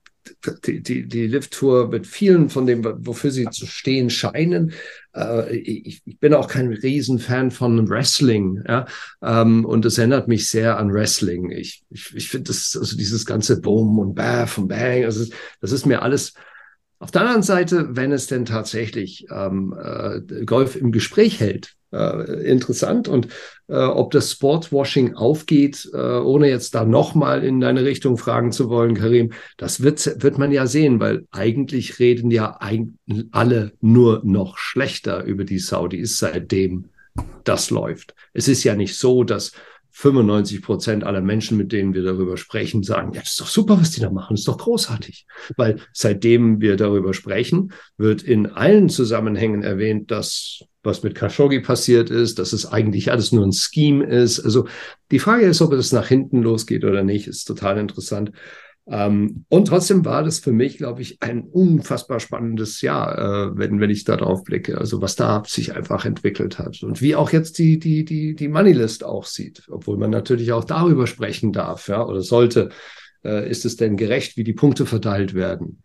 die, 0.64 0.82
die, 0.82 1.06
die 1.06 1.26
Lift-Tour 1.26 1.88
mit 1.88 2.06
vielen 2.06 2.48
von 2.48 2.66
dem, 2.66 2.84
wofür 3.06 3.30
sie 3.30 3.48
zu 3.50 3.66
stehen 3.66 4.10
scheinen. 4.10 4.72
Äh, 5.14 5.56
ich, 5.56 6.02
ich, 6.04 6.18
bin 6.18 6.34
auch 6.34 6.48
kein 6.48 6.72
Riesenfan 6.72 7.50
von 7.50 7.88
Wrestling, 7.88 8.62
ja. 8.66 8.86
Ähm, 9.22 9.64
und 9.64 9.84
es 9.84 9.98
erinnert 9.98 10.28
mich 10.28 10.48
sehr 10.48 10.78
an 10.78 10.92
Wrestling. 10.92 11.50
Ich, 11.50 11.82
ich, 11.90 12.14
ich 12.14 12.28
finde 12.28 12.48
das, 12.48 12.76
also 12.78 12.96
dieses 12.96 13.26
ganze 13.26 13.60
Boom 13.60 13.98
und 13.98 14.14
Baff 14.14 14.58
und 14.58 14.68
Bang, 14.68 15.04
also 15.04 15.24
das 15.60 15.72
ist 15.72 15.86
mir 15.86 16.02
alles. 16.02 16.34
Auf 16.98 17.10
der 17.10 17.22
anderen 17.22 17.42
Seite, 17.42 17.96
wenn 17.96 18.12
es 18.12 18.28
denn 18.28 18.44
tatsächlich 18.44 19.26
ähm, 19.30 19.74
äh, 19.76 20.44
Golf 20.44 20.76
im 20.76 20.92
Gespräch 20.92 21.40
hält, 21.40 21.74
äh, 21.92 22.50
interessant. 22.50 23.08
Und 23.08 23.28
äh, 23.68 23.76
ob 23.76 24.10
das 24.10 24.32
Sportswashing 24.32 25.14
aufgeht, 25.14 25.88
äh, 25.92 25.96
ohne 25.96 26.48
jetzt 26.48 26.74
da 26.74 26.84
nochmal 26.84 27.44
in 27.44 27.60
deine 27.60 27.84
Richtung 27.84 28.16
fragen 28.16 28.52
zu 28.52 28.68
wollen, 28.68 28.94
Karim, 28.94 29.32
das 29.56 29.82
wird, 29.82 30.22
wird 30.22 30.38
man 30.38 30.52
ja 30.52 30.66
sehen, 30.66 31.00
weil 31.00 31.26
eigentlich 31.30 31.98
reden 31.98 32.30
ja 32.30 32.58
alle 33.30 33.72
nur 33.80 34.22
noch 34.24 34.58
schlechter 34.58 35.24
über 35.24 35.44
die 35.44 35.58
Saudis, 35.58 36.18
seitdem 36.18 36.86
das 37.44 37.70
läuft. 37.70 38.14
Es 38.32 38.48
ist 38.48 38.64
ja 38.64 38.74
nicht 38.74 38.96
so, 38.96 39.24
dass 39.24 39.52
95 39.92 40.62
Prozent 40.62 41.04
aller 41.04 41.20
Menschen, 41.20 41.58
mit 41.58 41.70
denen 41.70 41.92
wir 41.92 42.02
darüber 42.02 42.38
sprechen, 42.38 42.82
sagen, 42.82 43.12
ja, 43.12 43.20
das 43.20 43.32
ist 43.32 43.40
doch 43.40 43.48
super, 43.48 43.78
was 43.78 43.90
die 43.90 44.00
da 44.00 44.10
machen, 44.10 44.34
ist 44.34 44.48
doch 44.48 44.56
großartig. 44.56 45.26
Weil 45.56 45.80
seitdem 45.92 46.62
wir 46.62 46.76
darüber 46.76 47.12
sprechen, 47.12 47.72
wird 47.98 48.22
in 48.22 48.46
allen 48.46 48.88
Zusammenhängen 48.88 49.62
erwähnt, 49.62 50.10
dass 50.10 50.64
was 50.82 51.02
mit 51.02 51.14
Khashoggi 51.14 51.60
passiert 51.60 52.10
ist, 52.10 52.38
dass 52.38 52.52
es 52.52 52.66
eigentlich 52.66 53.10
alles 53.10 53.32
nur 53.32 53.44
ein 53.44 53.52
Scheme 53.52 54.04
ist. 54.04 54.40
Also 54.40 54.66
die 55.10 55.18
Frage 55.18 55.44
ist, 55.44 55.62
ob 55.62 55.72
es 55.72 55.92
nach 55.92 56.08
hinten 56.08 56.42
losgeht 56.42 56.84
oder 56.84 57.02
nicht, 57.02 57.28
ist 57.28 57.44
total 57.44 57.78
interessant. 57.78 58.32
Ähm, 58.88 59.44
und 59.48 59.68
trotzdem 59.68 60.04
war 60.04 60.24
das 60.24 60.40
für 60.40 60.50
mich, 60.50 60.76
glaube 60.76 61.02
ich, 61.02 61.22
ein 61.22 61.44
unfassbar 61.44 62.18
spannendes 62.18 62.80
Jahr, 62.80 63.16
äh, 63.16 63.56
wenn, 63.56 63.78
wenn 63.78 63.90
ich 63.90 64.04
da 64.04 64.16
drauf 64.16 64.42
blicke. 64.42 64.76
Also 64.78 65.00
was 65.00 65.14
da 65.14 65.44
sich 65.46 65.76
einfach 65.76 66.04
entwickelt 66.04 66.58
hat 66.58 66.82
und 66.82 67.00
wie 67.00 67.14
auch 67.14 67.30
jetzt 67.30 67.58
die, 67.58 67.78
die, 67.78 68.04
die, 68.04 68.34
die 68.34 68.48
Moneylist 68.48 69.04
aussieht, 69.04 69.62
obwohl 69.70 69.98
man 69.98 70.10
natürlich 70.10 70.52
auch 70.52 70.64
darüber 70.64 71.06
sprechen 71.06 71.52
darf, 71.52 71.88
ja, 71.88 72.04
oder 72.04 72.22
sollte. 72.22 72.70
Äh, 73.24 73.48
ist 73.48 73.64
es 73.64 73.76
denn 73.76 73.96
gerecht, 73.96 74.36
wie 74.36 74.42
die 74.42 74.52
Punkte 74.52 74.84
verteilt 74.84 75.32
werden? 75.32 75.82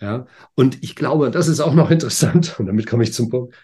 Ja, 0.00 0.26
und 0.54 0.82
ich 0.82 0.96
glaube, 0.96 1.30
das 1.30 1.46
ist 1.46 1.60
auch 1.60 1.74
noch 1.74 1.90
interessant, 1.92 2.56
und 2.58 2.66
damit 2.66 2.86
komme 2.86 3.04
ich 3.04 3.12
zum 3.12 3.28
Punkt. 3.28 3.54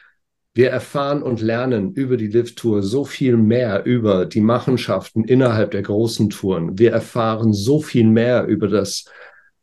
Wir 0.56 0.70
erfahren 0.70 1.22
und 1.22 1.42
lernen 1.42 1.92
über 1.92 2.16
die 2.16 2.28
Lift-Tour 2.28 2.82
so 2.82 3.04
viel 3.04 3.36
mehr 3.36 3.84
über 3.84 4.24
die 4.24 4.40
Machenschaften 4.40 5.22
innerhalb 5.24 5.72
der 5.72 5.82
großen 5.82 6.30
Touren. 6.30 6.78
Wir 6.78 6.92
erfahren 6.92 7.52
so 7.52 7.82
viel 7.82 8.06
mehr 8.06 8.46
über 8.46 8.66
das, 8.66 9.04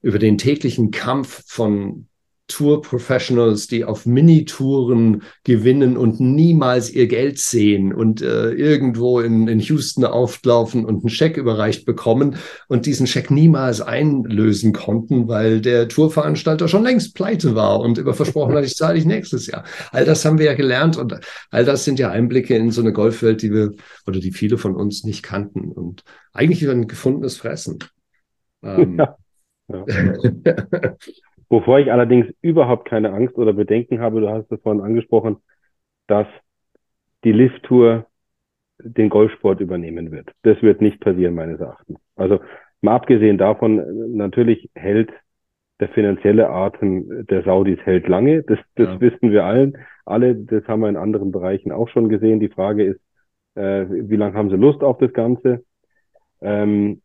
über 0.03 0.19
den 0.19 0.37
täglichen 0.37 0.91
Kampf 0.91 1.45
von 1.47 2.09
Tour-Professionals, 2.47 3.67
die 3.67 3.85
auf 3.85 4.05
Minitouren 4.05 5.23
gewinnen 5.43 5.95
und 5.95 6.19
niemals 6.19 6.91
ihr 6.91 7.07
Geld 7.07 7.39
sehen 7.39 7.93
und 7.93 8.21
äh, 8.21 8.51
irgendwo 8.51 9.21
in, 9.21 9.47
in 9.47 9.59
Houston 9.59 10.03
auflaufen 10.03 10.85
und 10.85 10.99
einen 10.99 11.09
Scheck 11.09 11.37
überreicht 11.37 11.85
bekommen 11.85 12.35
und 12.67 12.85
diesen 12.85 13.07
Scheck 13.07 13.31
niemals 13.31 13.79
einlösen 13.79 14.73
konnten, 14.73 15.27
weil 15.27 15.61
der 15.61 15.87
Tourveranstalter 15.87 16.67
schon 16.67 16.83
längst 16.83 17.15
pleite 17.15 17.55
war 17.55 17.79
und 17.79 17.97
immer 17.97 18.13
versprochen 18.13 18.55
hat, 18.55 18.65
ich 18.65 18.75
zahle 18.75 18.95
dich 18.95 19.05
nächstes 19.05 19.47
Jahr. 19.47 19.63
All 19.91 20.03
das 20.03 20.25
haben 20.25 20.37
wir 20.37 20.45
ja 20.45 20.53
gelernt 20.53 20.97
und 20.97 21.17
all 21.49 21.65
das 21.65 21.85
sind 21.85 21.97
ja 21.97 22.11
Einblicke 22.11 22.55
in 22.55 22.71
so 22.71 22.81
eine 22.81 22.91
Golfwelt, 22.91 23.41
die 23.41 23.53
wir 23.53 23.71
oder 24.05 24.19
die 24.19 24.33
viele 24.33 24.57
von 24.57 24.75
uns 24.75 25.05
nicht 25.05 25.23
kannten 25.23 25.71
und 25.71 26.03
eigentlich 26.33 26.67
ein 26.69 26.87
gefundenes 26.87 27.37
Fressen. 27.37 27.79
Ähm, 28.61 28.97
ja. 28.99 29.15
Ja. 29.69 29.85
Wovor 31.53 31.77
ich 31.77 31.91
allerdings 31.91 32.25
überhaupt 32.41 32.85
keine 32.85 33.13
Angst 33.13 33.37
oder 33.37 33.53
Bedenken 33.53 33.99
habe, 33.99 34.21
du 34.21 34.27
hast 34.27 34.51
es 34.51 34.59
vorhin 34.61 34.81
angesprochen, 34.81 35.37
dass 36.07 36.25
die 37.23 37.31
Lift-Tour 37.31 38.07
den 38.79 39.09
Golfsport 39.09 39.59
übernehmen 39.59 40.11
wird. 40.11 40.31
Das 40.41 40.59
wird 40.63 40.81
nicht 40.81 40.99
passieren, 40.99 41.35
meines 41.35 41.59
Erachtens. 41.59 41.99
Also 42.15 42.39
mal 42.81 42.95
abgesehen 42.95 43.37
davon, 43.37 44.15
natürlich 44.17 44.71
hält 44.73 45.11
der 45.79 45.89
finanzielle 45.89 46.49
Atem 46.49 47.27
der 47.27 47.43
Saudis 47.43 47.77
hält 47.83 48.07
lange. 48.07 48.41
Das, 48.41 48.57
das 48.73 48.87
ja. 48.87 49.01
wissen 49.01 49.29
wir 49.29 49.45
allen. 49.45 49.77
Alle, 50.05 50.33
das 50.33 50.67
haben 50.67 50.79
wir 50.79 50.89
in 50.89 50.97
anderen 50.97 51.31
Bereichen 51.31 51.71
auch 51.71 51.89
schon 51.89 52.09
gesehen. 52.09 52.39
Die 52.39 52.49
Frage 52.49 52.83
ist, 52.83 53.01
äh, 53.53 53.85
wie 53.87 54.15
lange 54.15 54.33
haben 54.33 54.49
sie 54.49 54.55
Lust 54.55 54.81
auf 54.81 54.97
das 54.97 55.13
Ganze? 55.13 55.63
Ähm, 56.41 57.03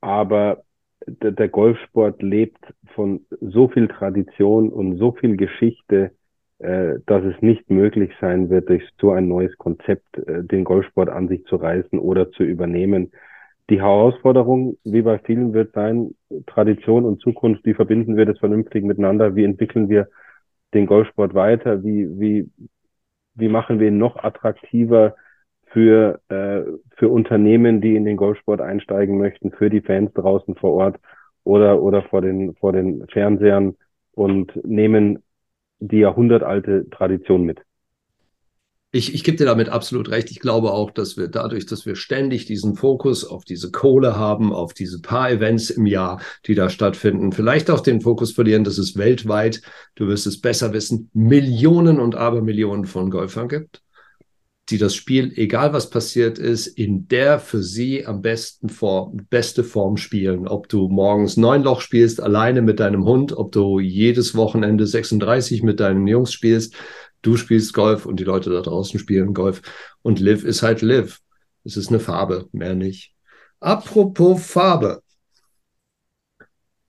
aber 0.00 0.62
der, 1.06 1.32
der 1.32 1.48
Golfsport 1.48 2.22
lebt 2.22 2.58
von 2.94 3.26
so 3.40 3.68
viel 3.68 3.88
Tradition 3.88 4.70
und 4.70 4.96
so 4.98 5.12
viel 5.12 5.36
Geschichte, 5.36 6.12
äh, 6.58 7.00
dass 7.06 7.24
es 7.24 7.40
nicht 7.42 7.70
möglich 7.70 8.12
sein 8.20 8.50
wird, 8.50 8.68
durch 8.68 8.84
so 9.00 9.10
ein 9.10 9.28
neues 9.28 9.56
Konzept 9.58 10.18
äh, 10.18 10.44
den 10.44 10.64
Golfsport 10.64 11.08
an 11.08 11.28
sich 11.28 11.44
zu 11.44 11.56
reißen 11.56 11.98
oder 11.98 12.30
zu 12.30 12.44
übernehmen. 12.44 13.12
Die 13.70 13.80
Herausforderung, 13.80 14.76
wie 14.84 15.02
bei 15.02 15.18
vielen, 15.18 15.54
wird 15.54 15.72
sein, 15.72 16.14
Tradition 16.46 17.04
und 17.04 17.20
Zukunft, 17.20 17.64
wie 17.64 17.74
verbinden 17.74 18.16
wir 18.16 18.26
das 18.26 18.38
vernünftig 18.38 18.84
miteinander? 18.84 19.34
Wie 19.34 19.44
entwickeln 19.44 19.88
wir 19.88 20.08
den 20.74 20.86
Golfsport 20.86 21.34
weiter? 21.34 21.82
Wie, 21.82 22.08
wie, 22.20 22.50
wie 23.34 23.48
machen 23.48 23.80
wir 23.80 23.88
ihn 23.88 23.98
noch 23.98 24.16
attraktiver? 24.16 25.16
Für, 25.72 26.20
äh, 26.28 26.62
für 26.96 27.08
Unternehmen, 27.08 27.80
die 27.80 27.96
in 27.96 28.04
den 28.04 28.16
Golfsport 28.16 28.60
einsteigen 28.60 29.18
möchten, 29.18 29.50
für 29.52 29.70
die 29.70 29.80
Fans 29.80 30.12
draußen 30.12 30.54
vor 30.54 30.72
Ort 30.72 31.00
oder, 31.44 31.82
oder 31.82 32.02
vor 32.02 32.20
den, 32.20 32.54
vor 32.56 32.72
den 32.72 33.06
Fernsehern 33.08 33.76
und 34.12 34.52
nehmen 34.64 35.22
die 35.80 35.98
jahrhundertalte 35.98 36.88
Tradition 36.90 37.42
mit. 37.42 37.60
Ich, 38.94 39.14
ich 39.14 39.24
gebe 39.24 39.38
dir 39.38 39.46
damit 39.46 39.70
absolut 39.70 40.10
recht. 40.10 40.30
Ich 40.30 40.38
glaube 40.38 40.70
auch, 40.72 40.90
dass 40.90 41.16
wir 41.16 41.28
dadurch, 41.28 41.64
dass 41.64 41.86
wir 41.86 41.96
ständig 41.96 42.44
diesen 42.44 42.74
Fokus 42.74 43.24
auf 43.24 43.42
diese 43.46 43.70
Kohle 43.70 44.18
haben, 44.18 44.52
auf 44.52 44.74
diese 44.74 45.00
paar 45.00 45.30
Events 45.30 45.70
im 45.70 45.86
Jahr, 45.86 46.20
die 46.46 46.54
da 46.54 46.68
stattfinden, 46.68 47.32
vielleicht 47.32 47.70
auch 47.70 47.80
den 47.80 48.02
Fokus 48.02 48.32
verlieren, 48.32 48.64
dass 48.64 48.76
es 48.76 48.98
weltweit, 48.98 49.62
du 49.94 50.08
wirst 50.08 50.26
es 50.26 50.42
besser 50.42 50.74
wissen, 50.74 51.10
Millionen 51.14 52.00
und 52.00 52.16
Abermillionen 52.16 52.84
von 52.84 53.10
Golfern 53.10 53.48
gibt 53.48 53.82
die 54.70 54.78
das 54.78 54.94
Spiel, 54.94 55.32
egal 55.36 55.72
was 55.72 55.90
passiert 55.90 56.38
ist, 56.38 56.66
in 56.66 57.08
der 57.08 57.40
für 57.40 57.62
sie 57.62 58.06
am 58.06 58.22
besten 58.22 58.68
Form, 58.68 59.26
beste 59.28 59.64
Form 59.64 59.96
spielen. 59.96 60.46
Ob 60.46 60.68
du 60.68 60.88
morgens 60.88 61.36
neun 61.36 61.62
Loch 61.62 61.80
spielst, 61.80 62.20
alleine 62.20 62.62
mit 62.62 62.80
deinem 62.80 63.04
Hund, 63.04 63.32
ob 63.32 63.52
du 63.52 63.80
jedes 63.80 64.34
Wochenende 64.34 64.86
36 64.86 65.62
mit 65.62 65.80
deinen 65.80 66.06
Jungs 66.06 66.32
spielst, 66.32 66.74
du 67.22 67.36
spielst 67.36 67.74
Golf 67.74 68.06
und 68.06 68.20
die 68.20 68.24
Leute 68.24 68.50
da 68.50 68.60
draußen 68.60 69.00
spielen 69.00 69.34
Golf. 69.34 69.62
Und 70.02 70.20
Live 70.20 70.44
ist 70.44 70.62
halt 70.62 70.82
Live. 70.82 71.20
Es 71.64 71.76
ist 71.76 71.88
eine 71.88 72.00
Farbe, 72.00 72.48
mehr 72.52 72.74
nicht. 72.74 73.14
Apropos 73.60 74.44
Farbe. 74.46 75.02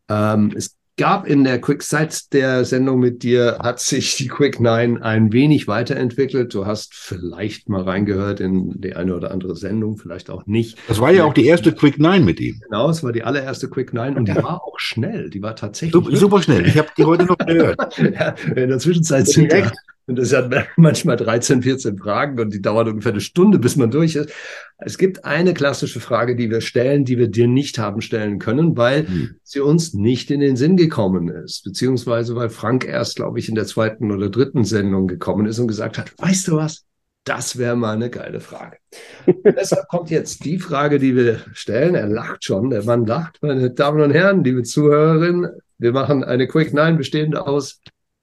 Ähm, 0.10 0.52
es 0.56 0.76
gab 0.98 1.28
in 1.28 1.44
der 1.44 1.60
Quick 1.60 1.82
Side 1.82 2.14
der 2.32 2.66
Sendung 2.66 3.00
mit 3.00 3.24
dir, 3.24 3.60
hat 3.62 3.80
sich 3.80 4.16
die 4.16 4.28
Quick 4.28 4.60
Nine 4.60 5.04
ein 5.04 5.34
wenig 5.34 5.68
weiterentwickelt. 5.68 6.54
Du 6.54 6.66
hast 6.66 6.94
vielleicht 6.94 7.70
mal 7.70 7.82
reingehört 7.82 8.40
in 8.40 8.80
die 8.80 8.96
eine 8.96 9.16
oder 9.16 9.32
andere 9.32 9.56
Sendung, 9.56 9.98
vielleicht 9.98 10.30
auch 10.30 10.46
nicht. 10.46 10.78
Das 10.88 11.00
war 11.00 11.12
ja 11.12 11.24
auch 11.24 11.34
die 11.34 11.46
erste 11.46 11.74
Quick 11.74 12.00
Nine 12.00 12.22
mit 12.22 12.40
ihm. 12.40 12.62
Genau, 12.64 12.90
es 12.90 13.04
war 13.04 13.12
die 13.12 13.24
allererste 13.24 13.70
Quick 13.70 13.94
Nine 13.94 14.16
und 14.16 14.28
die 14.28 14.36
war 14.36 14.64
auch 14.64 14.80
schnell. 14.80 15.30
Die 15.30 15.42
war 15.42 15.56
tatsächlich. 15.56 15.94
Super, 15.94 16.16
super 16.16 16.42
schnell. 16.42 16.68
Ich 16.68 16.78
habe 16.78 16.90
die 16.98 17.06
heute 17.06 17.26
noch 17.26 17.38
gehört. 17.38 17.98
ja, 17.98 18.36
in 18.56 18.70
der 18.70 18.80
Zwischenzeit 18.80 19.28
sind 19.28 19.52
ja, 19.52 19.72
und 20.06 20.18
das 20.18 20.34
hat 20.34 20.52
manchmal 20.78 21.18
13, 21.18 21.62
14 21.62 21.98
Fragen 21.98 22.40
und 22.40 22.54
die 22.54 22.62
dauern 22.62 22.90
ungefähr 22.90 23.12
eine 23.12 23.22
Stunde, 23.22 23.60
bis 23.60 23.76
man 23.76 23.92
durch 23.92 24.16
ist. 24.16 24.32
Es 24.78 24.98
gibt 24.98 25.24
eine 25.24 25.54
klassische 25.54 26.00
Frage, 26.00 26.36
die 26.36 26.50
wir 26.50 26.62
stellen, 26.62 27.06
die 27.06 27.18
wir 27.18 27.30
dir 27.30 27.48
nicht 27.48 27.80
haben 27.80 28.02
stellen 28.02 28.40
können, 28.40 28.76
weil 28.76 29.08
hm. 29.08 29.36
sie 29.44 29.62
uns 29.62 29.94
nicht 29.94 30.30
in 30.32 30.42
den 30.42 30.58
Sinn 30.58 30.76
gekommen 30.76 31.30
ist, 31.30 31.64
beziehungsweise 31.64 32.36
weil 32.36 32.50
Frank 32.50 32.86
erst, 32.86 33.16
glaube 33.16 33.40
ich, 33.40 33.48
in 33.48 33.56
der 33.56 33.66
zweiten 33.66 34.12
oder 34.12 34.30
dritten 34.30 34.66
Sendung 34.66 35.08
gekommen 35.08 35.46
ist 35.46 35.60
und 35.60 35.68
gesagt 35.68 35.98
hat, 35.98 36.12
weißt 36.18 36.50
du 36.50 36.58
was? 36.58 36.86
Das 37.26 37.58
wäre 37.58 37.78
mal 37.78 37.94
eine 37.94 38.10
geile 38.10 38.42
Frage. 38.42 38.78
deshalb 39.46 39.88
kommt 39.88 40.10
jetzt 40.10 40.44
die 40.44 40.60
Frage, 40.60 41.00
die 41.00 41.16
wir 41.16 41.40
stellen. 41.54 41.96
Er 41.96 42.08
lacht 42.08 42.44
schon, 42.44 42.70
der 42.70 42.84
Mann 42.84 43.06
lacht, 43.06 43.38
meine 43.42 43.72
Damen 43.72 44.02
und 44.02 44.12
Herren, 44.12 44.44
liebe 44.44 44.64
Zuhörerinnen. 44.64 45.50
Wir 45.78 45.94
machen 45.94 46.24
eine 46.24 46.48
Quick 46.48 46.74
Nine 46.74 46.98
bestehende 46.98 47.48
aus 47.48 47.80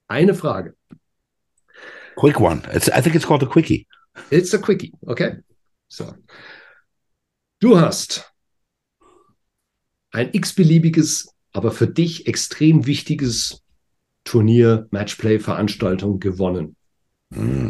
eine 0.07 0.35
Frage. 0.35 0.75
Quick 2.21 2.39
one. 2.39 2.61
It's, 2.71 2.87
I 2.89 3.01
think 3.01 3.15
it's 3.15 3.25
called 3.25 3.41
a 3.41 3.47
quickie. 3.47 3.87
It's 4.29 4.53
a 4.53 4.59
quickie, 4.59 4.93
okay? 5.07 5.37
So. 5.87 6.13
Du 7.59 7.79
hast 7.79 8.31
ein 10.11 10.29
x-beliebiges, 10.31 11.33
aber 11.51 11.71
für 11.71 11.87
dich 11.87 12.27
extrem 12.27 12.85
wichtiges 12.85 13.63
Turnier, 14.23 14.87
Matchplay, 14.91 15.39
Veranstaltung 15.39 16.19
gewonnen. 16.19 16.75
Mm. 17.31 17.69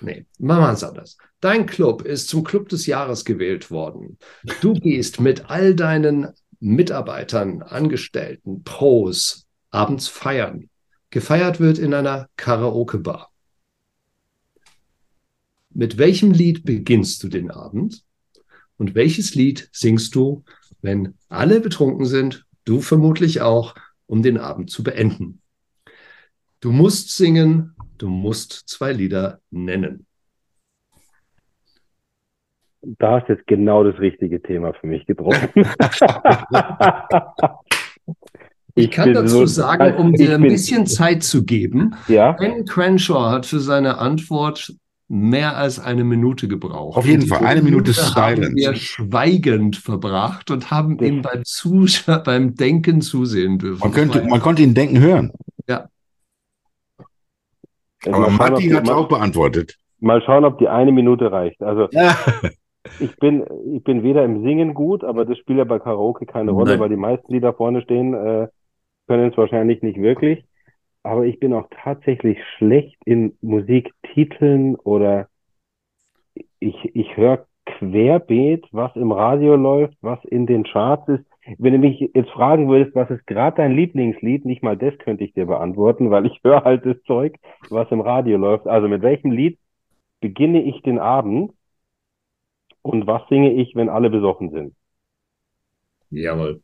Nee, 0.00 0.24
machen 0.38 0.62
wir 0.62 0.72
es 0.72 0.84
anders. 0.84 1.16
Dein 1.40 1.66
Club 1.66 2.02
ist 2.02 2.28
zum 2.28 2.44
Club 2.44 2.68
des 2.68 2.86
Jahres 2.86 3.24
gewählt 3.24 3.72
worden. 3.72 4.18
Du 4.60 4.74
gehst 4.80 5.18
mit 5.18 5.50
all 5.50 5.74
deinen 5.74 6.28
Mitarbeitern, 6.60 7.62
Angestellten, 7.62 8.62
Pros 8.62 9.48
abends 9.72 10.06
feiern. 10.06 10.70
Gefeiert 11.10 11.58
wird 11.58 11.78
in 11.78 11.92
einer 11.92 12.28
Karaoke-Bar. 12.36 13.33
Mit 15.74 15.98
welchem 15.98 16.30
Lied 16.30 16.64
beginnst 16.64 17.22
du 17.24 17.28
den 17.28 17.50
Abend? 17.50 18.04
Und 18.76 18.94
welches 18.94 19.34
Lied 19.34 19.68
singst 19.72 20.14
du, 20.14 20.44
wenn 20.82 21.14
alle 21.28 21.60
betrunken 21.60 22.06
sind, 22.06 22.46
du 22.64 22.80
vermutlich 22.80 23.40
auch, 23.40 23.74
um 24.06 24.22
den 24.22 24.38
Abend 24.38 24.70
zu 24.70 24.82
beenden? 24.84 25.40
Du 26.60 26.70
musst 26.70 27.10
singen, 27.16 27.74
du 27.98 28.08
musst 28.08 28.68
zwei 28.68 28.92
Lieder 28.92 29.40
nennen. 29.50 30.06
Da 32.82 33.20
hast 33.20 33.28
jetzt 33.28 33.46
genau 33.46 33.82
das 33.82 33.98
richtige 33.98 34.40
Thema 34.42 34.72
für 34.74 34.86
mich 34.86 35.06
getroffen. 35.06 35.50
Ich 38.76 38.90
kann 38.90 39.04
bin 39.12 39.14
dazu 39.14 39.38
so- 39.38 39.46
sagen, 39.46 39.94
um 39.98 40.14
ich 40.14 40.20
dir 40.20 40.34
ein 40.34 40.42
bisschen 40.42 40.84
Zeit 40.86 41.22
zu 41.22 41.44
geben, 41.44 41.94
ja, 42.08 42.32
Ben 42.32 42.64
Crenshaw 42.64 43.30
hat 43.30 43.46
für 43.46 43.60
seine 43.60 43.98
Antwort 43.98 44.74
mehr 45.08 45.56
als 45.56 45.78
eine 45.78 46.02
Minute 46.04 46.48
gebraucht. 46.48 46.96
Auf 46.96 47.06
jeden 47.06 47.26
Fall, 47.26 47.44
eine 47.44 47.60
Minute 47.62 47.92
haben 47.92 48.36
Silence. 48.36 48.56
wir 48.56 48.74
schweigend 48.74 49.76
verbracht 49.76 50.50
und 50.50 50.70
haben 50.70 50.96
Das- 50.96 51.08
ihm 51.08 51.22
beim, 51.22 51.42
Zus 51.44 52.02
beim 52.24 52.54
Denken 52.54 53.00
zusehen 53.02 53.58
dürfen. 53.58 53.80
Man, 53.80 53.92
könnte, 53.92 54.22
man 54.24 54.40
konnte 54.40 54.62
ihn 54.62 54.74
denken 54.74 54.98
hören. 55.00 55.32
also 55.66 55.84
Aber 58.06 58.30
Martin 58.30 58.74
hat 58.76 58.84
es 58.84 58.90
auch 58.90 59.08
beantwortet. 59.08 59.76
mal 60.00 60.22
schauen, 60.22 60.44
ob 60.44 60.58
die 60.58 60.68
eine 60.68 60.92
Minute 60.92 61.30
reicht. 61.32 61.62
Also 61.62 61.88
Ja. 61.92 62.16
ich 63.00 63.14
bin, 63.16 63.44
ich 63.74 63.82
bin 63.82 64.02
weder 64.02 64.24
im 64.24 64.42
Singen 64.42 64.74
gut, 64.74 65.04
aber 65.04 65.24
das 65.24 65.38
spielt 65.38 65.58
ja 65.58 65.64
bei 65.64 65.78
Karaoke 65.78 66.26
keine 66.26 66.50
Rolle, 66.50 66.72
Nein. 66.72 66.80
weil 66.80 66.88
die 66.90 66.96
meisten, 66.96 67.32
die 67.32 67.40
da 67.40 67.52
vorne 67.52 67.80
stehen, 67.82 68.12
äh, 68.14 68.48
können 69.06 69.30
es 69.30 69.36
wahrscheinlich 69.36 69.82
nicht 69.82 69.98
wirklich. 70.00 70.44
Aber 71.04 71.26
ich 71.26 71.38
bin 71.38 71.52
auch 71.52 71.68
tatsächlich 71.70 72.38
schlecht 72.56 72.96
in 73.04 73.36
Musiktiteln 73.42 74.74
oder 74.76 75.28
ich, 76.58 76.76
ich 76.94 77.16
höre 77.16 77.46
querbeet, 77.66 78.66
was 78.72 78.96
im 78.96 79.12
Radio 79.12 79.54
läuft, 79.54 79.96
was 80.00 80.24
in 80.24 80.46
den 80.46 80.64
Charts 80.64 81.08
ist. 81.08 81.24
Wenn 81.58 81.74
du 81.74 81.78
mich 81.78 82.00
jetzt 82.14 82.30
fragen 82.30 82.68
würdest, 82.70 82.94
was 82.94 83.10
ist 83.10 83.26
gerade 83.26 83.58
dein 83.58 83.72
Lieblingslied, 83.72 84.46
nicht 84.46 84.62
mal 84.62 84.78
das 84.78 84.96
könnte 84.98 85.24
ich 85.24 85.34
dir 85.34 85.44
beantworten, 85.44 86.10
weil 86.10 86.24
ich 86.24 86.40
höre 86.42 86.64
halt 86.64 86.86
das 86.86 86.96
Zeug, 87.02 87.36
was 87.68 87.90
im 87.90 88.00
Radio 88.00 88.38
läuft. 88.38 88.66
Also 88.66 88.88
mit 88.88 89.02
welchem 89.02 89.30
Lied 89.30 89.58
beginne 90.20 90.62
ich 90.62 90.80
den 90.82 90.98
Abend 90.98 91.52
und 92.80 93.06
was 93.06 93.28
singe 93.28 93.52
ich, 93.52 93.74
wenn 93.76 93.90
alle 93.90 94.08
besoffen 94.08 94.50
sind? 94.50 94.74
Jawohl. 96.10 96.62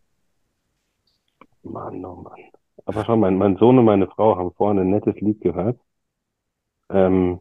Mann, 1.63 2.03
oh 2.05 2.17
Mann. 2.17 2.60
Aber 2.87 3.05
schau, 3.05 3.17
mein, 3.17 3.37
mein 3.37 3.57
Sohn 3.57 3.79
und 3.79 3.85
meine 3.85 4.07
Frau 4.09 4.37
haben 4.37 4.53
vorhin 4.53 4.79
ein 4.81 4.91
nettes 4.91 5.15
Lied 5.21 5.41
gehört. 5.41 5.79
Ähm, 6.91 7.41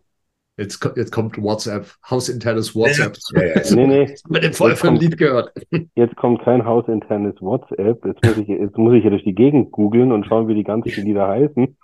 Jetzt, 0.57 0.85
jetzt 0.97 1.13
kommt 1.13 1.41
WhatsApp, 1.41 1.87
hausinternes 2.09 2.75
WhatsApp. 2.75 3.15
Ja, 3.33 3.43
ja, 3.45 3.63
So, 3.63 3.75
nee, 3.75 3.87
nee, 3.87 4.01
jetzt 4.01 4.25
haben 4.25 4.33
wir 4.33 4.41
den 4.41 4.51
voll 4.51 4.71
Jetzt 4.71 4.81
für 4.81 4.87
ein 4.87 4.95
kommt- 4.95 5.01
Lied 5.03 5.17
gehört. 5.17 5.53
jetzt 5.95 6.15
kommt 6.17 6.41
kein 6.43 6.65
hausinternes 6.65 7.35
WhatsApp. 7.39 8.03
Jetzt 8.05 8.25
muss 8.25 8.37
ich, 8.37 8.47
jetzt 8.49 8.77
muss 8.77 8.93
ich 8.93 9.01
hier 9.01 9.11
durch 9.11 9.23
die 9.23 9.33
Gegend 9.35 9.71
googeln 9.71 10.11
und 10.11 10.25
schauen, 10.25 10.49
wie 10.49 10.55
die 10.55 10.65
ganzen 10.65 11.05
Lieder 11.05 11.27
heißen. 11.29 11.77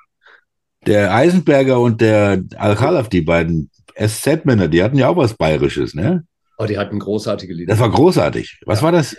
Der 0.85 1.15
Eisenberger 1.15 1.79
und 1.79 2.01
der 2.01 2.43
Al-Khalaf, 2.57 3.07
die 3.07 3.21
beiden 3.21 3.71
SZ-Männer, 3.97 4.67
die 4.67 4.83
hatten 4.83 4.97
ja 4.97 5.07
auch 5.07 5.15
was 5.15 5.35
Bayerisches, 5.35 5.95
ne? 5.95 6.25
Oh, 6.57 6.65
die 6.65 6.77
hatten 6.77 6.99
großartige 6.99 7.53
Lieder. 7.53 7.71
Das 7.71 7.79
war 7.79 7.89
großartig. 7.89 8.59
Was 8.65 8.83
war 8.83 8.91
das? 8.91 9.15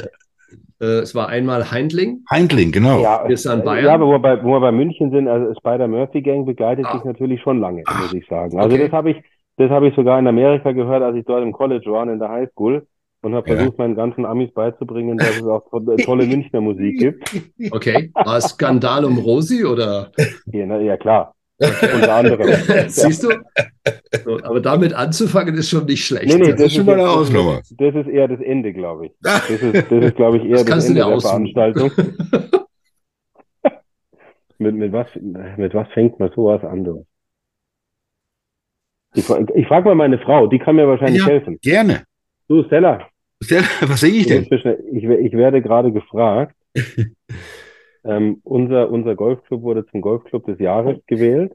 Äh, 0.81 1.01
es 1.01 1.15
war 1.15 1.29
einmal 1.29 1.71
Heindling. 1.71 2.23
Heindling, 2.31 2.71
genau. 2.73 3.01
Ja, 3.01 3.25
Wir 3.27 3.37
sind 3.37 3.53
an 3.53 3.61
äh, 3.61 3.65
Bayern. 3.65 3.85
ja, 3.87 3.95
aber 3.95 4.07
wo 4.07 4.13
wir 4.13 4.19
bei, 4.19 4.43
wo 4.45 4.51
wir 4.53 4.61
bei 4.61 4.73
München 4.73 5.11
sind, 5.11 5.27
also 5.29 5.55
Spider-Murphy-Gang 5.59 6.45
begleitet 6.45 6.85
Ah. 6.87 6.95
sich 6.97 7.05
natürlich 7.05 7.41
schon 7.43 7.61
lange, 7.61 7.83
muss 8.01 8.13
ich 8.13 8.27
sagen. 8.27 8.59
Also 8.59 8.75
Okay. 8.75 8.85
das 8.85 8.93
habe 8.93 9.11
ich, 9.13 9.17
das 9.57 9.71
habe 9.71 9.89
ich 9.89 9.95
sogar 9.95 10.19
in 10.19 10.27
Amerika 10.27 10.73
gehört, 10.73 11.03
als 11.03 11.17
ich 11.17 11.25
dort 11.25 11.43
im 11.43 11.53
College 11.53 11.91
war 11.91 12.03
und 12.03 12.11
in 12.11 12.19
der 12.19 12.29
Highschool 12.29 12.87
und 13.23 13.35
habe 13.35 13.49
Ja. 13.49 13.57
versucht, 13.57 13.79
meinen 13.79 13.95
ganzen 13.95 14.27
Amis 14.27 14.53
beizubringen, 14.53 15.17
dass 15.17 15.39
es 15.39 15.47
auch 15.47 15.63
to- 15.71 15.97
tolle 16.05 16.27
Münchner 16.27 16.61
Musik 16.61 16.99
gibt. 16.99 17.43
Okay. 17.73 18.11
War 18.15 18.37
es 18.37 18.45
Skandal 18.51 19.05
um 19.07 19.17
Rosi 19.19 19.65
oder? 19.65 20.11
Ja, 20.53 20.67
na, 20.67 20.79
ja 20.81 20.97
klar, 20.99 21.35
unter 21.59 22.15
anderem. 22.15 22.49
Siehst 22.89 23.23
du? 23.25 23.31
So, 24.25 24.39
aber 24.43 24.61
damit 24.61 24.93
anzufangen 24.93 25.55
ist 25.57 25.71
schon 25.71 25.87
nicht 25.87 26.05
schlecht. 26.05 26.27
Nee, 26.27 26.37
nee, 26.37 26.51
das 26.53 26.61
ist 26.61 26.75
schon 26.77 26.87
mal 26.87 26.95
eine 27.01 27.09
Hausnummer. 27.09 27.63
Das 27.79 27.95
ist 27.95 28.09
eher 28.09 28.29
das 28.29 28.41
Ende, 28.41 28.73
glaube 28.73 29.07
ich. 29.07 29.13
Das 29.23 29.49
ist, 29.51 29.91
das 29.91 30.05
ist, 30.05 30.17
glaube 30.17 30.39
ich, 30.39 30.45
eher 30.45 30.57
Das 30.57 30.65
das, 30.67 30.89
Ende 30.89 31.01
der. 31.05 31.21
Veranstaltung. 31.21 31.91
Mit, 34.59 34.75
mit, 34.75 34.91
was, 34.91 35.07
mit 35.59 35.75
was 35.75 35.87
fängt 35.93 36.19
man 36.19 36.31
sowas 36.35 36.65
an? 36.65 36.83
Du? 36.83 37.05
Ich, 39.15 39.29
ich 39.29 39.67
frage 39.67 39.85
mal 39.85 39.95
meine 39.95 40.19
Frau, 40.19 40.47
die 40.47 40.59
kann 40.59 40.77
mir 40.77 40.89
wahrscheinlich 40.89 41.21
Ja. 41.21 41.29
helfen. 41.29 41.59
Gerne. 41.61 42.05
Du, 42.49 42.65
Stella, 42.65 43.07
Was 43.83 44.01
singe 44.01 44.17
ich 44.17 44.27
denn? 44.27 44.45
ich, 44.45 45.05
ich 45.05 45.33
werde 45.33 45.61
gerade 45.61 45.93
gefragt. 45.93 46.57
Ähm, 48.07 48.41
unser, 48.45 48.91
unser 48.91 49.15
Golfclub 49.15 49.63
wurde 49.63 49.87
zum 49.87 50.01
Golfclub 50.01 50.47
des 50.47 50.59
Jahres 50.59 50.99
gewählt. 51.07 51.53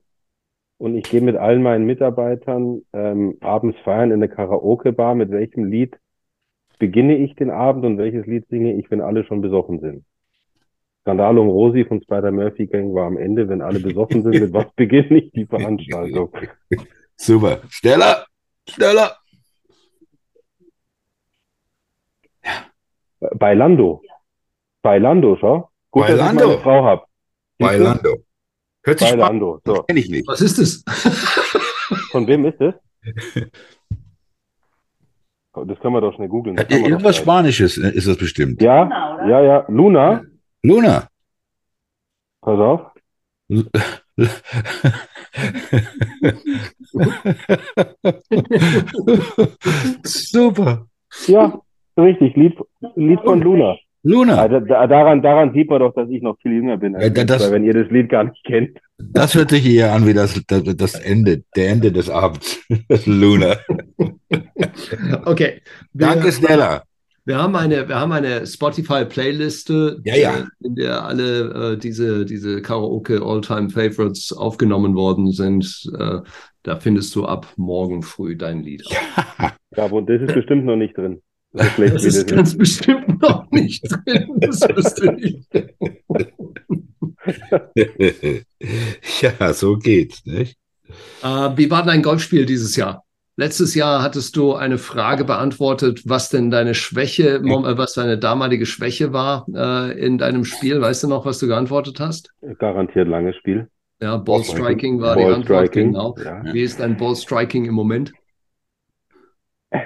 Und 0.78 0.96
ich 0.96 1.04
gehe 1.04 1.22
mit 1.22 1.36
allen 1.36 1.62
meinen 1.62 1.86
Mitarbeitern 1.86 2.82
ähm, 2.94 3.38
abends 3.42 3.78
feiern 3.84 4.10
in 4.10 4.16
eine 4.16 4.30
Karaoke-Bar. 4.30 5.16
Mit 5.16 5.32
welchem 5.32 5.66
Lied 5.66 5.98
beginne 6.80 7.18
ich 7.18 7.36
den 7.36 7.52
Abend 7.52 7.86
und 7.86 7.98
welches 7.98 8.26
Lied 8.26 8.48
singe 8.50 8.74
ich, 8.74 8.90
wenn 8.90 9.02
alle 9.02 9.24
schon 9.24 9.42
besoffen 9.42 9.80
sind? 9.80 10.06
Skandal 11.02 11.38
um 11.38 11.50
Rosi 11.50 11.86
von 11.86 12.02
Spider-Murphy 12.02 12.68
Gang 12.68 12.94
war 12.94 13.08
am 13.08 13.18
Ende, 13.18 13.48
wenn 13.50 13.62
alle 13.62 13.80
besoffen 13.80 14.24
sind, 14.24 14.40
mit 14.40 14.54
was 14.54 14.72
beginne 14.74 15.20
ich 15.20 15.32
die 15.32 15.46
Veranstaltung? 15.46 16.32
Super. 17.16 17.60
Stella! 17.70 18.26
Stella! 18.68 19.12
Bei 23.20 23.54
Lando. 23.54 24.02
Bei 24.82 24.98
Lando, 24.98 25.38
schau. 25.40 25.71
Gut, 25.92 26.10
dass 26.10 26.12
ich 26.12 26.34
meine 26.34 26.58
Frau 26.60 26.84
hab. 26.86 27.08
Siehst 27.60 27.74
du? 27.74 27.78
Bailando. 27.78 28.18
Hört 28.84 29.00
sich 29.00 29.10
Bei 29.10 29.18
spannend 29.18 29.42
Lando. 29.42 29.62
So. 29.66 29.76
an. 29.76 29.86
Kenn 29.88 29.98
ich 29.98 30.10
nicht. 30.10 30.28
Was 30.28 30.42
ist 30.42 30.58
es? 30.58 30.84
Von 32.12 32.28
wem 32.28 32.46
ist 32.46 32.60
es? 32.62 32.74
Das 35.54 35.78
können 35.82 35.96
wir 35.96 36.00
doch 36.00 36.16
schnell 36.16 36.30
googeln. 36.30 36.56
Das 36.56 36.66
doch 36.66 36.78
Irgendwas. 36.78 37.18
Spanisches 37.18 37.76
ist 37.78 38.08
das 38.08 38.16
bestimmt. 38.16 38.62
Ja, 38.62 38.84
Luna, 38.84 39.30
ja, 39.30 39.42
ja. 39.42 39.66
Luna, 39.68 40.24
Luna. 40.64 41.10
pass 42.40 42.58
auf. 42.58 42.82
Super. 50.04 50.88
Ja, 51.28 51.60
richtig. 51.98 52.36
Lied, 52.38 52.58
Lied 52.96 53.20
von 53.20 53.42
Luna. 53.42 53.76
Luna. 54.04 54.38
Also, 54.38 54.60
da, 54.62 54.88
daran, 54.88 55.22
daran 55.22 55.54
sieht 55.54 55.70
man 55.70 55.80
doch, 55.80 55.94
dass 55.94 56.10
ich 56.10 56.22
noch 56.24 56.38
viel 56.42 56.54
jünger 56.54 56.78
bin. 56.78 56.96
als 56.96 57.16
Ja, 57.16 57.24
das- 57.24 57.44
zwei, 57.44 57.52
wenn 57.54 57.64
ihr 57.64 57.74
das 57.74 57.90
Lied 57.92 58.10
gar 58.10 58.24
nicht 58.24 58.44
kennt. 58.46 58.78
Das 58.98 59.34
hört 59.36 59.50
sich 59.52 59.66
eher 59.68 59.94
an 59.94 60.06
wie 60.08 60.14
das, 60.14 60.40
das, 60.48 60.64
das 60.76 60.96
Ende, 60.96 61.44
der 61.56 61.70
Ende 61.70 61.92
des 61.92 62.10
Abends. 62.10 62.60
Luna. 63.06 63.56
Okay. 65.26 65.62
Wir, 65.94 66.08
Danke, 66.08 66.32
Stella. 66.32 66.84
Wir 67.26 67.38
haben 67.38 67.56
eine, 67.56 67.88
wir 67.88 68.00
haben 68.00 68.12
eine 68.12 68.48
Spotify-Playliste, 68.48 70.02
Ja, 70.04 70.16
ja. 70.16 70.38
äh, 70.38 70.44
in 70.64 70.76
der 70.76 71.04
alle 71.06 71.74
äh, 71.74 71.78
diese, 71.78 72.26
diese 72.26 72.62
Karaoke 72.64 73.22
All-Time 73.24 73.70
Favorites 73.70 74.34
aufgenommen 74.34 74.96
worden 74.96 75.32
sind. 75.32 75.84
Äh, 75.98 76.20
da 76.64 76.76
findest 76.78 77.16
du 77.16 77.26
ab 77.26 77.48
morgen 77.58 78.02
früh 78.02 78.36
dein 78.36 78.62
Lied. 78.64 78.84
Ja, 79.76 79.90
wo, 79.92 80.02
das 80.02 80.22
ist 80.22 80.34
bestimmt 80.34 80.66
noch 80.66 80.76
nicht 80.76 80.98
drin. 80.98 81.22
Das 81.54 81.78
wie 81.78 81.84
ist 81.84 82.06
das 82.06 82.26
ganz 82.26 82.58
bestimmt 82.58 83.22
noch 83.22 83.50
nicht 83.52 83.84
drin. 83.84 84.40
Das 84.40 84.62
wüsste 84.62 85.18
ich. 85.20 85.46
ja, 89.22 89.54
so 89.54 89.78
geht's, 89.78 90.26
nicht? 90.26 90.58
Äh, 91.24 91.50
wie 91.56 91.70
war 91.70 91.84
dein 91.84 92.04
Golfspiel 92.04 92.46
dieses 92.46 92.76
Jahr? 92.76 93.04
Letztes 93.38 93.76
Jahr 93.76 94.04
hattest 94.04 94.36
du 94.36 94.54
eine 94.54 94.78
Frage 94.78 95.24
beantwortet, 95.24 96.04
was 96.06 96.30
denn 96.30 96.52
deine 96.52 96.76
Schwäche, 96.76 97.38
äh, 97.38 97.78
was 97.78 97.94
deine 97.94 98.18
damalige 98.18 98.66
Schwäche 98.66 99.14
war 99.14 99.46
äh, 99.54 100.00
in 100.00 100.18
deinem 100.18 100.46
Spiel. 100.46 100.82
Weißt 100.82 101.04
du 101.04 101.08
noch, 101.08 101.26
was 101.26 101.40
du 101.40 101.48
geantwortet 101.48 102.00
hast? 102.00 102.32
Garantiert 102.60 103.08
langes 103.08 103.36
Spiel. 103.38 103.68
Ja, 104.02 104.18
Ball 104.18 104.44
Striking 104.44 105.00
war 105.00 105.16
Ball 105.16 105.26
die 105.26 105.32
Antwort, 105.32 105.68
striking, 105.68 105.92
genau. 105.92 106.16
Ja. 106.24 106.42
Wie 106.54 106.62
ist 106.62 106.80
dein 106.80 106.98
Ball 106.98 107.16
Striking 107.16 107.66
im 107.66 107.76
Moment? 107.76 108.12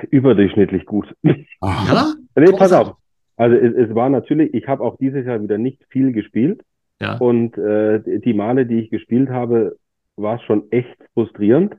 Überdurchschnittlich 0.09 0.86
gut. 0.86 1.13
Ja? 1.23 2.13
nee, 2.36 2.51
pass 2.57 2.73
auf. 2.73 2.95
Also 3.38 3.55
es, 3.55 3.73
es 3.73 3.95
war 3.95 4.09
natürlich, 4.09 4.53
ich 4.53 4.67
habe 4.67 4.83
auch 4.83 4.97
dieses 4.97 5.25
Jahr 5.25 5.41
wieder 5.41 5.57
nicht 5.57 5.83
viel 5.89 6.11
gespielt. 6.11 6.61
Ja. 7.01 7.17
Und 7.17 7.57
äh, 7.57 8.19
die 8.19 8.33
Male, 8.33 8.65
die 8.65 8.79
ich 8.79 8.89
gespielt 8.89 9.29
habe, 9.29 9.77
war 10.15 10.36
es 10.36 10.43
schon 10.43 10.71
echt 10.71 10.97
frustrierend. 11.13 11.75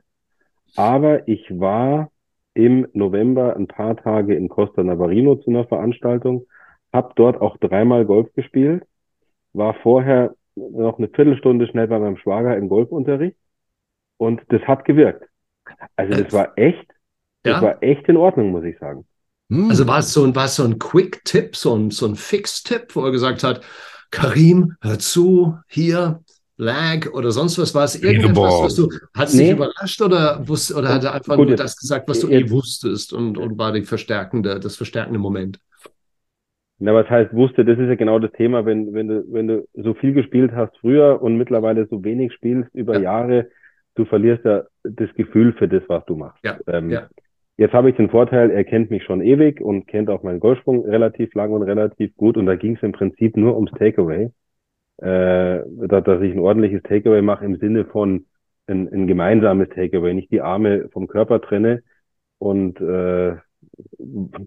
Aber 0.75 1.27
ich 1.27 1.47
war 1.59 2.11
im 2.53 2.87
November 2.93 3.55
ein 3.55 3.67
paar 3.67 3.95
Tage 3.97 4.35
in 4.35 4.49
Costa 4.49 4.83
Navarino 4.83 5.35
zu 5.35 5.49
einer 5.49 5.65
Veranstaltung, 5.65 6.47
habe 6.91 7.13
dort 7.15 7.39
auch 7.39 7.57
dreimal 7.57 8.05
Golf 8.05 8.33
gespielt, 8.33 8.83
war 9.53 9.75
vorher 9.75 10.33
noch 10.55 10.97
eine 10.97 11.07
Viertelstunde 11.07 11.67
schnell 11.67 11.87
bei 11.87 11.99
meinem 11.99 12.17
Schwager 12.17 12.57
im 12.57 12.67
Golfunterricht 12.67 13.37
und 14.17 14.41
das 14.49 14.61
hat 14.63 14.85
gewirkt. 14.85 15.23
Also 15.95 16.23
das 16.23 16.33
war 16.33 16.57
echt, 16.57 16.87
das 17.47 17.61
ja? 17.61 17.67
war 17.67 17.83
echt 17.83 18.07
in 18.07 18.17
Ordnung, 18.17 18.51
muss 18.51 18.63
ich 18.63 18.77
sagen. 18.79 19.05
Hm. 19.49 19.69
Also 19.69 19.87
war 19.87 19.99
es 19.99 20.13
so, 20.13 20.35
war 20.35 20.45
es 20.45 20.55
so 20.55 20.63
ein 20.63 20.77
Quick-Tipp, 20.77 21.55
so 21.55 21.75
ein, 21.75 21.91
so 21.91 22.05
ein 22.05 22.15
Fix-Tipp, 22.15 22.95
wo 22.95 23.05
er 23.05 23.11
gesagt 23.11 23.43
hat, 23.43 23.61
Karim, 24.11 24.75
hör 24.81 24.99
zu, 24.99 25.57
hier, 25.67 26.21
Lag 26.57 27.13
oder 27.13 27.31
sonst 27.31 27.59
was? 27.59 27.75
War 27.75 27.83
es 27.83 28.01
irgendetwas, 28.01 28.61
was 28.63 28.75
du, 28.75 28.89
hat 29.15 29.27
es 29.27 29.35
nee. 29.35 29.43
dich 29.43 29.51
überrascht 29.51 30.01
oder, 30.01 30.47
wusste, 30.47 30.75
oder 30.75 30.89
hat 30.95 31.03
er 31.03 31.13
einfach 31.13 31.35
Gut, 31.35 31.49
nur 31.49 31.55
das 31.55 31.77
gesagt, 31.77 32.09
was 32.09 32.19
du 32.19 32.29
eh 32.29 32.49
wusstest 32.49 33.13
und, 33.13 33.37
und 33.37 33.59
war 33.59 33.71
die 33.71 33.83
verstärkende, 33.83 34.59
das 34.59 34.75
verstärkende 34.75 35.19
Moment? 35.19 35.59
Na, 36.79 36.93
was 36.95 37.09
heißt 37.09 37.33
wusste, 37.33 37.63
das 37.63 37.77
ist 37.77 37.87
ja 37.87 37.95
genau 37.95 38.17
das 38.17 38.31
Thema, 38.33 38.65
wenn, 38.65 38.93
wenn 38.93 39.07
du, 39.07 39.23
wenn 39.31 39.47
du 39.47 39.67
so 39.75 39.93
viel 39.93 40.13
gespielt 40.13 40.51
hast 40.53 40.75
früher 40.77 41.21
und 41.21 41.37
mittlerweile 41.37 41.87
so 41.87 42.03
wenig 42.03 42.33
spielst 42.33 42.73
über 42.73 42.95
ja. 42.95 43.01
Jahre, 43.01 43.49
du 43.93 44.05
verlierst 44.05 44.45
ja 44.45 44.63
das 44.83 45.13
Gefühl 45.15 45.53
für 45.53 45.67
das, 45.67 45.83
was 45.87 46.05
du 46.05 46.15
machst. 46.15 46.43
Ja. 46.43 46.57
Ähm, 46.67 46.89
ja. 46.89 47.07
Jetzt 47.57 47.73
habe 47.73 47.89
ich 47.89 47.95
den 47.95 48.09
Vorteil, 48.09 48.51
er 48.51 48.63
kennt 48.63 48.91
mich 48.91 49.03
schon 49.03 49.21
ewig 49.21 49.61
und 49.61 49.87
kennt 49.87 50.09
auch 50.09 50.23
meinen 50.23 50.39
Golfsprung 50.39 50.85
relativ 50.85 51.33
lang 51.33 51.51
und 51.51 51.63
relativ 51.63 52.15
gut 52.15 52.37
und 52.37 52.45
da 52.45 52.55
ging 52.55 52.75
es 52.75 52.83
im 52.83 52.91
Prinzip 52.91 53.35
nur 53.35 53.55
ums 53.55 53.71
Takeaway 53.71 54.31
äh, 54.97 55.61
dass, 55.87 56.03
dass 56.03 56.21
ich 56.21 56.33
ein 56.33 56.39
ordentliches 56.39 56.83
Takeaway 56.83 57.21
mache 57.21 57.45
im 57.45 57.57
Sinne 57.57 57.85
von 57.85 58.25
ein, 58.67 58.91
ein 58.91 59.07
gemeinsames 59.07 59.69
Takeaway, 59.69 60.13
nicht 60.13 60.31
die 60.31 60.41
Arme 60.41 60.89
vom 60.91 61.07
Körper 61.07 61.41
trenne. 61.41 61.83
Und 62.39 62.79
äh, 62.81 63.35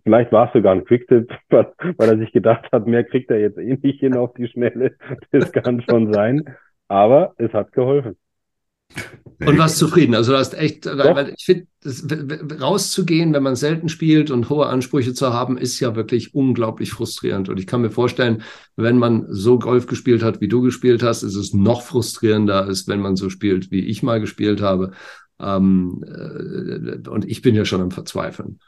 vielleicht 0.04 0.32
war 0.32 0.48
es 0.48 0.52
sogar 0.52 0.72
ein 0.72 0.84
Quicktip, 0.84 1.32
weil, 1.50 1.72
weil 1.96 2.08
er 2.10 2.18
sich 2.18 2.32
gedacht 2.32 2.70
hat, 2.72 2.86
mehr 2.86 3.04
kriegt 3.04 3.30
er 3.30 3.40
jetzt 3.40 3.58
eh 3.58 3.78
nicht 3.80 4.00
hin 4.00 4.16
auf 4.16 4.34
die 4.34 4.48
Schnelle. 4.48 4.96
Das 5.30 5.52
kann 5.52 5.82
schon 5.88 6.12
sein. 6.12 6.44
Aber 6.88 7.34
es 7.38 7.52
hat 7.52 7.72
geholfen. 7.72 8.16
Und 9.46 9.58
warst 9.58 9.78
zufrieden. 9.78 10.14
Also 10.14 10.32
du 10.32 10.38
hast 10.38 10.52
echt, 10.52 10.84
weil, 10.84 11.14
weil 11.14 11.34
ich 11.36 11.44
finde, 11.44 11.66
rauszugehen, 12.60 13.32
wenn 13.32 13.42
man 13.42 13.56
selten 13.56 13.88
spielt 13.88 14.30
und 14.30 14.50
hohe 14.50 14.66
Ansprüche 14.66 15.14
zu 15.14 15.32
haben, 15.32 15.56
ist 15.56 15.80
ja 15.80 15.96
wirklich 15.96 16.34
unglaublich 16.34 16.90
frustrierend. 16.90 17.48
Und 17.48 17.58
ich 17.58 17.66
kann 17.66 17.80
mir 17.80 17.90
vorstellen, 17.90 18.42
wenn 18.76 18.98
man 18.98 19.26
so 19.30 19.58
Golf 19.58 19.86
gespielt 19.86 20.22
hat, 20.22 20.42
wie 20.42 20.48
du 20.48 20.60
gespielt 20.60 21.02
hast, 21.02 21.22
ist 21.22 21.36
es 21.36 21.54
noch 21.54 21.82
frustrierender, 21.82 22.64
als 22.64 22.86
wenn 22.86 23.00
man 23.00 23.16
so 23.16 23.30
spielt, 23.30 23.70
wie 23.70 23.86
ich 23.86 24.02
mal 24.02 24.20
gespielt 24.20 24.60
habe. 24.60 24.90
Ähm, 25.40 26.04
äh, 26.06 27.08
und 27.08 27.24
ich 27.24 27.40
bin 27.40 27.54
ja 27.54 27.64
schon 27.64 27.80
am 27.80 27.90
Verzweifeln. 27.90 28.58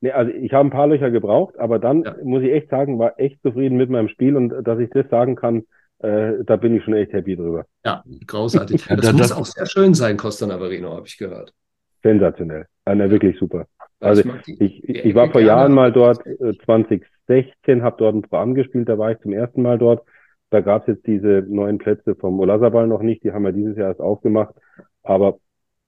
Nee, 0.00 0.10
also 0.10 0.32
ich 0.32 0.52
habe 0.52 0.68
ein 0.68 0.72
paar 0.72 0.86
Löcher 0.88 1.10
gebraucht, 1.10 1.58
aber 1.58 1.78
dann 1.78 2.02
ja. 2.02 2.16
muss 2.24 2.42
ich 2.42 2.52
echt 2.52 2.70
sagen, 2.70 2.98
war 2.98 3.18
echt 3.18 3.42
zufrieden 3.42 3.76
mit 3.76 3.90
meinem 3.90 4.08
Spiel 4.08 4.36
und 4.36 4.50
dass 4.64 4.78
ich 4.78 4.90
das 4.90 5.08
sagen 5.08 5.36
kann, 5.36 5.64
äh, 6.00 6.44
da 6.44 6.56
bin 6.56 6.76
ich 6.76 6.84
schon 6.84 6.94
echt 6.94 7.12
happy 7.12 7.36
drüber. 7.36 7.66
Ja, 7.84 8.04
großartig. 8.26 8.86
Das, 8.86 9.00
das 9.00 9.12
muss 9.12 9.32
auch 9.32 9.46
sehr 9.46 9.66
schön 9.66 9.94
sein, 9.94 10.16
Costa 10.16 10.46
Navarino, 10.46 10.90
habe 10.94 11.06
ich 11.06 11.18
gehört. 11.18 11.52
Sensationell. 12.02 12.66
Ja, 12.86 13.10
wirklich 13.10 13.38
super. 13.38 13.66
Also 14.00 14.22
ich, 14.46 14.60
ich, 14.60 14.88
ich 14.88 15.14
war 15.14 15.30
vor 15.30 15.40
Jahren 15.40 15.72
mal 15.72 15.92
dort, 15.92 16.22
2016, 16.22 17.02
äh, 17.26 17.80
habe 17.80 17.96
dort 17.98 18.14
ein 18.14 18.22
Programm 18.22 18.54
gespielt, 18.54 18.88
da 18.88 18.96
war 18.96 19.10
ich 19.10 19.18
zum 19.18 19.32
ersten 19.32 19.62
Mal 19.62 19.78
dort. 19.78 20.06
Da 20.50 20.60
gab 20.60 20.82
es 20.82 20.94
jetzt 20.94 21.06
diese 21.06 21.44
neuen 21.48 21.78
Plätze 21.78 22.14
vom 22.14 22.38
Olasabal 22.40 22.86
noch 22.86 23.02
nicht, 23.02 23.24
die 23.24 23.32
haben 23.32 23.44
wir 23.44 23.52
dieses 23.52 23.76
Jahr 23.76 23.88
erst 23.88 24.00
aufgemacht. 24.00 24.54
Aber 25.02 25.38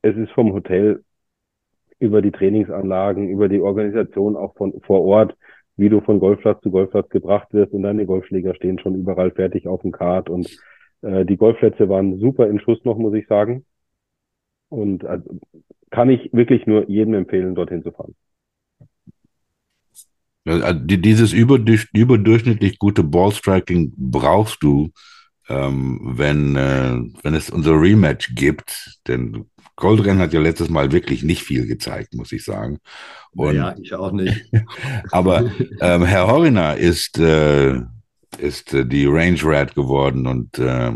es 0.02 0.16
ist 0.16 0.32
vom 0.32 0.52
Hotel 0.52 1.04
über 2.00 2.20
die 2.20 2.32
Trainingsanlagen, 2.32 3.28
über 3.28 3.48
die 3.48 3.61
Organisation 3.61 4.36
auch 4.36 4.56
von 4.56 4.80
vor 4.82 5.02
Ort 5.02 5.36
wie 5.81 5.89
du 5.89 6.03
von 6.03 6.20
Golfplatz 6.20 6.62
zu 6.62 6.70
Golfplatz 6.70 7.09
gebracht 7.09 7.49
wirst 7.53 7.72
und 7.72 7.83
deine 7.83 8.05
Golfschläger 8.05 8.55
stehen 8.55 8.78
schon 8.78 8.95
überall 8.95 9.31
fertig 9.31 9.66
auf 9.66 9.81
dem 9.81 9.93
Kart 9.93 10.28
und 10.28 10.47
äh, 11.01 11.24
die 11.24 11.39
Golfplätze 11.39 11.89
waren 11.89 12.18
super 12.18 12.49
in 12.49 12.61
Schuss 12.61 12.85
noch, 12.85 12.99
muss 12.99 13.14
ich 13.14 13.26
sagen. 13.26 13.64
Und 14.68 15.05
also, 15.05 15.41
kann 15.91 16.11
ich 16.11 16.33
wirklich 16.33 16.66
nur 16.66 16.89
jedem 16.89 17.14
empfehlen, 17.14 17.55
dorthin 17.55 17.83
zu 17.83 17.93
fahren. 17.93 18.14
Also, 20.45 20.81
dieses 20.85 21.33
überdurchschnittlich 21.33 22.78
gute 22.78 23.03
Ballstriking 23.03 23.95
brauchst 23.97 24.62
du, 24.62 24.91
ähm, 25.49 26.12
wenn, 26.14 26.57
äh, 26.57 26.99
wenn 27.22 27.35
es 27.35 27.51
unser 27.51 27.81
Rematch 27.81 28.35
gibt. 28.35 29.01
Denn 29.09 29.47
Goldren 29.81 30.18
hat 30.18 30.33
ja 30.33 30.41
letztes 30.41 30.70
Mal 30.70 30.93
wirklich 30.93 31.24
nicht 31.24 31.43
viel 31.43 31.66
gezeigt, 31.66 32.14
muss 32.14 32.31
ich 32.31 32.45
sagen. 32.45 32.78
Und, 33.33 33.57
ja, 33.57 33.74
ich 33.81 33.93
auch 33.95 34.12
nicht. 34.12 34.45
aber 35.11 35.51
ähm, 35.81 36.05
Herr 36.05 36.28
Horiner 36.28 36.76
ist, 36.76 37.18
äh, 37.18 37.81
ist 38.39 38.72
äh, 38.72 38.87
die 38.87 39.07
Range 39.07 39.39
Rat 39.43 39.74
geworden 39.74 40.26
und 40.26 40.59
äh, 40.59 40.93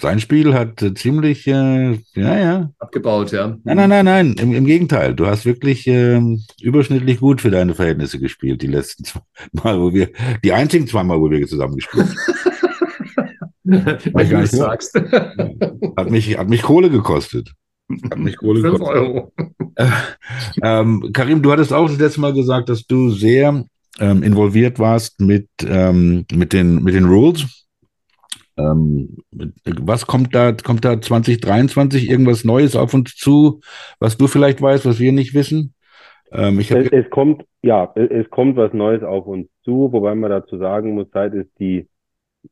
sein 0.00 0.18
Spiel 0.18 0.54
hat 0.54 0.82
äh, 0.82 0.94
ziemlich, 0.94 1.46
äh, 1.46 1.92
ja, 2.14 2.38
ja. 2.38 2.70
Abgebaut, 2.78 3.32
ja. 3.32 3.56
Nein, 3.64 3.76
nein, 3.76 3.88
nein, 3.88 4.04
nein, 4.04 4.34
im, 4.40 4.52
im 4.52 4.66
Gegenteil. 4.66 5.14
Du 5.14 5.26
hast 5.26 5.44
wirklich 5.44 5.86
ähm, 5.86 6.42
überschnittlich 6.60 7.20
gut 7.20 7.40
für 7.40 7.50
deine 7.50 7.74
Verhältnisse 7.74 8.18
gespielt, 8.18 8.62
die 8.62 8.66
letzten 8.66 9.04
zwei 9.04 9.20
Mal, 9.52 9.80
wo 9.80 9.92
wir, 9.92 10.10
die 10.42 10.52
einzigen 10.52 10.86
zwei 10.86 11.04
Mal, 11.04 11.20
wo 11.20 11.30
wir 11.30 11.46
zusammen 11.46 11.76
gespielt 11.76 12.08
haben. 12.08 12.54
Weil 14.12 14.28
du 14.28 14.46
sagst. 14.46 14.94
Hat 14.94 16.10
mich, 16.10 16.36
hat 16.36 16.48
mich 16.48 16.62
Kohle 16.62 16.90
gekostet. 16.90 17.54
Hat 18.10 18.18
mich 18.18 18.36
Kohle 18.36 18.62
gekostet. 18.62 18.88
Euro. 18.88 19.32
Äh, 19.76 19.86
ähm, 20.62 21.10
Karim, 21.12 21.42
du 21.42 21.52
hattest 21.52 21.72
auch 21.72 21.88
das 21.88 21.98
letzte 21.98 22.20
Mal 22.20 22.32
gesagt, 22.32 22.68
dass 22.68 22.86
du 22.86 23.10
sehr 23.10 23.64
ähm, 24.00 24.22
involviert 24.22 24.78
warst 24.78 25.20
mit, 25.20 25.48
ähm, 25.66 26.24
mit, 26.32 26.52
den, 26.52 26.82
mit 26.82 26.94
den 26.94 27.04
Rules. 27.04 27.66
Ähm, 28.56 29.16
was 29.80 30.06
kommt 30.06 30.34
da, 30.34 30.52
kommt 30.52 30.84
da 30.84 31.00
2023 31.00 32.08
irgendwas 32.08 32.44
Neues 32.44 32.76
auf 32.76 32.94
uns 32.94 33.16
zu, 33.16 33.60
was 33.98 34.16
du 34.16 34.28
vielleicht 34.28 34.62
weißt, 34.62 34.86
was 34.86 35.00
wir 35.00 35.12
nicht 35.12 35.34
wissen? 35.34 35.74
Ähm, 36.32 36.60
ich 36.60 36.70
es, 36.70 36.88
es 36.90 37.10
kommt, 37.10 37.44
ja, 37.62 37.92
es 37.96 38.30
kommt 38.30 38.56
was 38.56 38.72
Neues 38.72 39.02
auf 39.02 39.26
uns 39.26 39.48
zu, 39.64 39.92
wobei 39.92 40.14
man 40.14 40.30
dazu 40.30 40.56
sagen 40.58 40.94
muss, 40.94 41.08
seit 41.12 41.34
es 41.34 41.46
die, 41.58 41.88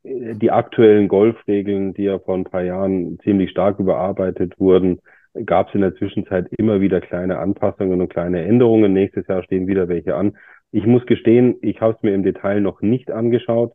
die 0.03 0.51
aktuellen 0.51 1.09
Golfregeln, 1.09 1.95
die 1.95 2.05
ja 2.05 2.19
vor 2.19 2.35
ein 2.35 2.45
paar 2.45 2.63
Jahren 2.63 3.19
ziemlich 3.23 3.51
stark 3.51 3.79
überarbeitet 3.79 4.59
wurden, 4.59 5.01
gab 5.47 5.69
es 5.69 5.75
in 5.75 5.81
der 5.81 5.97
Zwischenzeit 5.97 6.49
immer 6.59 6.81
wieder 6.81 7.01
kleine 7.01 7.39
Anpassungen 7.39 8.01
und 8.01 8.09
kleine 8.09 8.45
Änderungen. 8.45 8.93
Nächstes 8.93 9.27
Jahr 9.27 9.43
stehen 9.43 9.67
wieder 9.67 9.89
welche 9.89 10.15
an. 10.15 10.37
Ich 10.71 10.87
muss 10.87 11.05
gestehen, 11.07 11.57
ich 11.63 11.81
habe 11.81 11.95
es 11.97 12.03
mir 12.03 12.15
im 12.15 12.23
Detail 12.23 12.61
noch 12.61 12.81
nicht 12.83 13.11
angeschaut. 13.11 13.73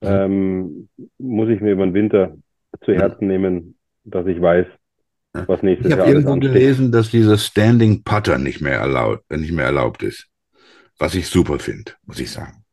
Mhm. 0.00 0.08
Ähm, 0.08 0.88
muss 1.18 1.48
ich 1.48 1.60
mir 1.60 1.72
über 1.72 1.84
den 1.84 1.94
Winter 1.94 2.36
zu 2.84 2.92
Herzen 2.92 3.28
nehmen, 3.28 3.76
dass 4.04 4.26
ich 4.26 4.40
weiß, 4.40 4.66
was 5.46 5.62
nächstes 5.62 5.86
ich 5.86 5.96
Jahr 5.96 6.06
Ich 6.06 6.14
habe 6.14 6.22
irgendwo 6.22 6.40
gelesen, 6.40 6.92
dass 6.92 7.10
dieser 7.10 7.38
Standing 7.38 8.02
Putter 8.02 8.38
nicht 8.38 8.60
mehr 8.60 8.78
erlaubt, 8.78 9.30
nicht 9.30 9.52
mehr 9.52 9.66
erlaubt 9.66 10.02
ist. 10.02 10.28
Was 10.98 11.14
ich 11.14 11.28
super 11.28 11.58
finde, 11.58 11.92
muss 12.04 12.20
ich 12.20 12.30
sagen. 12.30 12.64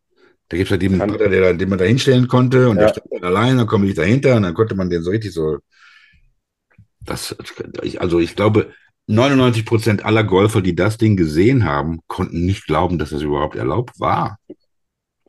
Da 0.49 0.57
gibt 0.57 0.67
es 0.67 0.71
halt 0.71 0.81
den 0.81 0.97
Putter, 0.97 1.29
den 1.29 1.69
man 1.69 1.77
da 1.77 1.85
hinstellen 1.85 2.27
konnte 2.27 2.69
und 2.69 2.77
ja. 2.77 2.83
der 2.83 2.89
stand 2.89 3.07
dann 3.11 3.23
allein, 3.23 3.57
dann 3.57 3.67
komme 3.67 3.85
ich 3.85 3.93
dahinter 3.93 4.35
und 4.35 4.43
dann 4.43 4.55
konnte 4.55 4.75
man 4.75 4.89
den 4.89 5.03
so 5.03 5.11
richtig 5.11 5.31
so 5.31 5.59
das, 7.09 7.35
also 7.99 8.19
ich 8.19 8.35
glaube, 8.35 8.67
99 9.07 9.65
Prozent 9.65 10.05
aller 10.05 10.23
Golfer, 10.23 10.61
die 10.61 10.75
das 10.75 10.97
Ding 10.97 11.17
gesehen 11.17 11.65
haben, 11.65 11.99
konnten 12.07 12.45
nicht 12.45 12.67
glauben, 12.67 12.99
dass 12.99 13.09
das 13.09 13.23
überhaupt 13.23 13.55
erlaubt 13.55 13.99
war. 13.99 14.37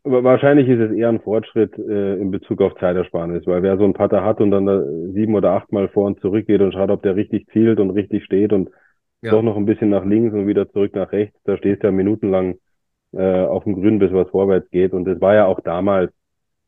Aber 0.04 0.24
wahrscheinlich 0.24 0.68
ist 0.68 0.80
es 0.80 0.92
eher 0.92 1.08
ein 1.08 1.20
Fortschritt 1.20 1.76
äh, 1.78 2.14
in 2.16 2.30
Bezug 2.30 2.62
auf 2.62 2.74
Zeitersparnis, 2.78 3.46
weil 3.46 3.62
wer 3.62 3.76
so 3.76 3.84
einen 3.84 3.94
Putter 3.94 4.24
hat 4.24 4.40
und 4.40 4.50
dann 4.50 4.66
da 4.66 4.82
sieben 5.12 5.34
oder 5.34 5.52
achtmal 5.52 5.88
vor 5.88 6.06
und 6.06 6.20
zurück 6.20 6.46
geht 6.46 6.60
und 6.60 6.72
schaut, 6.72 6.90
ob 6.90 7.02
der 7.02 7.16
richtig 7.16 7.46
zielt 7.52 7.80
und 7.80 7.90
richtig 7.90 8.24
steht 8.24 8.52
und 8.52 8.70
ja. 9.22 9.30
doch 9.30 9.42
noch 9.42 9.56
ein 9.56 9.66
bisschen 9.66 9.90
nach 9.90 10.04
links 10.04 10.34
und 10.34 10.46
wieder 10.46 10.70
zurück 10.70 10.94
nach 10.94 11.12
rechts, 11.12 11.38
da 11.44 11.56
stehst 11.56 11.82
du 11.82 11.88
ja 11.88 11.92
minutenlang 11.92 12.56
äh, 13.12 13.44
auf 13.44 13.64
dem 13.64 13.74
Grün, 13.74 13.98
bis 13.98 14.12
was 14.12 14.28
vorwärts 14.30 14.70
geht. 14.70 14.92
Und 14.92 15.04
das 15.04 15.20
war 15.20 15.34
ja 15.34 15.46
auch 15.46 15.60
damals 15.60 16.12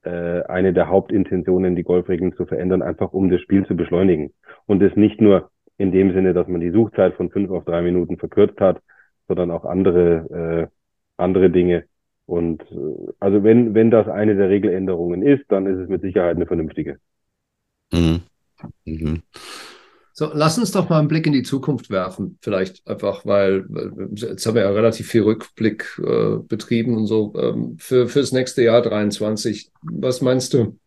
äh, 0.05 0.43
eine 0.45 0.73
der 0.73 0.89
Hauptintentionen, 0.89 1.77
die 1.77 1.83
Golfregeln 1.83 2.35
zu 2.35 2.47
verändern, 2.47 2.83
einfach 2.83 3.13
um 3.13 3.31
das 3.31 3.41
Spiel 3.41 3.67
zu 3.67 3.77
beschleunigen 3.77 4.33
und 4.67 4.83
es 4.83 4.97
nicht 4.97 5.21
nur 5.21 5.51
in 5.79 5.93
dem 5.93 6.13
Sinne, 6.13 6.35
dass 6.35 6.49
man 6.49 6.61
die 6.61 6.71
Suchzeit 6.71 7.15
von 7.15 7.31
fünf 7.31 7.51
auf 7.51 7.65
drei 7.65 7.83
Minuten 7.83 8.17
verkürzt 8.17 8.61
hat, 8.61 8.81
sondern 9.29 9.51
auch 9.51 9.65
andere, 9.65 10.69
äh, 10.69 10.77
andere 11.17 11.51
Dinge. 11.51 11.85
Und 12.27 12.63
äh, 12.71 13.13
also 13.21 13.43
wenn, 13.43 13.75
wenn 13.75 13.91
das 13.91 14.09
eine 14.09 14.37
der 14.37 14.49
Regeländerungen 14.49 15.23
ist, 15.23 15.45
dann 15.49 15.67
ist 15.67 15.79
es 15.79 15.89
mit 15.89 16.03
Sicherheit 16.03 16.37
eine 16.37 16.47
vernünftige. 16.47 16.99
Mhm. 17.93 18.21
Mhm. 18.85 19.23
So, 20.15 20.31
lass 20.35 20.59
uns 20.59 20.73
doch 20.73 20.91
mal 20.91 20.99
einen 20.99 21.09
Blick 21.09 21.27
in 21.27 21.33
die 21.33 21.43
Zukunft 21.43 21.89
werfen, 21.89 22.39
vielleicht 22.43 22.87
einfach, 22.87 23.25
weil 23.25 23.67
jetzt 24.15 24.45
haben 24.45 24.55
wir 24.55 24.63
ja 24.63 24.71
relativ 24.71 25.09
viel 25.09 25.23
Rückblick 25.23 25.99
äh, 26.05 26.37
betrieben 26.47 26.97
und 26.97 27.07
so. 27.07 27.33
Ähm, 27.37 27.77
für 27.79 28.09
fürs 28.09 28.31
nächste 28.33 28.63
Jahr 28.63 28.83
23, 28.83 29.71
was 29.83 30.21
meinst 30.21 30.53
du? 30.53 30.79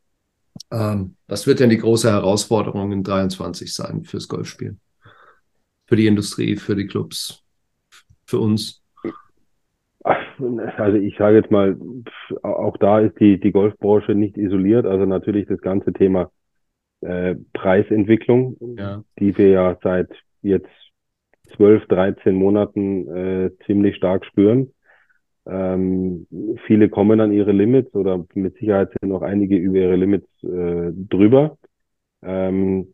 Ähm, 0.71 1.15
was 1.27 1.47
wird 1.47 1.59
denn 1.59 1.71
die 1.71 1.79
große 1.79 2.09
Herausforderung 2.09 2.91
in 2.91 3.03
23 3.03 3.73
sein 3.73 4.03
fürs 4.03 4.27
Golfspielen? 4.27 4.79
Für 5.87 5.95
die 5.95 6.07
Industrie, 6.07 6.55
für 6.55 6.75
die 6.75 6.85
Clubs, 6.85 7.43
für 8.25 8.39
uns? 8.39 8.83
Also 10.03 10.97
ich 10.97 11.17
sage 11.17 11.37
jetzt 11.37 11.49
mal, 11.49 11.75
auch 12.43 12.77
da 12.77 12.99
ist 12.99 13.19
die, 13.19 13.39
die 13.39 13.51
Golfbranche 13.51 14.13
nicht 14.13 14.37
isoliert. 14.37 14.85
Also 14.85 15.05
natürlich 15.05 15.47
das 15.47 15.61
ganze 15.61 15.93
Thema 15.93 16.29
äh, 17.05 17.35
Preisentwicklung, 17.53 18.57
ja. 18.77 19.03
die 19.19 19.37
wir 19.37 19.49
ja 19.49 19.77
seit 19.83 20.09
jetzt 20.41 20.69
12, 21.55 21.87
13 21.87 22.35
Monaten 22.35 23.07
äh, 23.07 23.51
ziemlich 23.65 23.95
stark 23.95 24.25
spüren. 24.25 24.71
Ähm, 25.47 26.27
viele 26.65 26.89
kommen 26.89 27.19
an 27.21 27.31
ihre 27.31 27.51
Limits 27.51 27.93
oder 27.93 28.25
mit 28.33 28.57
Sicherheit 28.57 28.91
sind 28.99 29.09
noch 29.09 29.21
einige 29.21 29.55
über 29.55 29.77
ihre 29.77 29.95
Limits 29.95 30.27
äh, 30.43 30.91
drüber. 30.91 31.57
Ähm, 32.23 32.93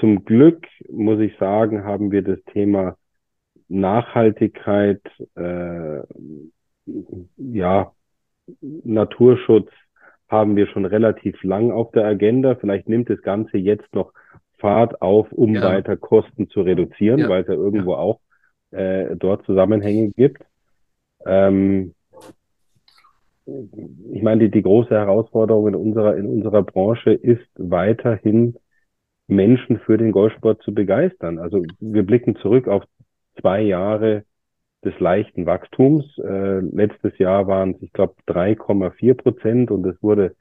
zum 0.00 0.24
Glück 0.24 0.66
muss 0.90 1.20
ich 1.20 1.36
sagen, 1.38 1.84
haben 1.84 2.10
wir 2.10 2.22
das 2.22 2.38
Thema 2.52 2.96
Nachhaltigkeit, 3.68 5.02
äh, 5.34 6.00
ja, 7.36 7.92
Naturschutz 8.60 9.70
haben 10.28 10.56
wir 10.56 10.66
schon 10.66 10.84
relativ 10.84 11.42
lang 11.42 11.70
auf 11.70 11.92
der 11.92 12.04
Agenda. 12.04 12.54
Vielleicht 12.56 12.88
nimmt 12.88 13.10
das 13.10 13.22
Ganze 13.22 13.58
jetzt 13.58 13.94
noch 13.94 14.12
Fahrt 14.58 15.02
auf, 15.02 15.30
um 15.32 15.54
ja. 15.54 15.62
weiter 15.62 15.96
Kosten 15.96 16.48
zu 16.48 16.62
reduzieren, 16.62 17.18
ja. 17.18 17.28
weil 17.28 17.42
es 17.42 17.48
ja 17.48 17.54
irgendwo 17.54 17.92
ja. 17.92 17.98
auch 17.98 18.20
äh, 18.70 19.14
dort 19.16 19.44
Zusammenhänge 19.44 20.10
gibt. 20.16 20.42
Ähm, 21.24 21.94
ich 23.46 24.22
meine, 24.22 24.44
die, 24.44 24.50
die 24.50 24.62
große 24.62 24.90
Herausforderung 24.90 25.68
in 25.68 25.74
unserer, 25.76 26.16
in 26.16 26.26
unserer 26.26 26.62
Branche 26.62 27.12
ist 27.12 27.48
weiterhin 27.56 28.56
Menschen 29.28 29.78
für 29.78 29.98
den 29.98 30.12
Golfsport 30.12 30.62
zu 30.62 30.74
begeistern. 30.74 31.38
Also 31.38 31.62
wir 31.78 32.04
blicken 32.04 32.36
zurück 32.36 32.66
auf 32.66 32.84
zwei 33.40 33.62
Jahre 33.62 34.24
des 34.86 34.98
leichten 35.00 35.44
Wachstums. 35.44 36.04
Äh, 36.18 36.60
letztes 36.60 37.18
Jahr 37.18 37.46
waren 37.46 37.72
es, 37.72 37.82
ich 37.82 37.92
glaube, 37.92 38.14
3,4 38.28 39.14
Prozent 39.14 39.70
und 39.70 39.84
es 39.84 40.02
wurde 40.02 40.34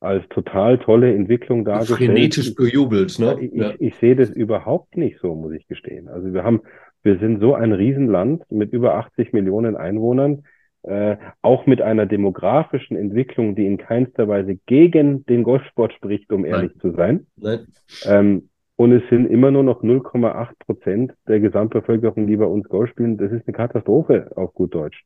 als 0.00 0.28
total 0.28 0.78
tolle 0.78 1.14
Entwicklung 1.14 1.64
dargestellt. 1.64 2.10
Frenetisch 2.10 2.54
bejubelt, 2.54 3.18
ne? 3.18 3.38
Ich, 3.40 3.52
ja. 3.52 3.70
ich, 3.70 3.80
ich 3.80 3.94
sehe 3.96 4.14
das 4.14 4.30
überhaupt 4.30 4.96
nicht 4.96 5.18
so, 5.20 5.34
muss 5.34 5.52
ich 5.52 5.66
gestehen. 5.66 6.08
Also 6.08 6.32
wir 6.34 6.44
haben, 6.44 6.60
wir 7.02 7.18
sind 7.18 7.40
so 7.40 7.54
ein 7.54 7.72
Riesenland 7.72 8.44
mit 8.50 8.72
über 8.72 8.96
80 8.96 9.32
Millionen 9.32 9.76
Einwohnern, 9.76 10.44
äh, 10.82 11.16
auch 11.40 11.64
mit 11.64 11.80
einer 11.80 12.04
demografischen 12.04 12.96
Entwicklung, 12.98 13.56
die 13.56 13.66
in 13.66 13.78
keinster 13.78 14.28
Weise 14.28 14.58
gegen 14.66 15.24
den 15.24 15.42
Golfsport 15.42 15.94
spricht, 15.94 16.30
um 16.30 16.44
ehrlich 16.44 16.72
Nein. 16.72 16.80
zu 16.80 16.92
sein. 16.92 17.26
Nein. 17.36 17.66
Ähm, 18.04 18.48
und 18.76 18.92
es 18.92 19.08
sind 19.08 19.26
immer 19.26 19.50
nur 19.50 19.62
noch 19.62 19.82
0,8 19.82 20.48
Prozent 20.58 21.12
der 21.28 21.40
Gesamtbevölkerung, 21.40 22.26
die 22.26 22.36
bei 22.36 22.46
uns 22.46 22.68
Golf 22.68 22.90
spielen. 22.90 23.16
Das 23.16 23.30
ist 23.30 23.46
eine 23.46 23.56
Katastrophe 23.56 24.32
auf 24.34 24.52
gut 24.54 24.74
Deutsch. 24.74 25.04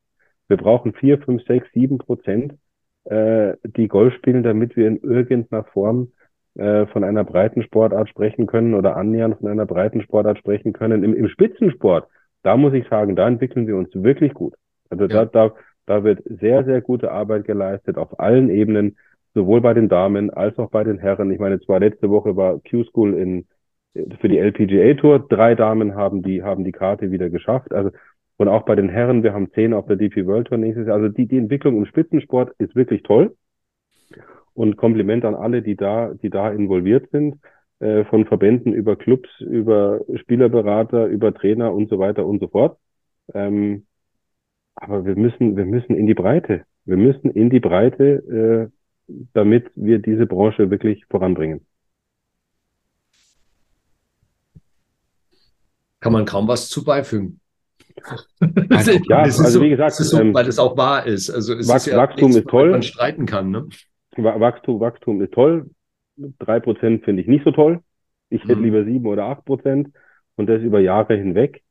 Wir 0.48 0.56
brauchen 0.56 0.94
4, 0.94 1.18
5, 1.18 1.44
6, 1.44 1.68
7 1.74 1.98
Prozent, 1.98 2.54
äh, 3.04 3.54
die 3.64 3.88
Golf 3.88 4.14
spielen, 4.14 4.42
damit 4.42 4.76
wir 4.76 4.88
in 4.88 4.96
irgendeiner 4.98 5.64
Form 5.64 6.12
äh, 6.54 6.86
von 6.86 7.04
einer 7.04 7.24
breiten 7.24 7.62
Sportart 7.62 8.08
sprechen 8.08 8.46
können 8.46 8.72
oder 8.72 8.96
annähernd 8.96 9.38
von 9.38 9.48
einer 9.48 9.66
breiten 9.66 10.00
Sportart 10.00 10.38
sprechen 10.38 10.72
können. 10.72 11.04
Im, 11.04 11.14
im 11.14 11.28
Spitzensport, 11.28 12.08
da 12.42 12.56
muss 12.56 12.72
ich 12.72 12.88
sagen, 12.88 13.16
da 13.16 13.28
entwickeln 13.28 13.66
wir 13.66 13.76
uns 13.76 13.90
wirklich 13.92 14.32
gut. 14.32 14.54
Also 14.88 15.04
ja. 15.04 15.26
da, 15.26 15.48
da, 15.48 15.54
da 15.84 16.04
wird 16.04 16.22
sehr, 16.24 16.64
sehr 16.64 16.80
gute 16.80 17.12
Arbeit 17.12 17.44
geleistet 17.44 17.98
auf 17.98 18.18
allen 18.18 18.48
Ebenen, 18.48 18.96
sowohl 19.34 19.60
bei 19.60 19.74
den 19.74 19.90
Damen 19.90 20.30
als 20.30 20.58
auch 20.58 20.70
bei 20.70 20.84
den 20.84 20.98
Herren. 20.98 21.30
Ich 21.30 21.38
meine, 21.38 21.60
zwar 21.60 21.80
letzte 21.80 22.08
Woche 22.08 22.34
war 22.36 22.58
Q-School 22.60 23.12
in 23.12 23.46
für 24.20 24.28
die 24.28 24.38
LPGA 24.38 24.94
Tour. 24.94 25.26
Drei 25.28 25.54
Damen 25.54 25.94
haben 25.94 26.22
die, 26.22 26.42
haben 26.42 26.64
die 26.64 26.72
Karte 26.72 27.10
wieder 27.10 27.30
geschafft. 27.30 27.72
Also, 27.72 27.90
und 28.36 28.48
auch 28.48 28.64
bei 28.64 28.76
den 28.76 28.88
Herren, 28.88 29.22
wir 29.22 29.32
haben 29.32 29.50
zehn 29.52 29.74
auf 29.74 29.86
der 29.86 29.96
DP 29.96 30.26
World 30.26 30.48
Tour 30.48 30.58
nächstes 30.58 30.86
Jahr. 30.86 30.96
Also 30.96 31.08
die, 31.08 31.26
die 31.26 31.38
Entwicklung 31.38 31.76
im 31.76 31.86
Spitzensport 31.86 32.54
ist 32.58 32.76
wirklich 32.76 33.02
toll. 33.02 33.36
Und 34.54 34.76
Kompliment 34.76 35.24
an 35.24 35.34
alle, 35.34 35.62
die 35.62 35.76
da, 35.76 36.14
die 36.14 36.30
da 36.30 36.50
involviert 36.50 37.10
sind, 37.10 37.36
äh, 37.80 38.04
von 38.04 38.26
Verbänden 38.26 38.72
über 38.72 38.96
Clubs, 38.96 39.28
über 39.40 40.00
Spielerberater, 40.16 41.06
über 41.06 41.32
Trainer 41.32 41.72
und 41.72 41.88
so 41.88 41.98
weiter 41.98 42.26
und 42.26 42.40
so 42.40 42.48
fort. 42.48 42.78
Ähm, 43.34 43.86
aber 44.74 45.04
wir 45.04 45.16
müssen, 45.16 45.56
wir 45.56 45.64
müssen 45.64 45.94
in 45.94 46.06
die 46.06 46.14
Breite. 46.14 46.64
Wir 46.84 46.96
müssen 46.96 47.30
in 47.30 47.50
die 47.50 47.60
Breite, 47.60 48.70
äh, 49.08 49.12
damit 49.32 49.70
wir 49.74 49.98
diese 49.98 50.26
Branche 50.26 50.70
wirklich 50.70 51.04
voranbringen. 51.06 51.66
Kann 56.00 56.12
man 56.12 56.24
kaum 56.24 56.48
was 56.48 56.68
zu 56.68 56.84
beifügen. 56.84 57.40
Also, 58.70 58.92
ja, 59.08 59.18
also 59.18 59.42
so, 59.44 59.60
wie 59.60 59.70
gesagt, 59.70 59.94
so, 59.94 60.20
ähm, 60.20 60.32
weil 60.32 60.46
es 60.46 60.58
auch 60.58 60.76
wahr 60.76 61.04
ist. 61.04 61.30
Also 61.30 61.54
es 61.54 61.68
Wach, 61.68 61.76
ist 61.76 61.86
ja 61.86 61.96
Wachstum 61.96 62.30
nichts, 62.30 62.44
ist 62.44 62.48
toll. 62.48 62.70
Man 62.70 62.82
streiten 62.82 63.26
kann. 63.26 63.50
Ne? 63.50 63.66
Wachstum, 64.16 64.78
Wachstum 64.78 65.20
ist 65.20 65.32
toll. 65.32 65.70
Drei 66.38 66.60
Prozent 66.60 67.04
finde 67.04 67.22
ich 67.22 67.28
nicht 67.28 67.44
so 67.44 67.50
toll. 67.50 67.80
Ich 68.30 68.42
hätte 68.44 68.56
mhm. 68.56 68.64
lieber 68.64 68.84
sieben 68.84 69.06
oder 69.06 69.24
acht 69.24 69.44
Prozent 69.44 69.88
und 70.36 70.48
das 70.48 70.62
über 70.62 70.80
Jahre 70.80 71.16
hinweg, 71.16 71.62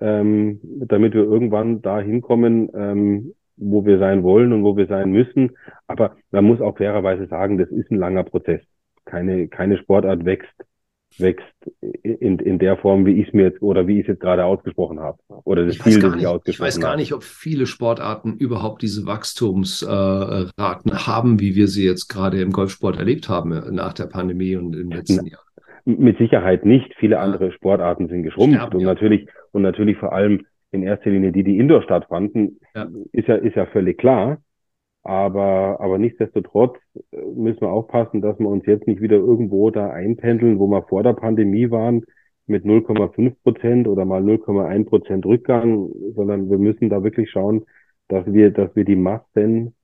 ähm, 0.00 0.60
damit 0.62 1.14
wir 1.14 1.24
irgendwann 1.24 1.82
da 1.82 1.98
hinkommen, 2.00 2.70
ähm, 2.74 3.34
wo 3.56 3.84
wir 3.84 3.98
sein 3.98 4.22
wollen 4.22 4.52
und 4.52 4.64
wo 4.64 4.76
wir 4.76 4.86
sein 4.86 5.10
müssen. 5.10 5.56
Aber 5.86 6.16
man 6.30 6.44
muss 6.44 6.60
auch 6.60 6.76
fairerweise 6.76 7.26
sagen, 7.26 7.58
das 7.58 7.70
ist 7.70 7.90
ein 7.90 7.98
langer 7.98 8.24
Prozess. 8.24 8.60
Keine, 9.04 9.48
keine 9.48 9.78
Sportart 9.78 10.24
wächst 10.24 10.54
wächst 11.18 11.44
in, 12.02 12.38
in 12.38 12.58
der 12.58 12.76
Form, 12.76 13.06
wie 13.06 13.20
ich 13.20 13.28
es 13.28 13.34
mir 13.34 13.44
jetzt 13.44 13.62
oder 13.62 13.86
wie 13.86 14.00
ich 14.00 14.02
es 14.02 14.08
jetzt 14.08 14.20
gerade 14.20 14.44
ausgesprochen 14.44 15.00
habe. 15.00 15.18
Oder 15.44 15.66
das 15.66 15.76
ich 15.76 15.82
Ziel, 15.82 16.00
das 16.00 16.16
ich 16.16 16.26
ausgesprochen 16.26 16.50
Ich 16.50 16.60
weiß 16.60 16.80
gar 16.80 16.96
nicht, 16.96 17.12
ob 17.12 17.22
viele 17.22 17.66
Sportarten 17.66 18.36
überhaupt 18.36 18.82
diese 18.82 19.06
Wachstumsraten 19.06 20.92
äh, 20.92 20.94
haben, 20.94 21.40
wie 21.40 21.54
wir 21.54 21.68
sie 21.68 21.84
jetzt 21.86 22.08
gerade 22.08 22.40
im 22.40 22.50
Golfsport 22.50 22.98
erlebt 22.98 23.28
haben 23.28 23.52
äh, 23.52 23.70
nach 23.70 23.92
der 23.92 24.06
Pandemie 24.06 24.56
und 24.56 24.74
im 24.74 24.90
letzten 24.90 25.26
Jahr. 25.26 25.40
Mit 25.84 26.18
Sicherheit 26.18 26.64
nicht. 26.64 26.94
Viele 26.98 27.20
andere 27.20 27.52
Sportarten 27.52 28.08
sind 28.08 28.22
geschrumpft 28.22 28.56
Sterben, 28.56 28.76
und 28.76 28.82
ja. 28.82 28.88
natürlich 28.88 29.28
und 29.52 29.62
natürlich 29.62 29.98
vor 29.98 30.12
allem 30.12 30.46
in 30.72 30.82
erster 30.82 31.10
Linie 31.10 31.30
die, 31.30 31.44
die 31.44 31.58
Indoor 31.58 31.82
stattfanden, 31.82 32.58
ja. 32.74 32.88
ist 33.12 33.28
ja 33.28 33.36
ist 33.36 33.54
ja 33.54 33.66
völlig 33.66 33.98
klar. 33.98 34.38
Aber, 35.04 35.80
aber 35.80 35.98
nichtsdestotrotz 35.98 36.78
äh, 37.12 37.18
müssen 37.34 37.60
wir 37.60 37.70
aufpassen, 37.70 38.22
dass 38.22 38.38
wir 38.38 38.48
uns 38.48 38.66
jetzt 38.66 38.86
nicht 38.86 39.02
wieder 39.02 39.16
irgendwo 39.16 39.70
da 39.70 39.90
einpendeln, 39.90 40.58
wo 40.58 40.66
wir 40.66 40.82
vor 40.84 41.02
der 41.02 41.12
Pandemie 41.12 41.70
waren 41.70 42.04
mit 42.46 42.64
0,5 42.64 43.36
Prozent 43.42 43.88
oder 43.88 44.04
mal 44.04 44.22
0,1 44.22 44.86
Prozent 44.86 45.26
Rückgang, 45.26 45.90
sondern 46.14 46.50
wir 46.50 46.58
müssen 46.58 46.88
da 46.88 47.02
wirklich 47.04 47.30
schauen, 47.30 47.64
dass 48.08 48.26
wir, 48.32 48.50
dass 48.50 48.74
wir 48.76 48.84
die 48.84 48.96
Massen 48.96 49.74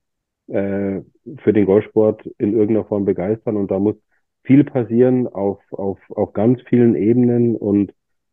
äh, 0.48 1.00
für 1.38 1.52
den 1.52 1.66
Golfsport 1.66 2.26
in 2.38 2.52
irgendeiner 2.52 2.86
Form 2.86 3.04
begeistern. 3.04 3.56
Und 3.56 3.70
da 3.70 3.78
muss 3.78 3.96
viel 4.44 4.64
passieren 4.64 5.26
auf, 5.28 5.60
auf, 5.70 5.98
auf 6.10 6.32
ganz 6.32 6.60
vielen 6.62 6.96
Ebenen 6.96 7.56
und 7.56 7.92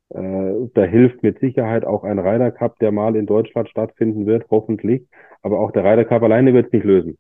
da 0.10 0.84
hilft 0.84 1.22
mit 1.22 1.40
Sicherheit 1.40 1.86
auch 1.86 2.04
ein 2.04 2.20
Ryder 2.20 2.52
Cup, 2.52 2.80
der 2.80 2.92
mal 2.92 3.16
in 3.16 3.26
Deutschland 3.26 3.70
stattfinden 3.70 4.26
wird, 4.26 4.46
hoffentlich. 4.50 5.04
Aber 5.42 5.60
auch 5.60 5.72
der 5.72 5.84
Ryder 5.84 6.06
Cup 6.06 6.24
alleine 6.24 6.54
wird 6.54 6.68
es 6.68 6.72
nicht 6.72 6.86
lösen. 6.86 7.18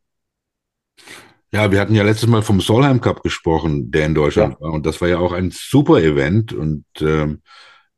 Ja, 1.51 1.71
wir 1.71 1.79
hatten 1.79 1.95
ja 1.95 2.03
letztes 2.03 2.27
Mal 2.27 2.41
vom 2.41 2.59
Solheim 2.59 2.99
Cup 2.99 3.23
gesprochen, 3.23 3.89
der 3.89 4.05
in 4.05 4.15
Deutschland 4.15 4.55
ja. 4.55 4.61
war. 4.61 4.73
Und 4.73 4.85
das 4.85 4.99
war 4.99 5.07
ja 5.07 5.19
auch 5.19 5.31
ein 5.31 5.51
super 5.51 6.01
Event. 6.01 6.53
Und 6.53 6.85
ähm, 7.01 7.41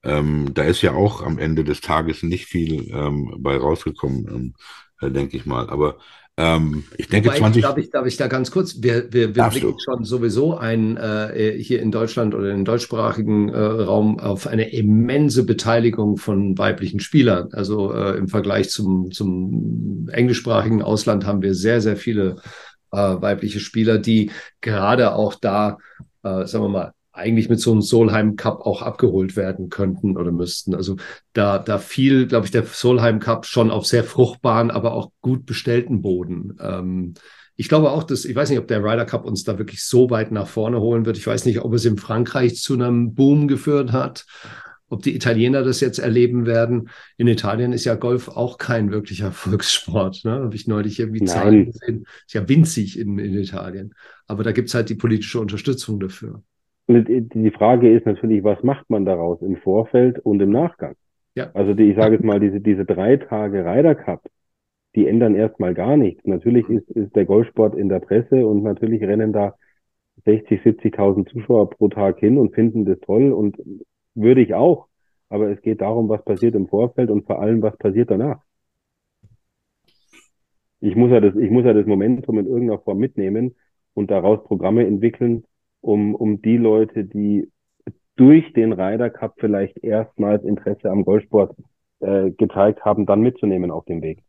ähm, 0.04 0.54
da 0.54 0.64
ist 0.64 0.82
ja 0.82 0.94
auch 0.94 1.24
am 1.24 1.40
Ende 1.40 1.64
des 1.64 1.82
Tages 1.82 2.24
nicht 2.24 2.46
viel 2.46 2.90
ähm, 2.94 3.36
bei 3.40 3.58
rausgekommen, 3.58 4.28
ähm, 4.30 4.54
äh, 5.02 5.12
denke 5.12 5.36
ich 5.36 5.46
mal. 5.46 5.70
Aber 5.70 5.98
ähm, 6.40 6.86
ich 6.98 7.10
denke, 7.10 7.28
Wobei, 7.28 7.40
20. 7.40 7.62
Darf 7.62 7.78
ich, 7.78 7.90
darf 7.90 8.08
ich 8.08 8.16
da 8.16 8.28
ganz 8.28 8.50
kurz? 8.50 8.82
Wir, 8.82 9.12
wir, 9.12 9.36
wir 9.36 9.44
blicken 9.50 9.76
schon 9.78 10.06
sowieso 10.06 10.56
ein, 10.56 10.96
äh, 10.96 11.58
hier 11.60 11.82
in 11.82 11.92
Deutschland 11.92 12.34
oder 12.34 12.52
im 12.52 12.64
deutschsprachigen 12.64 13.50
äh, 13.50 13.60
Raum 13.60 14.20
auf 14.22 14.48
eine 14.48 14.72
immense 14.72 15.46
Beteiligung 15.46 16.16
von 16.16 16.58
weiblichen 16.58 17.02
Spielern. 17.02 17.50
Also 17.52 17.94
äh, 17.94 18.18
im 18.18 18.30
Vergleich 18.30 18.70
zum, 18.70 19.12
zum 19.12 20.08
englischsprachigen 20.14 20.82
Ausland 20.82 21.26
haben 21.26 21.42
wir 21.42 21.54
sehr, 21.54 21.82
sehr 21.82 21.98
viele 21.98 22.38
äh, 22.94 22.98
weibliche 22.98 23.60
Spieler, 23.60 23.98
die 23.98 24.32
gerade 24.62 25.16
auch 25.16 25.36
da, 25.36 25.78
äh, 26.24 26.46
sagen 26.46 26.64
wir 26.64 26.70
mal, 26.70 26.94
eigentlich 27.20 27.50
mit 27.50 27.60
so 27.60 27.72
einem 27.72 27.82
Solheim 27.82 28.36
Cup 28.36 28.62
auch 28.62 28.82
abgeholt 28.82 29.36
werden 29.36 29.70
könnten 29.70 30.18
oder 30.18 30.32
müssten. 30.32 30.74
Also 30.74 30.96
da, 31.34 31.60
da 31.60 31.78
fiel, 31.78 32.28
glaube 32.28 32.46
ich, 32.46 32.52
der 32.52 32.64
Solheim 32.64 33.20
Cup 33.20 33.46
schon 33.46 33.70
auf 33.70 33.86
sehr 33.86 34.04
fruchtbaren, 34.04 34.72
aber 34.72 34.94
auch 34.94 35.12
gut 35.22 35.46
bestellten 35.46 36.02
Boden. 36.02 36.58
Ähm, 36.60 37.14
ich 37.56 37.68
glaube 37.68 37.92
auch, 37.92 38.04
dass, 38.04 38.24
ich 38.24 38.36
weiß 38.36 38.50
nicht, 38.50 38.60
ob 38.60 38.70
der 38.70 38.82
Ryder 38.82 39.04
Cup 39.04 39.26
uns 39.26 39.44
da 39.44 39.58
wirklich 39.58 39.84
so 39.84 40.10
weit 40.10 40.32
nach 40.32 40.48
vorne 40.48 40.80
holen 40.80 41.06
wird. 41.06 41.18
Ich 41.18 41.28
weiß 41.28 41.46
nicht, 41.46 41.60
ob 41.60 41.74
es 41.74 41.84
in 41.84 41.98
Frankreich 41.98 42.56
zu 42.56 42.74
einem 42.74 43.16
Boom 43.16 43.50
geführt 43.50 43.92
hat, 43.92 44.26
ob 44.88 45.04
die 45.04 45.14
Italiener 45.14 45.64
das 45.64 45.82
jetzt 45.82 46.00
erleben 46.00 46.46
werden. 46.46 46.90
In 47.18 47.28
Italien 47.28 47.74
ist 47.74 47.84
ja 47.84 47.96
Golf 47.96 48.30
auch 48.30 48.58
kein 48.58 48.92
wirklicher 48.92 49.32
Volkssport. 49.34 50.24
Ne? 50.24 50.32
Habe 50.32 50.56
ich 50.56 50.68
neulich 50.68 51.00
irgendwie 51.02 51.26
Zahlen 51.26 51.66
gesehen. 51.66 52.06
Ist 52.26 52.34
ja 52.34 52.48
winzig 52.48 52.98
in, 52.98 53.20
in 53.20 53.34
Italien. 53.34 53.94
Aber 54.26 54.44
da 54.44 54.54
gibt 54.54 54.70
es 54.70 54.74
halt 54.74 54.88
die 54.88 54.96
politische 54.96 55.42
Unterstützung 55.42 56.00
dafür. 56.00 56.42
Die 56.92 57.52
Frage 57.52 57.92
ist 57.92 58.08
natürlich, 58.08 58.44
was 58.44 58.64
macht 58.64 58.90
man 58.90 59.06
daraus 59.06 59.42
im 59.44 59.58
Vorfeld 59.58 60.18
und 60.18 60.42
im 60.42 60.50
Nachgang? 60.50 60.96
Ja. 61.36 61.52
Also 61.54 61.76
die, 61.76 61.84
ich 61.84 61.96
sage 61.96 62.16
jetzt 62.16 62.26
mal, 62.26 62.40
diese, 62.40 62.62
diese 62.62 62.84
drei 62.84 63.18
Tage 63.18 63.64
Ryder 63.64 63.94
Cup, 63.94 64.24
die 64.96 65.06
ändern 65.06 65.36
erstmal 65.36 65.76
gar 65.76 65.98
nichts. 65.98 66.26
Natürlich 66.26 66.68
ist, 66.68 66.90
ist 66.90 67.16
der 67.16 67.26
Golfsport 67.26 67.76
in 67.76 67.90
der 67.90 68.00
Presse 68.00 68.48
und 68.48 68.64
natürlich 68.64 69.04
rennen 69.04 69.32
da 69.32 69.54
60, 70.26 70.62
70.000 70.62 71.30
Zuschauer 71.30 71.70
pro 71.70 71.90
Tag 71.90 72.20
hin 72.20 72.40
und 72.40 72.56
finden 72.56 72.86
das 72.86 73.00
toll 73.02 73.34
und 73.34 73.58
würde 74.16 74.42
ich 74.42 74.56
auch. 74.56 74.88
Aber 75.30 75.52
es 75.52 75.62
geht 75.62 75.82
darum, 75.82 76.10
was 76.10 76.26
passiert 76.26 76.56
im 76.56 76.68
Vorfeld 76.68 77.12
und 77.12 77.28
vor 77.28 77.40
allem, 77.40 77.62
was 77.62 77.78
passiert 77.78 78.10
danach. 78.10 78.42
Ich 80.82 80.96
muss 80.96 81.12
ja 81.12 81.20
das, 81.20 81.36
ich 81.36 81.52
muss 81.52 81.66
ja 81.66 81.74
das 81.74 81.86
Momentum 81.86 82.40
in 82.40 82.48
irgendeiner 82.48 82.80
Form 82.80 82.98
mitnehmen 82.98 83.56
und 83.94 84.10
daraus 84.10 84.44
Programme 84.44 84.88
entwickeln, 84.88 85.44
um, 85.82 86.16
um 86.16 86.42
die 86.42 86.58
Leute, 86.58 87.06
die 87.06 87.50
durch 88.16 88.52
den 88.54 88.74
Ryder 88.74 89.10
Cup 89.10 89.36
vielleicht 89.38 89.78
erstmals 89.84 90.44
Interesse 90.44 90.90
am 90.90 91.06
Golfsport 91.06 91.56
äh, 92.02 92.32
gezeigt 92.32 92.84
haben, 92.84 93.06
dann 93.06 93.22
mitzunehmen 93.22 93.72
auf 93.72 93.86
dem 93.86 94.02
Weg. 94.02 94.20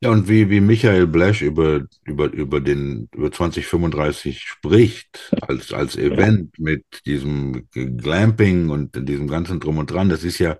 Ja, 0.00 0.10
und 0.10 0.28
wie, 0.28 0.50
wie 0.50 0.60
Michael 0.60 1.06
Blesch 1.06 1.42
über, 1.42 1.86
über, 2.04 2.32
über 2.32 2.60
den, 2.60 3.08
über 3.14 3.32
2035 3.32 4.40
spricht, 4.40 5.34
als, 5.40 5.72
als 5.72 5.96
Event 5.96 6.58
mit 6.58 6.84
diesem 7.06 7.68
Glamping 7.72 8.70
und 8.70 9.08
diesem 9.08 9.28
ganzen 9.28 9.60
Drum 9.60 9.78
und 9.78 9.90
Dran, 9.90 10.08
das 10.08 10.24
ist 10.24 10.38
ja 10.38 10.56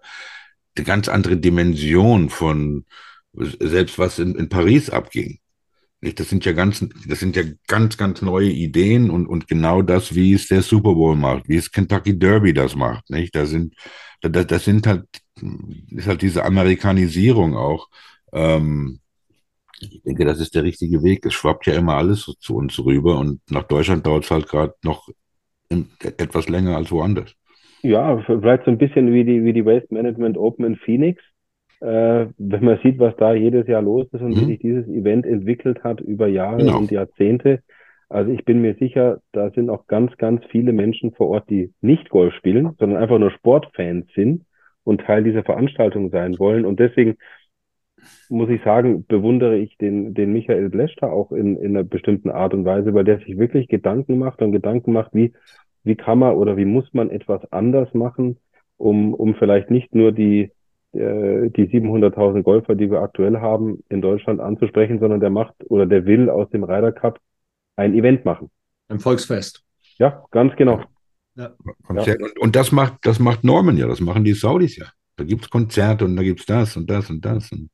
eine 0.76 0.84
ganz 0.84 1.08
andere 1.08 1.36
Dimension 1.36 2.30
von 2.30 2.84
selbst 3.32 3.98
was 3.98 4.18
in, 4.18 4.34
in 4.34 4.48
Paris 4.48 4.90
abging. 4.90 5.38
Das 6.12 6.28
sind 6.28 6.44
ja 6.44 6.52
ganz, 6.52 6.86
das 7.08 7.20
sind 7.20 7.36
ja 7.36 7.42
ganz, 7.66 7.96
ganz 7.96 8.20
neue 8.20 8.50
Ideen 8.50 9.10
und, 9.10 9.26
und 9.26 9.48
genau 9.48 9.80
das, 9.80 10.14
wie 10.14 10.34
es 10.34 10.48
der 10.48 10.62
Super 10.62 10.94
Bowl 10.94 11.16
macht, 11.16 11.48
wie 11.48 11.56
es 11.56 11.70
Kentucky 11.70 12.18
Derby 12.18 12.52
das 12.52 12.76
macht, 12.76 13.08
nicht? 13.08 13.34
Da 13.34 13.46
sind, 13.46 13.74
das, 14.20 14.46
das 14.46 14.64
sind 14.64 14.86
halt, 14.86 15.06
ist 15.90 16.06
halt 16.06 16.22
diese 16.22 16.44
Amerikanisierung 16.44 17.56
auch. 17.56 17.88
Ähm, 18.32 19.00
ich 19.80 20.02
denke, 20.02 20.24
das 20.24 20.40
ist 20.40 20.54
der 20.54 20.64
richtige 20.64 21.02
Weg. 21.02 21.24
Es 21.26 21.34
schwappt 21.34 21.66
ja 21.66 21.74
immer 21.74 21.94
alles 21.94 22.30
zu 22.38 22.56
uns 22.56 22.78
rüber 22.78 23.18
und 23.18 23.40
nach 23.50 23.64
Deutschland 23.64 24.06
dauert 24.06 24.24
es 24.24 24.30
halt 24.30 24.48
gerade 24.48 24.74
noch 24.82 25.08
etwas 25.68 26.48
länger 26.48 26.76
als 26.76 26.90
woanders. 26.90 27.34
Ja, 27.82 28.22
vielleicht 28.24 28.64
so 28.64 28.70
ein 28.70 28.78
bisschen 28.78 29.12
wie 29.12 29.24
die, 29.24 29.44
wie 29.44 29.52
die 29.52 29.64
Waste 29.64 29.92
Management 29.92 30.38
Open 30.38 30.64
in 30.64 30.76
Phoenix. 30.76 31.22
Äh, 31.84 32.28
wenn 32.38 32.64
man 32.64 32.78
sieht, 32.82 32.98
was 32.98 33.14
da 33.16 33.34
jedes 33.34 33.66
Jahr 33.66 33.82
los 33.82 34.06
ist 34.10 34.22
und 34.22 34.30
mhm. 34.30 34.40
wie 34.40 34.44
sich 34.46 34.58
dieses 34.60 34.88
Event 34.88 35.26
entwickelt 35.26 35.84
hat 35.84 36.00
über 36.00 36.28
Jahre 36.28 36.64
genau. 36.64 36.78
und 36.78 36.90
Jahrzehnte. 36.90 37.60
Also 38.08 38.30
ich 38.32 38.46
bin 38.46 38.62
mir 38.62 38.74
sicher, 38.76 39.20
da 39.32 39.50
sind 39.50 39.68
auch 39.68 39.86
ganz, 39.86 40.16
ganz 40.16 40.42
viele 40.46 40.72
Menschen 40.72 41.12
vor 41.12 41.28
Ort, 41.28 41.50
die 41.50 41.74
nicht 41.82 42.08
Golf 42.08 42.32
spielen, 42.34 42.74
sondern 42.78 43.02
einfach 43.02 43.18
nur 43.18 43.30
Sportfans 43.32 44.06
sind 44.14 44.46
und 44.84 45.02
Teil 45.02 45.24
dieser 45.24 45.44
Veranstaltung 45.44 46.08
sein 46.08 46.38
wollen. 46.38 46.64
Und 46.64 46.80
deswegen 46.80 47.16
muss 48.30 48.48
ich 48.48 48.62
sagen, 48.62 49.04
bewundere 49.06 49.58
ich 49.58 49.76
den, 49.76 50.14
den 50.14 50.32
Michael 50.32 50.70
Bleschter 50.70 51.12
auch 51.12 51.32
in, 51.32 51.58
in 51.58 51.76
einer 51.76 51.84
bestimmten 51.84 52.30
Art 52.30 52.54
und 52.54 52.64
Weise, 52.64 52.94
weil 52.94 53.04
der 53.04 53.18
sich 53.18 53.36
wirklich 53.36 53.68
Gedanken 53.68 54.16
macht 54.16 54.40
und 54.40 54.52
Gedanken 54.52 54.92
macht, 54.92 55.12
wie, 55.12 55.34
wie 55.82 55.96
kann 55.96 56.18
man 56.18 56.34
oder 56.36 56.56
wie 56.56 56.64
muss 56.64 56.94
man 56.94 57.10
etwas 57.10 57.52
anders 57.52 57.92
machen, 57.92 58.38
um, 58.78 59.12
um 59.12 59.34
vielleicht 59.34 59.70
nicht 59.70 59.94
nur 59.94 60.12
die, 60.12 60.50
äh, 60.94 61.50
die 61.50 61.68
700.000 61.68 62.42
Golfer, 62.42 62.74
die 62.74 62.90
wir 62.90 63.00
aktuell 63.00 63.40
haben, 63.40 63.82
in 63.88 64.00
Deutschland 64.00 64.40
anzusprechen, 64.40 64.98
sondern 65.00 65.20
der 65.20 65.30
macht 65.30 65.54
oder 65.68 65.86
der 65.86 66.06
will 66.06 66.30
aus 66.30 66.48
dem 66.50 66.64
Ryder 66.64 66.92
Cup 66.92 67.18
ein 67.76 67.94
Event 67.94 68.24
machen. 68.24 68.50
Ein 68.88 69.00
Volksfest. 69.00 69.64
Ja, 69.98 70.24
ganz 70.30 70.54
genau. 70.56 70.82
Ja. 71.36 71.50
ja. 71.90 72.14
Und, 72.20 72.38
und 72.38 72.56
das 72.56 72.72
macht, 72.72 72.94
das 73.02 73.18
macht 73.18 73.44
Norman 73.44 73.76
ja, 73.76 73.86
das 73.86 74.00
machen 74.00 74.24
die 74.24 74.32
Saudis 74.32 74.76
ja. 74.76 74.86
Da 75.16 75.24
gibt 75.24 75.44
es 75.44 75.50
Konzerte 75.50 76.04
und 76.04 76.16
da 76.16 76.22
gibt 76.22 76.40
es 76.40 76.46
das 76.46 76.76
und 76.76 76.90
das 76.90 77.08
und 77.08 77.24
das. 77.24 77.52
Und, 77.52 77.70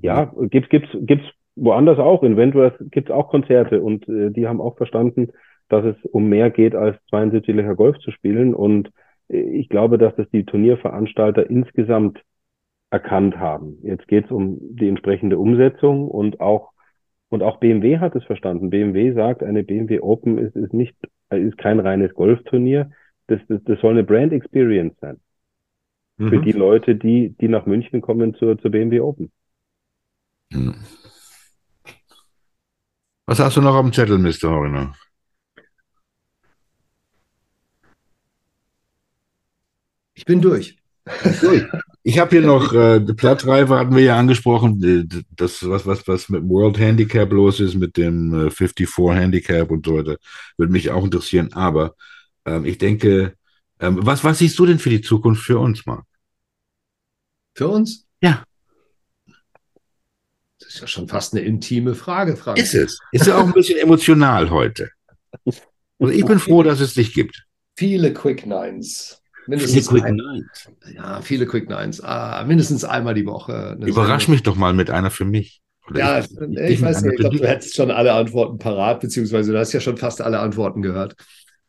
ja, 0.00 0.32
gibt's 0.42 0.68
gibt's 0.68 0.90
gibt's 1.00 1.26
woanders 1.56 1.98
auch. 1.98 2.22
In 2.22 2.36
Wentworth 2.36 2.76
gibt's 2.90 3.10
auch 3.10 3.28
Konzerte 3.28 3.80
und 3.80 4.08
äh, 4.08 4.30
die 4.30 4.46
haben 4.46 4.60
auch 4.60 4.76
verstanden, 4.76 5.32
dass 5.68 5.84
es 5.84 5.96
um 6.04 6.28
mehr 6.28 6.50
geht, 6.50 6.74
als 6.74 6.96
72 7.10 7.54
Löcher 7.54 7.74
Golf 7.74 7.98
zu 7.98 8.10
spielen. 8.10 8.54
Und 8.54 8.90
äh, 9.28 9.40
ich 9.40 9.68
glaube, 9.68 9.98
dass 9.98 10.14
das 10.16 10.28
die 10.30 10.44
Turnierveranstalter 10.44 11.48
insgesamt 11.50 12.20
erkannt 12.92 13.38
haben. 13.38 13.78
Jetzt 13.82 14.06
geht 14.06 14.26
es 14.26 14.30
um 14.30 14.58
die 14.60 14.86
entsprechende 14.86 15.38
Umsetzung 15.38 16.08
und 16.08 16.40
auch 16.40 16.72
und 17.30 17.42
auch 17.42 17.58
BMW 17.58 17.98
hat 17.98 18.14
es 18.14 18.24
verstanden. 18.24 18.68
BMW 18.68 19.14
sagt, 19.14 19.42
eine 19.42 19.64
BMW 19.64 20.00
Open 20.00 20.36
ist, 20.36 20.54
ist 20.54 20.74
nicht 20.74 20.94
ist 21.30 21.56
kein 21.56 21.80
reines 21.80 22.12
Golfturnier. 22.12 22.90
Das, 23.28 23.40
das, 23.48 23.64
das 23.64 23.80
soll 23.80 23.92
eine 23.92 24.04
Brand 24.04 24.34
Experience 24.34 24.94
sein 25.00 25.18
mhm. 26.18 26.28
für 26.28 26.40
die 26.42 26.52
Leute, 26.52 26.94
die, 26.94 27.30
die 27.40 27.48
nach 27.48 27.64
München 27.64 28.02
kommen 28.02 28.34
zur, 28.34 28.58
zur 28.58 28.70
BMW 28.70 29.00
Open. 29.00 29.32
Was 33.24 33.40
hast 33.40 33.56
du 33.56 33.62
noch 33.62 33.76
am 33.76 33.94
Zettel, 33.94 34.18
Mr. 34.18 34.50
Horner? 34.50 34.94
Ich 40.12 40.26
bin 40.26 40.42
durch. 40.42 40.81
Ich 42.04 42.18
habe 42.18 42.30
hier 42.30 42.46
noch, 42.46 42.72
äh, 42.72 43.00
die 43.00 43.14
Plattreife 43.14 43.78
hatten 43.78 43.94
wir 43.94 44.02
ja 44.02 44.18
angesprochen, 44.18 45.24
das, 45.36 45.68
was, 45.68 45.86
was, 45.86 46.08
was 46.08 46.28
mit 46.28 46.42
dem 46.42 46.48
World 46.48 46.78
Handicap 46.78 47.30
los 47.32 47.60
ist, 47.60 47.74
mit 47.74 47.96
dem 47.96 48.48
äh, 48.48 48.50
54 48.50 49.16
Handicap 49.16 49.70
und 49.70 49.86
so 49.86 49.96
weiter, 49.96 50.16
würde 50.56 50.72
mich 50.72 50.90
auch 50.90 51.04
interessieren. 51.04 51.52
Aber 51.52 51.94
ähm, 52.44 52.64
ich 52.64 52.78
denke, 52.78 53.36
ähm, 53.78 53.98
was, 54.02 54.24
was 54.24 54.38
siehst 54.38 54.58
du 54.58 54.66
denn 54.66 54.80
für 54.80 54.90
die 54.90 55.00
Zukunft 55.00 55.44
für 55.44 55.58
uns, 55.58 55.86
Marc? 55.86 56.04
Für 57.54 57.68
uns? 57.68 58.06
Ja. 58.20 58.44
Das 60.58 60.68
ist 60.68 60.80
ja 60.80 60.86
schon 60.86 61.08
fast 61.08 61.34
eine 61.34 61.42
intime 61.42 61.94
Frage, 61.94 62.36
Frank. 62.36 62.58
Ist 62.58 62.74
es. 62.74 62.98
Ist 63.12 63.26
ja 63.26 63.38
auch 63.38 63.46
ein 63.46 63.52
bisschen 63.52 63.78
emotional 63.78 64.50
heute. 64.50 64.90
Also 65.44 66.12
ich 66.12 66.24
bin 66.24 66.40
froh, 66.40 66.64
dass 66.64 66.80
es 66.80 66.94
dich 66.94 67.14
gibt. 67.14 67.44
Viele 67.76 68.12
Quick 68.12 68.44
Nines. 68.44 69.21
Mindestens 69.46 69.88
viele 69.88 70.02
Quick 70.02 70.14
Nines. 70.14 70.70
Ja, 70.94 71.20
viele 71.20 71.46
Quick 71.46 71.68
Nines. 71.68 72.00
Ah, 72.00 72.44
mindestens 72.46 72.84
einmal 72.84 73.14
die 73.14 73.26
Woche. 73.26 73.76
Überrasch 73.80 74.22
Sendung. 74.22 74.34
mich 74.34 74.42
doch 74.42 74.56
mal 74.56 74.72
mit 74.72 74.90
einer 74.90 75.10
für 75.10 75.24
mich. 75.24 75.60
Oder 75.88 75.98
ja, 75.98 76.18
ich, 76.20 76.30
ich, 76.30 76.58
ich 76.70 76.82
weiß 76.82 77.02
nicht, 77.02 77.14
ich 77.14 77.20
glaube, 77.20 77.36
du 77.36 77.46
hättest 77.46 77.74
schon 77.74 77.90
alle 77.90 78.12
Antworten 78.12 78.58
parat, 78.58 79.00
beziehungsweise 79.00 79.52
du 79.52 79.58
hast 79.58 79.72
ja 79.72 79.80
schon 79.80 79.96
fast 79.96 80.20
alle 80.20 80.38
Antworten 80.38 80.80
gehört. 80.80 81.16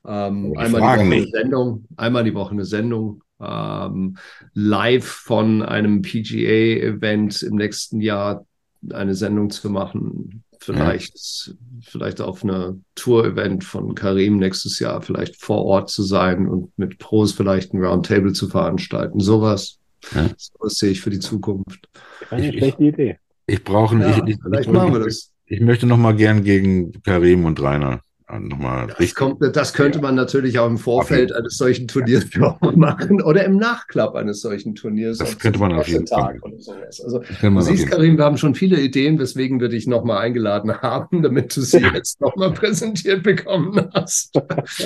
Ähm, 0.06 0.54
einmal 0.58 0.82
die 0.82 0.88
Woche 0.88 1.00
eine 1.00 1.28
Sendung, 1.28 1.86
einmal 1.98 2.24
die 2.24 2.34
Woche 2.34 2.52
eine 2.52 2.66
Sendung, 2.66 3.24
ähm, 3.42 4.18
live 4.54 5.06
von 5.06 5.64
einem 5.64 6.02
PGA-Event 6.02 7.42
im 7.44 7.56
nächsten 7.56 8.02
Jahr 8.02 8.46
eine 8.92 9.16
Sendung 9.16 9.50
zu 9.50 9.70
machen. 9.70 10.44
Vielleicht, 10.64 11.48
ja. 11.48 11.54
vielleicht 11.82 12.22
auf 12.22 12.44
einer 12.44 12.78
Tour-Event 12.96 13.66
von 13.66 13.96
Karim 13.96 14.38
nächstes 14.38 14.80
Jahr, 14.80 15.02
vielleicht 15.02 15.42
vor 15.42 15.66
Ort 15.66 15.90
zu 15.90 16.04
sein 16.04 16.48
und 16.48 16.72
mit 16.78 17.00
Pros 17.00 17.34
vielleicht 17.34 17.74
ein 17.74 17.84
Roundtable 17.84 18.32
zu 18.32 18.48
veranstalten. 18.48 19.20
Sowas, 19.20 19.80
ja. 20.16 20.30
sowas 20.38 20.76
sehe 20.76 20.92
ich 20.92 21.02
für 21.02 21.10
die 21.10 21.20
Zukunft. 21.20 21.90
Keine 22.30 22.54
schlechte 22.54 22.84
Idee. 22.84 23.18
Ich 23.46 23.64
brauche, 23.64 23.98
ja, 23.98 24.26
ich, 24.26 24.36
ich, 24.36 24.68
ich. 25.08 25.30
Ich 25.46 25.60
möchte 25.60 25.86
noch 25.86 25.98
mal 25.98 26.16
gern 26.16 26.44
gegen 26.46 26.94
Karim 27.04 27.44
und 27.44 27.62
Rainer 27.62 28.00
nochmal 28.40 28.88
das, 28.98 29.16
kommt, 29.16 29.42
das 29.56 29.74
könnte 29.74 30.00
man 30.00 30.16
natürlich 30.16 30.60
auch 30.60 30.68
im 30.68 30.78
Vorfeld 30.78 31.32
okay. 31.32 31.40
eines 31.40 31.58
solchen 31.58 31.88
Turniers 31.88 32.26
machen 32.76 33.22
oder 33.22 33.44
im 33.46 33.58
Nachklapp 33.58 34.16
eines 34.16 34.42
solchen 34.42 34.76
Turniers. 34.76 35.18
Das 35.18 35.38
könnte 35.38 35.60
man 35.60 35.74
auf 35.74 35.88
jeden 35.88 36.08
Fall. 36.08 36.40
Also, 37.04 37.20
du 37.42 37.62
siehst, 37.62 37.88
Karim, 37.88 38.18
wir 38.18 38.26
haben 38.26 38.38
schon 38.38 38.56
viele 38.56 38.80
Ideen, 38.80 39.20
weswegen 39.20 39.60
wir 39.60 39.70
dich 39.70 39.88
nochmal 39.88 40.20
eingeladen 40.20 40.82
haben, 40.82 41.22
damit 41.22 41.56
du 41.56 41.62
sie 41.62 41.80
jetzt 41.94 42.22
nochmal 42.22 42.52
präsentiert 42.52 43.24
bekommen 43.24 43.90
hast. 43.94 44.40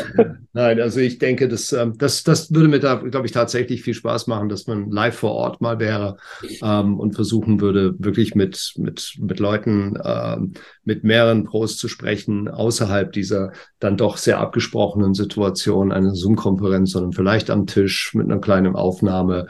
Nein, 0.54 0.82
also 0.82 1.00
ich 1.00 1.18
denke, 1.20 1.48
das, 1.48 1.72
ähm, 1.74 1.93
das, 1.98 2.24
das 2.24 2.54
würde 2.54 2.68
mir 2.68 2.80
da, 2.80 2.95
glaube 2.95 3.26
ich, 3.26 3.32
tatsächlich 3.32 3.84
viel 3.84 3.93
Spaß 3.93 4.28
machen, 4.28 4.50
dass 4.50 4.68
man 4.68 4.91
live 4.91 5.16
vor 5.16 5.32
Ort 5.32 5.62
mal 5.62 5.80
wäre 5.80 6.18
ähm, 6.62 7.00
und 7.00 7.16
versuchen 7.16 7.62
würde, 7.62 7.95
wirklich 8.00 8.36
mit, 8.36 8.74
mit, 8.78 9.16
mit 9.20 9.39
Leuten, 9.39 9.98
ähm, 10.04 10.54
mit 10.84 11.04
mehreren 11.04 11.43
Pros 11.43 11.78
zu 11.78 11.88
sprechen, 11.88 12.48
außerhalb 12.48 13.12
dieser 13.12 13.36
dieser 13.38 13.51
dann 13.79 13.97
doch 13.97 14.17
sehr 14.17 14.39
abgesprochenen 14.39 15.13
Situation, 15.13 15.91
eine 15.91 16.15
Zoom-Konferenz, 16.15 16.91
sondern 16.91 17.13
vielleicht 17.13 17.49
am 17.49 17.67
Tisch 17.67 18.13
mit 18.13 18.25
einer 18.25 18.41
kleinen 18.41 18.75
Aufnahme. 18.75 19.47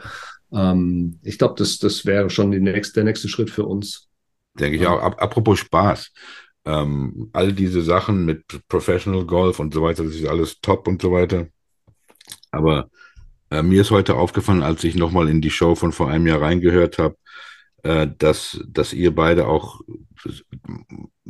Ähm, 0.52 1.18
ich 1.22 1.38
glaube, 1.38 1.54
das, 1.58 1.78
das 1.78 2.06
wäre 2.06 2.30
schon 2.30 2.50
nächste, 2.60 2.94
der 2.94 3.04
nächste 3.04 3.28
Schritt 3.28 3.50
für 3.50 3.64
uns. 3.64 4.08
Denke 4.58 4.76
ich 4.76 4.86
auch. 4.86 5.00
Apropos 5.00 5.58
Spaß. 5.58 6.12
Ähm, 6.64 7.30
all 7.32 7.52
diese 7.52 7.82
Sachen 7.82 8.24
mit 8.24 8.44
Professional 8.68 9.24
Golf 9.24 9.58
und 9.58 9.72
so 9.72 9.82
weiter, 9.82 10.04
das 10.04 10.14
ist 10.14 10.26
alles 10.26 10.60
top 10.60 10.86
und 10.88 11.00
so 11.00 11.12
weiter. 11.12 11.46
Aber 12.50 12.90
äh, 13.50 13.62
mir 13.62 13.80
ist 13.80 13.90
heute 13.90 14.16
aufgefallen, 14.16 14.62
als 14.62 14.84
ich 14.84 14.94
nochmal 14.94 15.28
in 15.28 15.40
die 15.40 15.50
Show 15.50 15.74
von 15.74 15.92
vor 15.92 16.08
einem 16.08 16.26
Jahr 16.26 16.42
reingehört 16.42 16.98
habe, 16.98 17.16
dass, 17.88 18.62
dass 18.68 18.92
ihr 18.92 19.14
beide 19.14 19.46
auch 19.46 19.80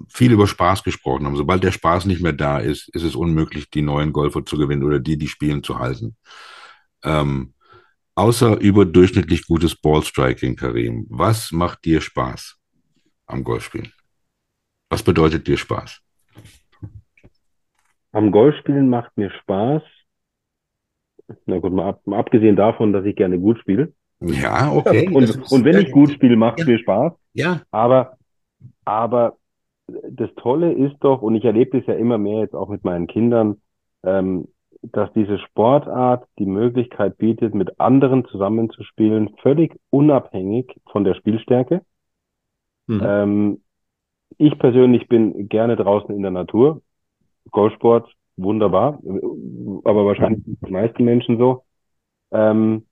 viel 0.09 0.33
über 0.33 0.47
Spaß 0.47 0.83
gesprochen 0.83 1.25
haben. 1.25 1.37
Sobald 1.37 1.63
der 1.63 1.73
Spaß 1.73 2.07
nicht 2.07 2.23
mehr 2.23 2.33
da 2.33 2.59
ist, 2.59 2.89
ist 2.95 3.05
es 3.05 3.15
unmöglich, 3.15 3.71
die 3.71 3.83
neuen 3.83 4.13
Golfer 4.13 4.45
zu 4.45 4.57
gewinnen 4.57 4.83
oder 4.83 4.99
die, 4.99 5.17
die 5.17 5.29
spielen, 5.29 5.63
zu 5.63 5.79
halten. 5.79 6.17
Ähm, 7.05 7.55
außer 8.15 8.59
überdurchschnittlich 8.59 9.47
gutes 9.47 9.77
Ballstriking, 9.77 10.57
Karim, 10.57 11.07
was 11.11 11.53
macht 11.53 11.85
dir 11.85 12.01
Spaß 12.01 12.59
am 13.27 13.45
Golfspielen? 13.45 13.93
Was 14.91 15.03
bedeutet 15.03 15.47
dir 15.47 15.59
Spaß? 15.59 16.01
Am 18.11 18.33
Golfspielen 18.33 18.89
macht 18.89 19.17
mir 19.17 19.31
Spaß. 19.31 19.83
Na 21.45 21.59
gut, 21.59 21.73
mal, 21.73 21.91
ab, 21.91 22.07
mal 22.07 22.19
abgesehen 22.19 22.57
davon, 22.57 22.93
dass 22.93 23.05
ich 23.05 23.15
gerne 23.15 23.39
gut 23.39 23.61
spiele. 23.61 23.93
Ja, 24.21 24.73
okay. 24.73 25.09
und, 25.09 25.53
und 25.53 25.65
wenn 25.65 25.79
ich 25.79 25.93
gut 25.93 26.11
spiele, 26.11 26.37
macht 26.37 26.61
es 26.61 26.67
ja. 26.67 26.73
mir 26.73 26.79
Spaß. 26.79 27.13
Ja. 27.35 27.63
Aber, 27.71 28.17
aber 28.85 29.37
das 30.11 30.31
Tolle 30.37 30.73
ist 30.73 30.97
doch, 31.01 31.23
und 31.23 31.35
ich 31.35 31.45
erlebe 31.45 31.79
das 31.79 31.87
ja 31.87 31.95
immer 31.95 32.19
mehr 32.19 32.41
jetzt 32.41 32.55
auch 32.55 32.69
mit 32.69 32.85
meinen 32.85 33.07
Kindern, 33.07 33.61
ähm, 34.03 34.49
dass 34.83 35.13
diese 35.13 35.39
Sportart 35.39 36.27
die 36.39 36.47
Möglichkeit 36.47 37.19
bietet, 37.19 37.55
mit 37.55 37.81
anderen 37.81 38.25
zusammenzuspielen, 38.27 39.31
völlig 39.43 39.79
unabhängig 39.91 40.77
von 40.91 41.05
der 41.05 41.15
Spielstärke. 41.15 41.83
Mhm. 42.87 43.03
Ähm, 43.05 43.61
ich 44.37 44.59
persönlich 44.59 45.09
bin 45.09 45.49
gerne 45.49 45.77
draußen 45.77 46.15
in 46.15 46.23
der 46.23 46.31
Natur. 46.31 46.83
Golfsport, 47.51 48.13
wunderbar, 48.37 49.01
aber 49.85 50.05
wahrscheinlich 50.05 50.43
die 50.45 50.71
meisten 50.71 51.05
Menschen 51.05 51.39
so. 51.39 51.65
Ähm, 52.31 52.85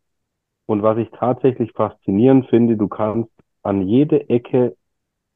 und 0.67 0.83
was 0.83 0.99
ich 0.99 1.11
tatsächlich 1.11 1.73
faszinierend 1.73 2.49
finde, 2.49 2.77
du 2.77 2.89
kannst 2.89 3.31
an 3.63 3.87
jede 3.87 4.29
Ecke 4.29 4.77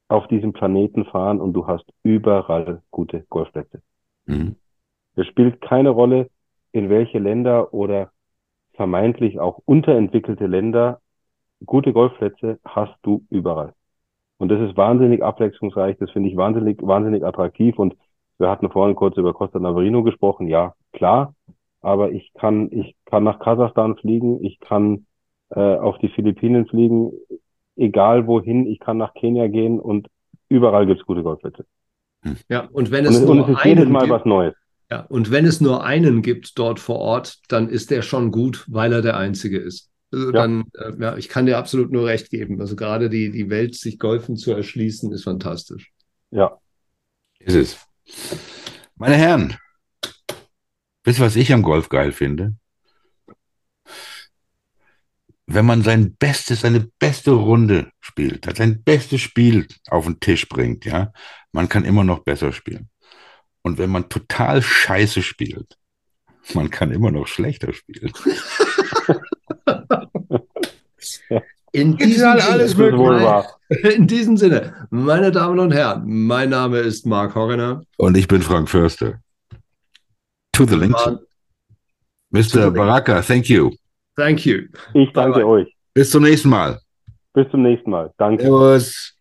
auf 0.08 0.26
diesem 0.28 0.52
Planeten 0.52 1.04
fahren 1.04 1.40
und 1.40 1.52
du 1.52 1.66
hast 1.66 1.84
überall 2.02 2.82
gute 2.90 3.24
Golfplätze. 3.30 3.80
Mhm. 4.26 4.56
Es 5.14 5.26
spielt 5.26 5.60
keine 5.60 5.90
Rolle, 5.90 6.30
in 6.72 6.88
welche 6.88 7.18
Länder 7.18 7.72
oder 7.72 8.10
vermeintlich 8.74 9.38
auch 9.38 9.60
unterentwickelte 9.64 10.46
Länder 10.46 11.00
gute 11.64 11.92
Golfplätze 11.92 12.58
hast 12.64 12.96
du 13.02 13.24
überall. 13.30 13.74
Und 14.38 14.48
das 14.48 14.60
ist 14.60 14.76
wahnsinnig 14.76 15.22
abwechslungsreich, 15.22 15.98
das 15.98 16.10
finde 16.10 16.30
ich 16.30 16.36
wahnsinnig, 16.36 16.80
wahnsinnig 16.82 17.24
attraktiv. 17.24 17.78
Und 17.78 17.94
wir 18.38 18.48
hatten 18.48 18.70
vorhin 18.70 18.96
kurz 18.96 19.16
über 19.18 19.34
Costa 19.34 19.58
Navarino 19.58 20.02
gesprochen. 20.02 20.48
Ja, 20.48 20.74
klar, 20.92 21.34
aber 21.82 22.10
ich 22.12 22.32
kann, 22.34 22.70
ich 22.72 22.96
kann 23.04 23.24
nach 23.24 23.38
Kasachstan 23.38 23.96
fliegen, 23.96 24.42
ich 24.42 24.58
kann 24.60 25.06
äh, 25.50 25.60
auf 25.60 25.98
die 25.98 26.08
Philippinen 26.10 26.66
fliegen, 26.66 27.12
egal 27.76 28.26
wohin, 28.26 28.66
ich 28.66 28.78
kann 28.80 28.98
nach 28.98 29.14
Kenia 29.14 29.48
gehen 29.48 29.80
und 29.80 30.08
überall 30.48 30.86
gibt's 30.86 31.04
gute 31.06 31.22
Golfplätze. 31.22 31.64
Ja, 32.48 32.68
und 32.72 32.90
wenn 32.90 33.06
Und 33.06 33.12
es 33.12 33.20
und 33.24 33.26
nur 33.36 33.48
es 33.48 33.58
ist 33.58 33.64
jedes 33.64 33.84
einen 33.84 33.92
Mal 33.92 34.02
gibt, 34.02 34.12
was 34.12 34.24
Neues. 34.24 34.54
ja, 34.90 35.02
und 35.08 35.30
wenn 35.30 35.46
es 35.46 35.60
nur 35.60 35.84
einen 35.84 36.22
gibt 36.22 36.58
dort 36.58 36.80
vor 36.80 36.98
Ort, 36.98 37.38
dann 37.48 37.68
ist 37.68 37.90
der 37.90 38.02
schon 38.02 38.30
gut, 38.32 38.66
weil 38.68 38.92
er 38.92 39.02
der 39.02 39.16
Einzige 39.16 39.58
ist. 39.58 39.90
Also 40.12 40.32
Ja. 40.32 40.42
dann, 40.42 40.64
äh, 40.74 40.92
ja, 41.00 41.16
ich 41.16 41.28
kann 41.28 41.46
dir 41.46 41.58
absolut 41.58 41.92
nur 41.92 42.06
recht 42.06 42.30
geben. 42.30 42.60
Also 42.60 42.76
gerade 42.76 43.08
die, 43.08 43.30
die 43.30 43.48
Welt, 43.50 43.74
sich 43.76 43.98
Golfen 43.98 44.36
zu 44.36 44.52
erschließen, 44.52 45.12
ist 45.12 45.24
fantastisch. 45.24 45.92
Ja. 46.30 46.58
Ist 47.38 47.54
es. 47.54 47.78
Meine 48.96 49.16
Herren, 49.16 49.56
wisst 51.04 51.18
ihr, 51.20 51.26
was 51.26 51.36
ich 51.36 51.52
am 51.52 51.62
Golf 51.62 51.88
geil 51.90 52.12
finde? 52.12 52.54
Wenn 55.52 55.66
man 55.66 55.82
sein 55.82 56.14
Bestes, 56.14 56.60
seine 56.60 56.88
beste 57.00 57.32
Runde 57.32 57.90
spielt, 57.98 58.46
hat 58.46 58.58
sein 58.58 58.84
bestes 58.84 59.20
Spiel 59.20 59.66
auf 59.88 60.04
den 60.04 60.20
Tisch 60.20 60.48
bringt, 60.48 60.84
ja, 60.84 61.12
man 61.50 61.68
kann 61.68 61.84
immer 61.84 62.04
noch 62.04 62.20
besser 62.20 62.52
spielen. 62.52 62.88
Und 63.62 63.76
wenn 63.76 63.90
man 63.90 64.08
total 64.08 64.62
scheiße 64.62 65.22
spielt, 65.22 65.76
man 66.54 66.70
kann 66.70 66.92
immer 66.92 67.10
noch 67.10 67.26
schlechter 67.26 67.72
spielen. 67.72 68.12
In 71.72 71.96
diesem, 71.96 72.28
halt 72.28 72.42
alles 72.42 72.72
Sinne, 72.72 72.98
wohl 72.98 73.22
wahr. 73.22 73.46
in 73.68 74.08
diesem 74.08 74.36
Sinne, 74.36 74.88
meine 74.90 75.30
Damen 75.30 75.60
und 75.60 75.72
Herren, 75.72 76.02
mein 76.04 76.50
Name 76.50 76.78
ist 76.78 77.06
Mark 77.06 77.36
Horgener. 77.36 77.84
Und 77.96 78.16
ich 78.16 78.26
bin 78.26 78.42
Frank 78.42 78.68
Förster. 78.68 79.20
To 80.52 80.64
the 80.64 80.74
links. 80.74 81.00
Mr. 82.30 82.72
Baraka, 82.72 83.22
thank 83.22 83.48
you. 83.48 83.70
Thank 84.16 84.44
you. 84.46 84.62
Ich 84.94 85.12
danke 85.12 85.40
Bye-bye. 85.40 85.46
euch. 85.46 85.76
Bis 85.94 86.10
zum 86.10 86.22
nächsten 86.22 86.48
Mal. 86.50 86.80
Bis 87.32 87.50
zum 87.50 87.62
nächsten 87.62 87.90
Mal. 87.90 88.12
Danke. 88.18 88.42
Servus. 88.42 89.19